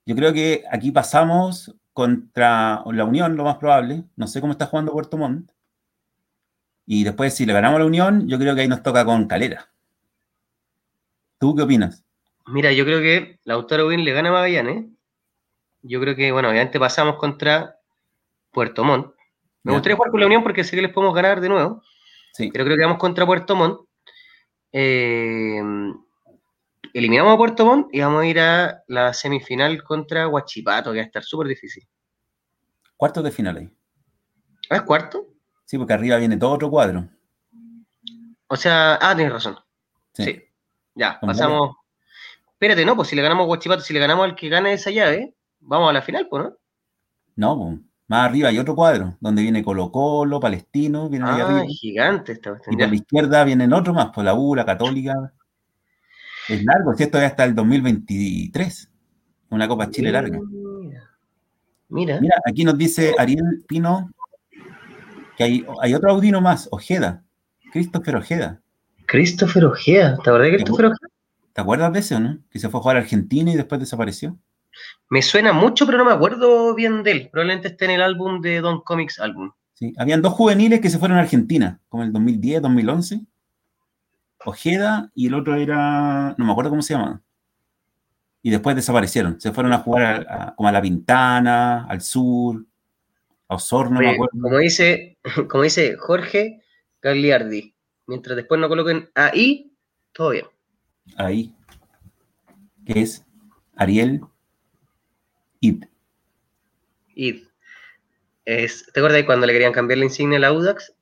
[0.05, 4.03] Yo creo que aquí pasamos contra la Unión, lo más probable.
[4.15, 5.51] No sé cómo está jugando Puerto Montt.
[6.93, 9.25] Y después, si le ganamos a la Unión, yo creo que ahí nos toca con
[9.25, 9.71] Calera.
[11.39, 12.03] ¿Tú qué opinas?
[12.47, 14.87] Mira, yo creo que Lautaro Win le gana a Magallanes.
[15.83, 17.77] Yo creo que, bueno, obviamente pasamos contra
[18.51, 19.15] Puerto Montt.
[19.63, 21.81] Me gustaría jugar con la Unión porque sé que les podemos ganar de nuevo.
[22.33, 22.49] Sí.
[22.51, 23.87] Pero creo que vamos contra Puerto Montt.
[24.73, 25.61] Eh,
[26.93, 31.03] eliminamos a Puerto Montt y vamos a ir a la semifinal contra Huachipato, que va
[31.03, 31.87] a estar súper difícil.
[32.97, 33.69] Cuartos de final ahí.
[34.69, 35.30] ¿Ah, es cuarto?
[35.71, 37.07] Sí, porque arriba viene todo otro cuadro.
[38.47, 39.55] O sea, ah, tienes razón.
[40.11, 40.43] Sí.
[40.95, 41.77] Ya, pasamos.
[42.51, 44.91] Espérate, no, pues si le ganamos a Huachipato, si le ganamos al que gane esa
[44.91, 46.57] llave, vamos a la final, pues, ¿no?
[47.37, 47.79] No, pues.
[48.09, 51.63] Más arriba hay otro cuadro, donde viene Colo Colo, Palestino, viene ah, arriba.
[51.69, 55.31] gigante esta Y por la izquierda vienen otros más, por pues, la U, la Católica.
[56.49, 58.91] Es largo, si esto es hasta el 2023.
[59.51, 60.37] Una Copa Chile larga.
[61.87, 62.19] Mira.
[62.19, 64.11] Mira, aquí nos dice Ariel Pino
[65.41, 67.23] que hay, hay otro audino más, Ojeda.
[67.71, 68.61] Christopher Ojeda.
[69.07, 71.07] Christopher Ojeda, ¿te acuerdas de Christopher Ojeda?
[71.53, 72.37] ¿Te acuerdas de ese o no?
[72.51, 74.37] Que se fue a jugar a Argentina y después desapareció.
[75.09, 77.29] Me suena mucho, pero no me acuerdo bien de él.
[77.31, 79.51] Probablemente esté en el álbum de Don Comics Album.
[79.73, 83.21] Sí, habían dos juveniles que se fueron a Argentina, como el 2010, 2011.
[84.45, 87.21] Ojeda y el otro era, no me acuerdo cómo se llama.
[88.43, 89.41] Y después desaparecieron.
[89.41, 92.63] Se fueron a jugar como a La Pintana, al sur,
[93.51, 94.31] a Osorno, me acuerdo.
[94.41, 95.17] Como dice,
[95.49, 96.61] como dice Jorge
[97.01, 97.75] Gagliardi,
[98.07, 99.73] mientras después no coloquen ahí,
[100.13, 100.45] todo bien.
[101.17, 101.53] Ahí.
[102.85, 103.25] Que es
[103.75, 104.21] Ariel
[105.59, 105.83] Id.
[107.13, 107.43] Id.
[108.45, 110.93] Es, ¿Te acuerdas de cuando le querían cambiar la insignia al Audax?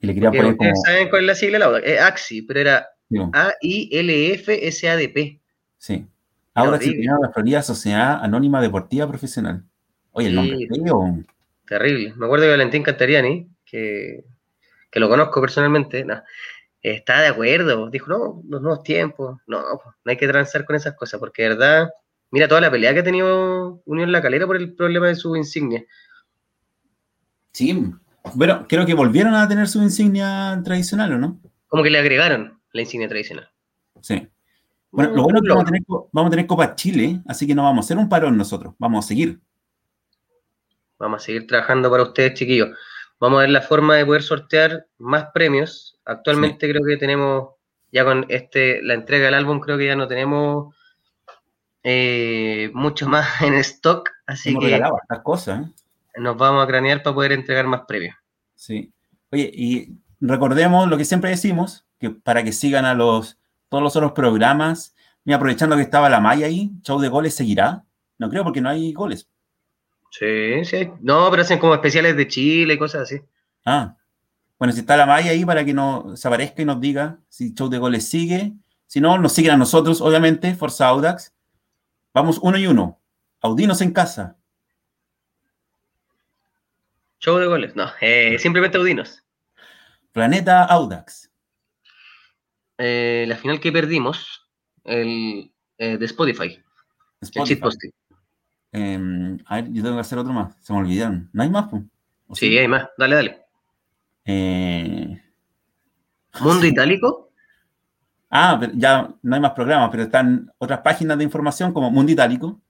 [0.00, 0.74] Y le querían poner como...
[0.86, 1.86] ¿Saben cuál es la sigla del Audax?
[1.86, 2.88] Es AXI, pero era
[3.34, 5.40] A-I-L-F-S-A-D-P.
[5.76, 6.06] Sí.
[6.54, 9.62] Audax y la Florida Sociedad Anónima Deportiva Profesional.
[10.16, 11.24] Oye, el nombre es feo.
[11.66, 12.14] Terrible.
[12.16, 14.24] Me acuerdo de Valentín Cantariani, que,
[14.90, 16.04] que lo conozco personalmente.
[16.04, 16.22] No
[16.82, 17.90] está de acuerdo.
[17.90, 19.40] Dijo, no, los nuevos tiempos.
[19.46, 21.90] No, no hay que transar con esas cosas, porque de verdad
[22.30, 25.36] Mira toda la pelea que ha tenido Unión La Calera por el problema de su
[25.36, 25.84] insignia.
[27.52, 27.90] Sí,
[28.34, 31.40] bueno, creo que volvieron a tener su insignia tradicional, ¿o no?
[31.68, 33.48] Como que le agregaron la insignia tradicional.
[34.02, 34.28] Sí.
[34.90, 37.54] Bueno, lo bueno es que vamos a, tener, vamos a tener Copa Chile, así que
[37.54, 39.40] no vamos a hacer un parón nosotros, vamos a seguir.
[40.98, 42.70] Vamos a seguir trabajando para ustedes, chiquillos.
[43.20, 45.98] Vamos a ver la forma de poder sortear más premios.
[46.04, 47.50] Actualmente creo que tenemos,
[47.92, 50.74] ya con este la entrega del álbum, creo que ya no tenemos
[51.82, 55.66] eh, mucho más en stock, así Hemos que estas cosas.
[55.66, 55.72] ¿eh?
[56.18, 58.16] nos vamos a cranear para poder entregar más premios.
[58.54, 58.92] Sí.
[59.30, 63.96] Oye, y recordemos lo que siempre decimos, que para que sigan a los todos los
[63.96, 64.94] otros programas,
[65.34, 67.84] aprovechando que estaba la Maya ahí, show de goles seguirá.
[68.18, 69.28] No creo porque no hay goles.
[70.18, 70.88] Sí, sí.
[71.00, 73.20] No, pero hacen como especiales de Chile y cosas así.
[73.64, 73.96] Ah.
[74.58, 77.52] Bueno, si está la Maya ahí para que nos se aparezca y nos diga si
[77.52, 78.54] show de goles sigue.
[78.86, 81.34] Si no, nos siguen a nosotros, obviamente, Forza Audax.
[82.14, 82.98] Vamos uno y uno.
[83.42, 84.38] Audinos en casa.
[87.20, 89.22] Show de goles, no, eh, simplemente Audinos.
[90.12, 91.30] Planeta Audax.
[92.78, 94.48] Eh, la final que perdimos,
[94.84, 96.62] el eh, de Spotify.
[97.20, 97.60] Spotify.
[98.72, 100.54] Em, a ver, yo tengo que hacer otro más.
[100.60, 101.30] Se me olvidaron.
[101.32, 101.66] ¿No hay más?
[102.32, 102.88] Sí, hay más.
[102.98, 103.42] Dale, dale.
[104.24, 105.22] Eh...
[106.40, 107.30] ¿Mundo Itálico?
[108.30, 112.60] Ah, ya no hay más programas, pero están otras páginas de información como Mundo Itálico.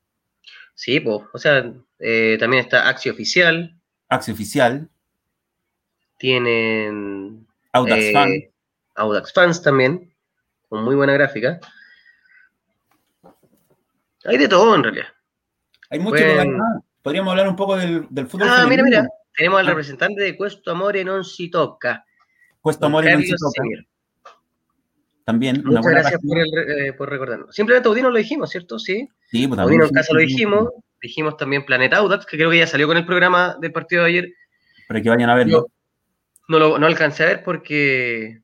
[0.75, 3.75] Sí, pues, o sea, eh, también está Axi Oficial.
[4.09, 4.89] Axi Oficial.
[6.19, 7.47] Tienen.
[7.73, 8.45] Audax eh, Fans.
[8.95, 10.13] Audax Fans también,
[10.69, 11.59] con muy buena gráfica.
[14.25, 15.07] Hay de todo en realidad.
[15.91, 16.23] Hay mucho
[17.03, 18.49] Podríamos hablar un poco del, del fútbol.
[18.51, 19.09] Ah, mira, mira.
[19.37, 19.71] Tenemos al ah.
[19.71, 22.05] representante de Cuesto Amore non si toca.
[22.61, 23.63] Cuesto Amore non si toca.
[25.25, 25.63] También.
[25.65, 27.55] Muchas gracias por, eh, por, recordarnos.
[27.55, 28.79] Simplemente Audino lo dijimos, ¿cierto?
[28.79, 29.09] Sí.
[29.31, 30.71] Sí, pues Audino en casa lo dijimos.
[31.01, 34.09] Dijimos también Planeta Audax, que creo que ya salió con el programa del partido de
[34.09, 34.29] ayer.
[34.89, 35.69] Para que vayan a verlo.
[36.49, 38.41] No, lo, no alcancé a ver porque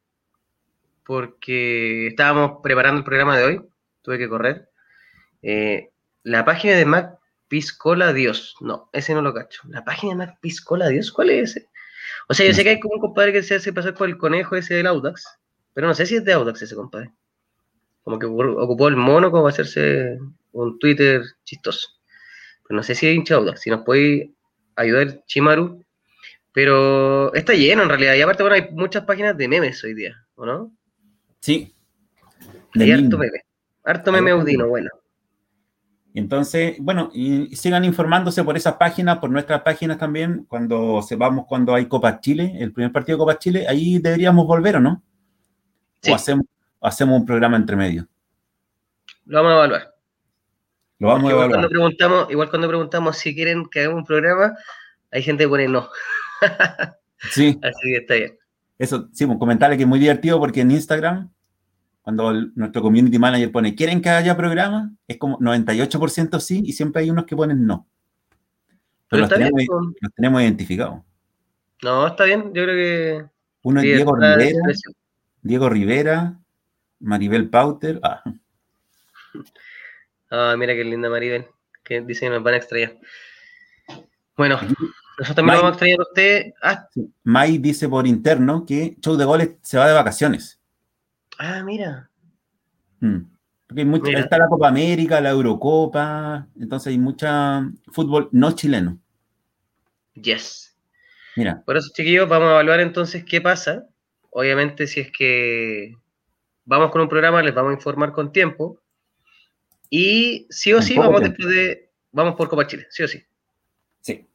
[1.05, 3.60] porque estábamos preparando el programa de hoy.
[4.02, 4.69] Tuve que correr.
[5.43, 5.90] Eh,
[6.23, 7.19] la página de Mac
[7.52, 8.56] Piscola Dios.
[8.62, 9.60] No, ese no lo cacho.
[9.68, 11.68] La página de Mac Piscola Dios, ¿cuál es ese?
[12.26, 14.16] O sea, yo sé que hay como un compadre que se hace pasar por el
[14.16, 15.38] conejo ese del Audax,
[15.74, 17.12] pero no sé si es de Audax ese compadre.
[18.04, 20.18] Como que ocupó el mono como a hacerse
[20.52, 21.90] un Twitter chistoso.
[22.66, 23.60] Pero no sé si es hincha Audax.
[23.60, 24.32] Si nos puede
[24.74, 25.84] ayudar Chimaru.
[26.54, 28.14] Pero está lleno en realidad.
[28.14, 30.72] Y aparte, bueno, hay muchas páginas de memes hoy día, ¿o no?
[31.40, 31.74] Sí.
[32.80, 33.44] Hay harto meme.
[33.84, 34.88] Harto meme audino, bueno.
[36.14, 41.74] Entonces, bueno, y sigan informándose por esas páginas, por nuestras páginas también, cuando sepamos cuando
[41.74, 45.02] hay Copa Chile, el primer partido de Copa Chile, ahí deberíamos volver, ¿o no?
[46.06, 46.44] O hacemos,
[46.80, 48.06] hacemos un programa entre medio.
[49.24, 49.94] Lo vamos a evaluar.
[50.98, 51.47] Lo vamos a evaluar.
[51.47, 54.52] Igual cuando, preguntamos, igual cuando preguntamos si quieren que hagamos un programa,
[55.10, 55.89] hay gente que pone no.
[57.30, 57.59] sí.
[57.62, 58.39] Así que está bien.
[58.78, 61.30] Eso, sí, un comentario que es muy divertido porque en Instagram
[62.02, 64.92] cuando nuestro community manager pone, ¿quieren que haya programa?
[65.06, 67.86] Es como 98% sí y siempre hay unos que ponen no.
[69.08, 69.30] Pero, los,
[70.16, 71.00] tenemos, identificados.
[71.82, 73.24] No, está bien, yo creo que...
[73.62, 74.60] Uno es Diego Rivera,
[75.42, 76.38] Diego Rivera,
[76.98, 78.00] Maribel Pauter.
[78.02, 78.22] Ah.
[80.30, 80.54] ah.
[80.58, 81.46] mira qué linda Maribel,
[81.84, 82.98] que dice que nos van a extrañar.
[84.36, 84.56] Bueno,
[85.18, 86.52] nosotros también vamos a extrañar a usted.
[86.62, 86.88] Ah.
[87.22, 90.61] May dice por interno que Show de Goles se va de vacaciones.
[91.38, 92.10] Ah, mira.
[93.00, 93.32] Hmm.
[93.68, 98.98] Porque está la Copa América, la Eurocopa, entonces hay mucha fútbol no chileno.
[100.14, 100.76] Yes.
[101.36, 101.62] Mira.
[101.64, 103.86] Por eso, chiquillos, vamos a evaluar entonces qué pasa.
[104.30, 105.96] Obviamente, si es que
[106.64, 108.80] vamos con un programa, les vamos a informar con tiempo.
[109.88, 111.90] Y sí o sí, vamos después de.
[112.12, 113.22] Vamos por Copa Chile, sí o sí.
[114.00, 114.26] Sí.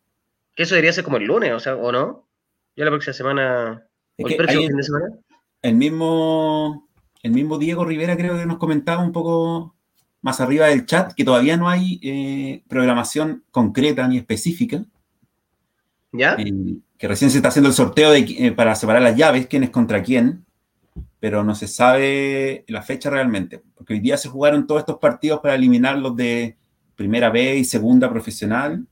[0.56, 2.28] Que eso debería ser como el lunes, o sea, ¿o no?
[2.76, 3.88] Ya la próxima semana.
[4.18, 5.06] el próximo fin de semana.
[5.61, 6.86] El mismo
[7.28, 9.76] el mismo Diego Rivera creo que nos comentaba un poco
[10.22, 14.86] más arriba del chat que todavía no hay eh, programación concreta ni específica.
[16.14, 16.36] ¿Ya?
[16.40, 19.70] Eh, que recién se está haciendo el sorteo eh, para separar las llaves, quién es
[19.70, 20.45] contra quién,
[21.20, 25.41] pero no se sabe la fecha realmente, porque hoy día se jugaron todos estos partidos
[25.41, 26.56] para eliminar los de
[26.95, 28.88] primera B y segunda profesional.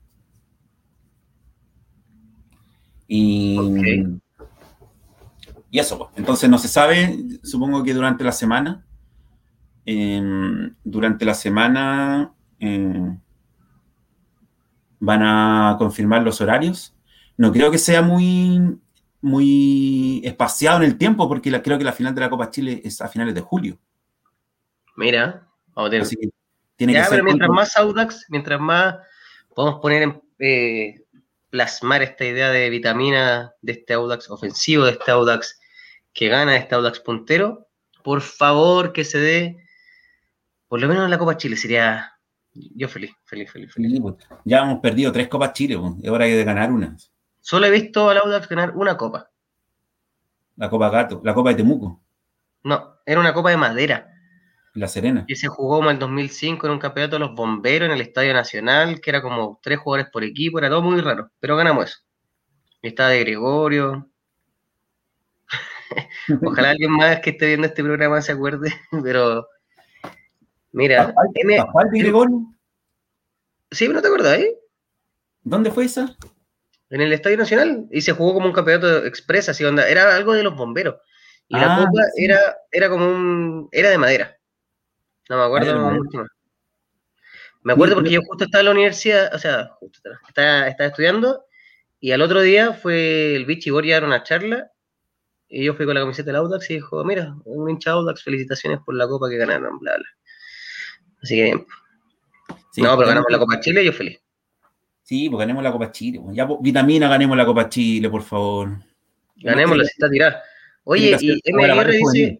[3.08, 3.58] Y,
[5.70, 6.10] y eso, pues.
[6.16, 8.86] entonces no se sabe, supongo que durante la semana,
[9.84, 13.18] em, durante la semana em,
[15.00, 16.94] van a confirmar los horarios.
[17.36, 18.78] No creo que sea muy,
[19.20, 23.00] muy espaciado en el tiempo, porque creo que la final de la Copa Chile es
[23.00, 23.78] a finales de julio.
[24.96, 26.08] Mira, vamos a tener.
[26.76, 28.96] tiene que pero mientras más Audax, mientras más
[29.54, 31.05] podemos poner en, eh,
[31.50, 35.60] plasmar esta idea de vitamina de este Audax ofensivo, de este Audax
[36.12, 37.68] que gana este Audax puntero,
[38.02, 39.56] por favor que se dé
[40.68, 42.12] Por lo menos en la Copa Chile sería
[42.74, 44.00] yo feliz, feliz, feliz, feliz.
[44.00, 44.14] Pues,
[44.44, 46.96] ya hemos perdido tres Copas Chile, pues, ahora hay que ganar una.
[47.40, 49.30] Solo he visto al Audax ganar una copa.
[50.56, 52.02] La Copa Gato, la Copa de Temuco.
[52.64, 54.10] No, era una copa de madera.
[54.76, 55.24] La Serena.
[55.26, 58.34] Y se jugó en el 2005 en un campeonato de los bomberos en el Estadio
[58.34, 61.98] Nacional, que era como tres jugadores por equipo, era todo muy raro, pero ganamos eso.
[62.82, 64.10] Y estaba de Gregorio.
[66.44, 68.70] Ojalá alguien más que esté viendo este programa se acuerde,
[69.02, 69.48] pero
[70.72, 71.06] mira.
[71.06, 72.54] ¿Pascual de Gregorio?
[73.70, 74.54] Sí, ¿no te acuerdas ahí?
[75.42, 76.14] ¿Dónde fue esa?
[76.90, 77.86] En el Estadio Nacional.
[77.90, 79.88] Y se jugó como un campeonato express, así onda.
[79.88, 80.96] Era algo de los bomberos.
[81.48, 83.68] Y la ah, copa era, era como un.
[83.72, 84.36] Era de madera.
[85.28, 86.28] No me acuerdo.
[87.62, 91.44] me acuerdo porque yo justo estaba en la universidad, o sea, justo estaba, estaba estudiando,
[92.00, 94.70] y al otro día fue el Vichy Boria a dar una charla,
[95.48, 98.80] y yo fui con la camiseta del Audax y dijo, mira, un hincha Audax, felicitaciones
[98.84, 100.06] por la copa que ganaron, bla, bla.
[101.22, 101.66] Así que bien.
[102.76, 104.20] no, pero ganamos la Copa Chile y yo feliz.
[105.02, 106.20] Sí, pues ganemos la Copa Chile.
[106.22, 106.36] Pues.
[106.36, 108.78] Ya, pues, vitamina, ganemos la Copa Chile, por favor.
[109.36, 110.42] Ganémosla, si está tirada.
[110.84, 112.38] Oye, y MR dice,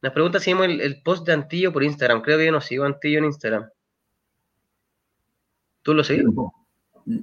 [0.00, 2.22] nos pregunta si vimos el, post de Antillo por Instagram.
[2.22, 3.68] Creo que yo no sigo Antillo en Instagram.
[5.82, 6.26] ¿Tú lo sigues?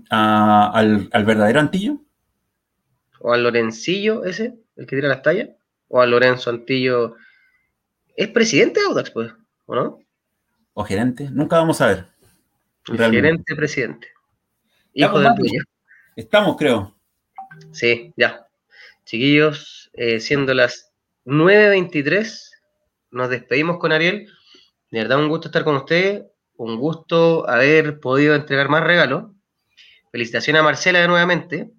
[0.09, 2.01] ¿Al, verdadero Antillo?
[3.19, 5.49] ¿O al Lorencillo ese, el que tira las tallas?
[5.87, 7.15] ¿O al Lorenzo Antillo?
[8.15, 9.31] ¿Es presidente de Audax, pues?
[9.65, 9.99] ¿O no?
[10.73, 11.29] ¿O gerente?
[11.31, 12.05] Nunca vamos a ver.
[12.85, 14.07] gerente, presidente.
[14.93, 15.61] Hijo del tuyo.
[16.15, 16.95] Estamos, creo.
[17.71, 18.47] Sí, ya.
[19.05, 20.91] Chiquillos, eh, siendo las
[21.25, 22.54] 9.23,
[23.15, 24.27] nos despedimos con Ariel.
[24.91, 26.25] De verdad, un gusto estar con ustedes.
[26.57, 29.31] Un gusto haber podido entregar más regalos.
[30.11, 31.71] Felicitaciones a Marcela nuevamente.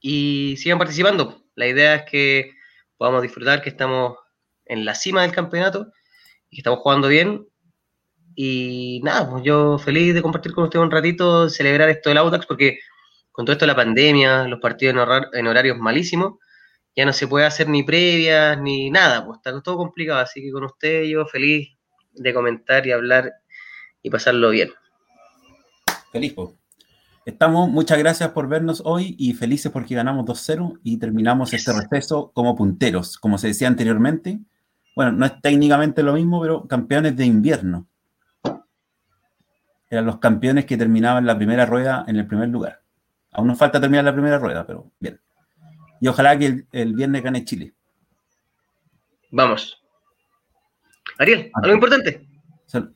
[0.00, 1.42] Y sigan participando.
[1.54, 2.52] La idea es que
[2.96, 4.16] podamos disfrutar que estamos
[4.66, 5.92] en la cima del campeonato
[6.50, 7.46] y que estamos jugando bien.
[8.34, 12.46] Y nada, pues yo feliz de compartir con ustedes un ratito, celebrar esto del Audax,
[12.46, 12.80] porque
[13.30, 14.96] con todo esto de la pandemia, los partidos
[15.32, 16.38] en horarios malísimos,
[16.94, 20.50] ya no se puede hacer ni previas ni nada, pues está todo complicado, así que
[20.50, 21.70] con usted yo feliz
[22.12, 23.32] de comentar y hablar
[24.02, 24.70] y pasarlo bien.
[26.12, 26.50] Feliz, pues.
[27.24, 32.32] Estamos, muchas gracias por vernos hoy y felices porque ganamos 2-0 y terminamos este receso
[32.34, 34.40] como punteros, como se decía anteriormente.
[34.96, 37.86] Bueno, no es técnicamente lo mismo, pero campeones de invierno.
[39.88, 42.82] Eran los campeones que terminaban la primera rueda en el primer lugar.
[43.30, 45.20] Aún nos falta terminar la primera rueda, pero bien.
[46.02, 47.72] Y ojalá que el, viernes gane Chile.
[49.30, 49.80] Vamos.
[51.16, 51.60] Ariel, ah.
[51.62, 52.26] ¿algo importante?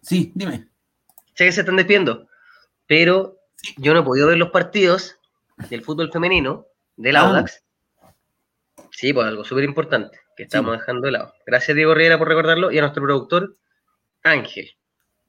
[0.02, 0.66] Sí, dime.
[1.34, 2.26] Sé que se están despidiendo,
[2.88, 3.36] pero
[3.76, 5.20] yo no he podido ver los partidos
[5.70, 6.66] del fútbol femenino
[6.96, 7.20] del ah.
[7.20, 7.62] Audax.
[8.90, 11.32] Sí, pues algo súper importante que estamos dejando de lado.
[11.46, 13.54] Gracias, Diego Riera, por recordarlo y a nuestro productor,
[14.24, 14.68] Ángel.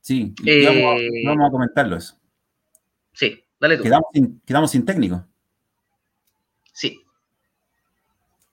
[0.02, 2.20] Sí, vamos, eh, vamos, a comentarlo eso.
[3.14, 3.84] Sí, dale tú.
[3.84, 5.28] Quedamos sin, quedamos sin técnico.
[6.74, 7.04] Sí,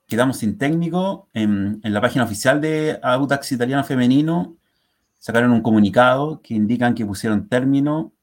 [0.07, 1.29] quedamos sin técnico.
[1.33, 4.57] En, la página oficial de Audax Italiano Femenino
[5.19, 8.13] sacaron un comunicado que indican que pusieron término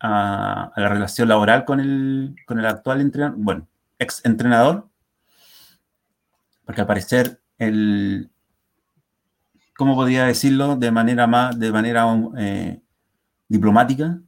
[0.00, 4.88] a, la relación laboral con el, con el actual entrenador, bueno, ex entrenador,
[6.64, 8.30] porque al parecer el,
[9.76, 10.76] ¿cómo podría decirlo?
[10.76, 12.06] De manera más, de manera
[12.38, 12.80] eh,
[13.48, 14.20] diplomática.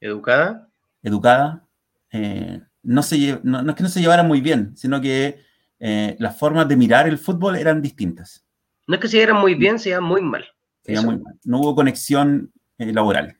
[0.00, 0.68] Educada.
[1.02, 1.64] Educada.
[2.12, 5.40] Eh, no, se, no, no, es que no se llevara muy bien, sino que
[5.80, 8.44] eh, las formas de mirar el fútbol eran distintas.
[8.86, 10.44] No es que se dieran muy bien, se iban muy mal.
[10.86, 11.38] muy mal.
[11.44, 13.36] No hubo conexión eh, laboral.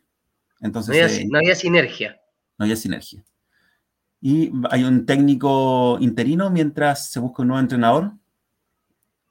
[0.60, 2.20] Entonces, eh, no había, sinergia.
[2.58, 3.24] No había sinergia.
[4.20, 8.12] Y hay un técnico interino mientras se busca un nuevo entrenador.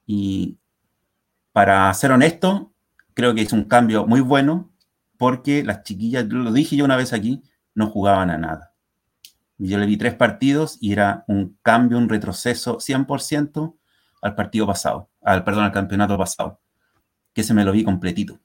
[0.06, 0.58] Y
[1.52, 2.72] para ser honesto,
[3.14, 4.72] creo que es un cambio muy bueno
[5.18, 7.44] porque las chiquillas, lo dije yo una vez aquí,
[7.74, 8.74] no jugaban a nada.
[9.58, 13.76] Yo le vi tres partidos y era un cambio, un retroceso 100%
[14.22, 16.60] al partido pasado, al perdón, al campeonato pasado,
[17.34, 18.40] que se me lo vi completito.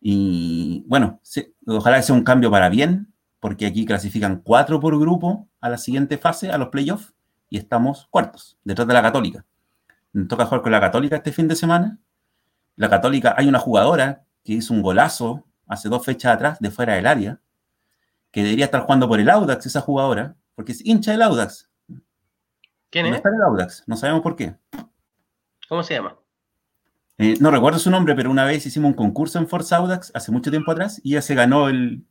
[0.00, 1.20] Y bueno,
[1.66, 6.18] ojalá sea un cambio para bien, porque aquí clasifican cuatro por grupo a la siguiente
[6.18, 7.14] fase, a los playoffs,
[7.48, 9.44] y estamos cuartos, detrás de la Católica.
[10.12, 11.98] Me toca jugar con la Católica este fin de semana.
[12.74, 16.94] La Católica, hay una jugadora que hizo un golazo hace dos fechas atrás de fuera
[16.94, 17.40] del área,
[18.36, 21.70] que debería estar jugando por el Audax, esa jugadora, porque es hincha del Audax.
[22.90, 23.12] ¿Quién es?
[23.12, 24.54] No está en el Audax, no sabemos por qué.
[25.70, 26.18] ¿Cómo se llama?
[27.16, 30.32] Eh, no recuerdo su nombre, pero una vez hicimos un concurso en Forza Audax hace
[30.32, 32.04] mucho tiempo atrás y ella se ganó el,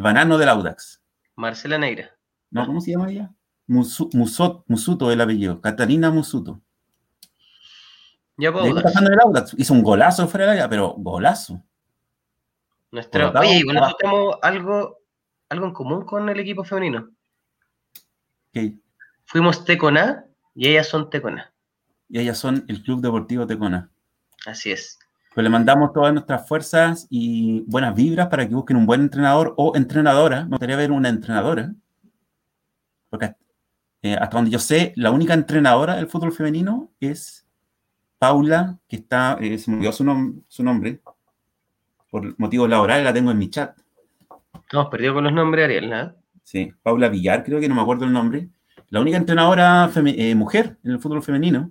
[0.00, 1.02] banano del Audax.
[1.36, 2.16] Marcela Neira.
[2.50, 3.30] No, ¿cómo se llama ella?
[3.66, 6.62] Musuto el apellido, Catalina Musuto.
[8.38, 8.64] Ya puedo.
[8.64, 9.54] el Audax.
[9.58, 11.62] Hizo un golazo fuera de área, pero golazo.
[12.90, 13.94] Nuestro, oye, y tenemos
[14.40, 15.01] algo,
[15.52, 17.10] algo en común con el equipo femenino.
[18.52, 18.78] ¿Qué?
[19.26, 20.24] Fuimos Tecona
[20.54, 21.52] y ellas son Tecona.
[22.08, 23.90] Y ellas son el Club Deportivo Tecona.
[24.46, 24.98] Así es.
[25.34, 29.54] Pues le mandamos todas nuestras fuerzas y buenas vibras para que busquen un buen entrenador
[29.56, 30.44] o entrenadora.
[30.44, 31.72] Me gustaría ver una entrenadora.
[33.08, 33.34] Porque
[34.02, 37.46] eh, hasta donde yo sé, la única entrenadora del fútbol femenino es
[38.18, 41.00] Paula, que está, eh, se me olvidó su, su, nombre,
[42.10, 43.81] por motivos laborales la tengo en mi chat.
[44.72, 46.14] No, perdido con los nombres, Ariel, ¿no?
[46.42, 48.48] Sí, Paula Villar, creo que no me acuerdo el nombre.
[48.88, 51.70] La única entrenadora eh, mujer en el fútbol femenino,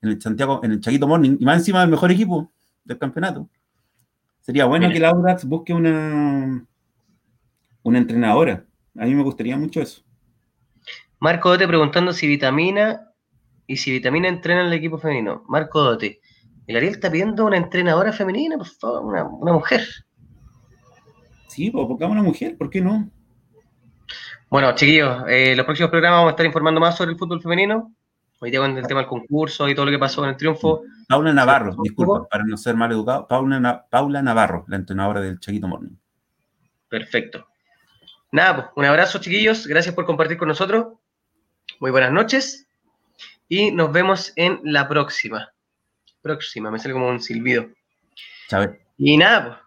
[0.00, 2.50] en el Santiago, en el Chaquito Morning, y más encima del mejor equipo
[2.84, 3.48] del campeonato.
[4.40, 6.64] Sería bueno que Laura busque una,
[7.82, 8.64] una entrenadora.
[8.96, 10.02] A mí me gustaría mucho eso.
[11.18, 13.10] Marco Dote preguntando si Vitamina
[13.66, 15.44] y si Vitamina entrena en el equipo femenino.
[15.48, 16.20] Marco Dote.
[16.66, 19.82] El Ariel está pidiendo una entrenadora femenina, por favor, una, mujer.
[21.56, 23.10] Sí, pues pongamos una mujer, ¿por qué no?
[24.50, 27.94] Bueno, chiquillos, eh, los próximos programas vamos a estar informando más sobre el fútbol femenino.
[28.40, 30.82] Hoy día con el tema del concurso y todo lo que pasó con el triunfo.
[31.08, 33.26] Paula Navarro, disculpa, para no ser mal educado.
[33.26, 35.96] Paula, Paula Navarro, la entrenadora del Chaquito Morning.
[36.90, 37.48] Perfecto.
[38.32, 39.66] Nada, pues un abrazo, chiquillos.
[39.66, 40.88] Gracias por compartir con nosotros.
[41.80, 42.68] Muy buenas noches.
[43.48, 45.54] Y nos vemos en la próxima.
[46.20, 47.70] Próxima, me sale como un silbido.
[48.46, 48.78] Chávez.
[48.98, 49.65] Y nada, pues.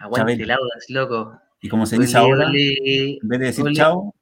[0.00, 1.40] Aguante laudas, loco.
[1.60, 4.14] Y como se dice ahora, en vez de decir chao,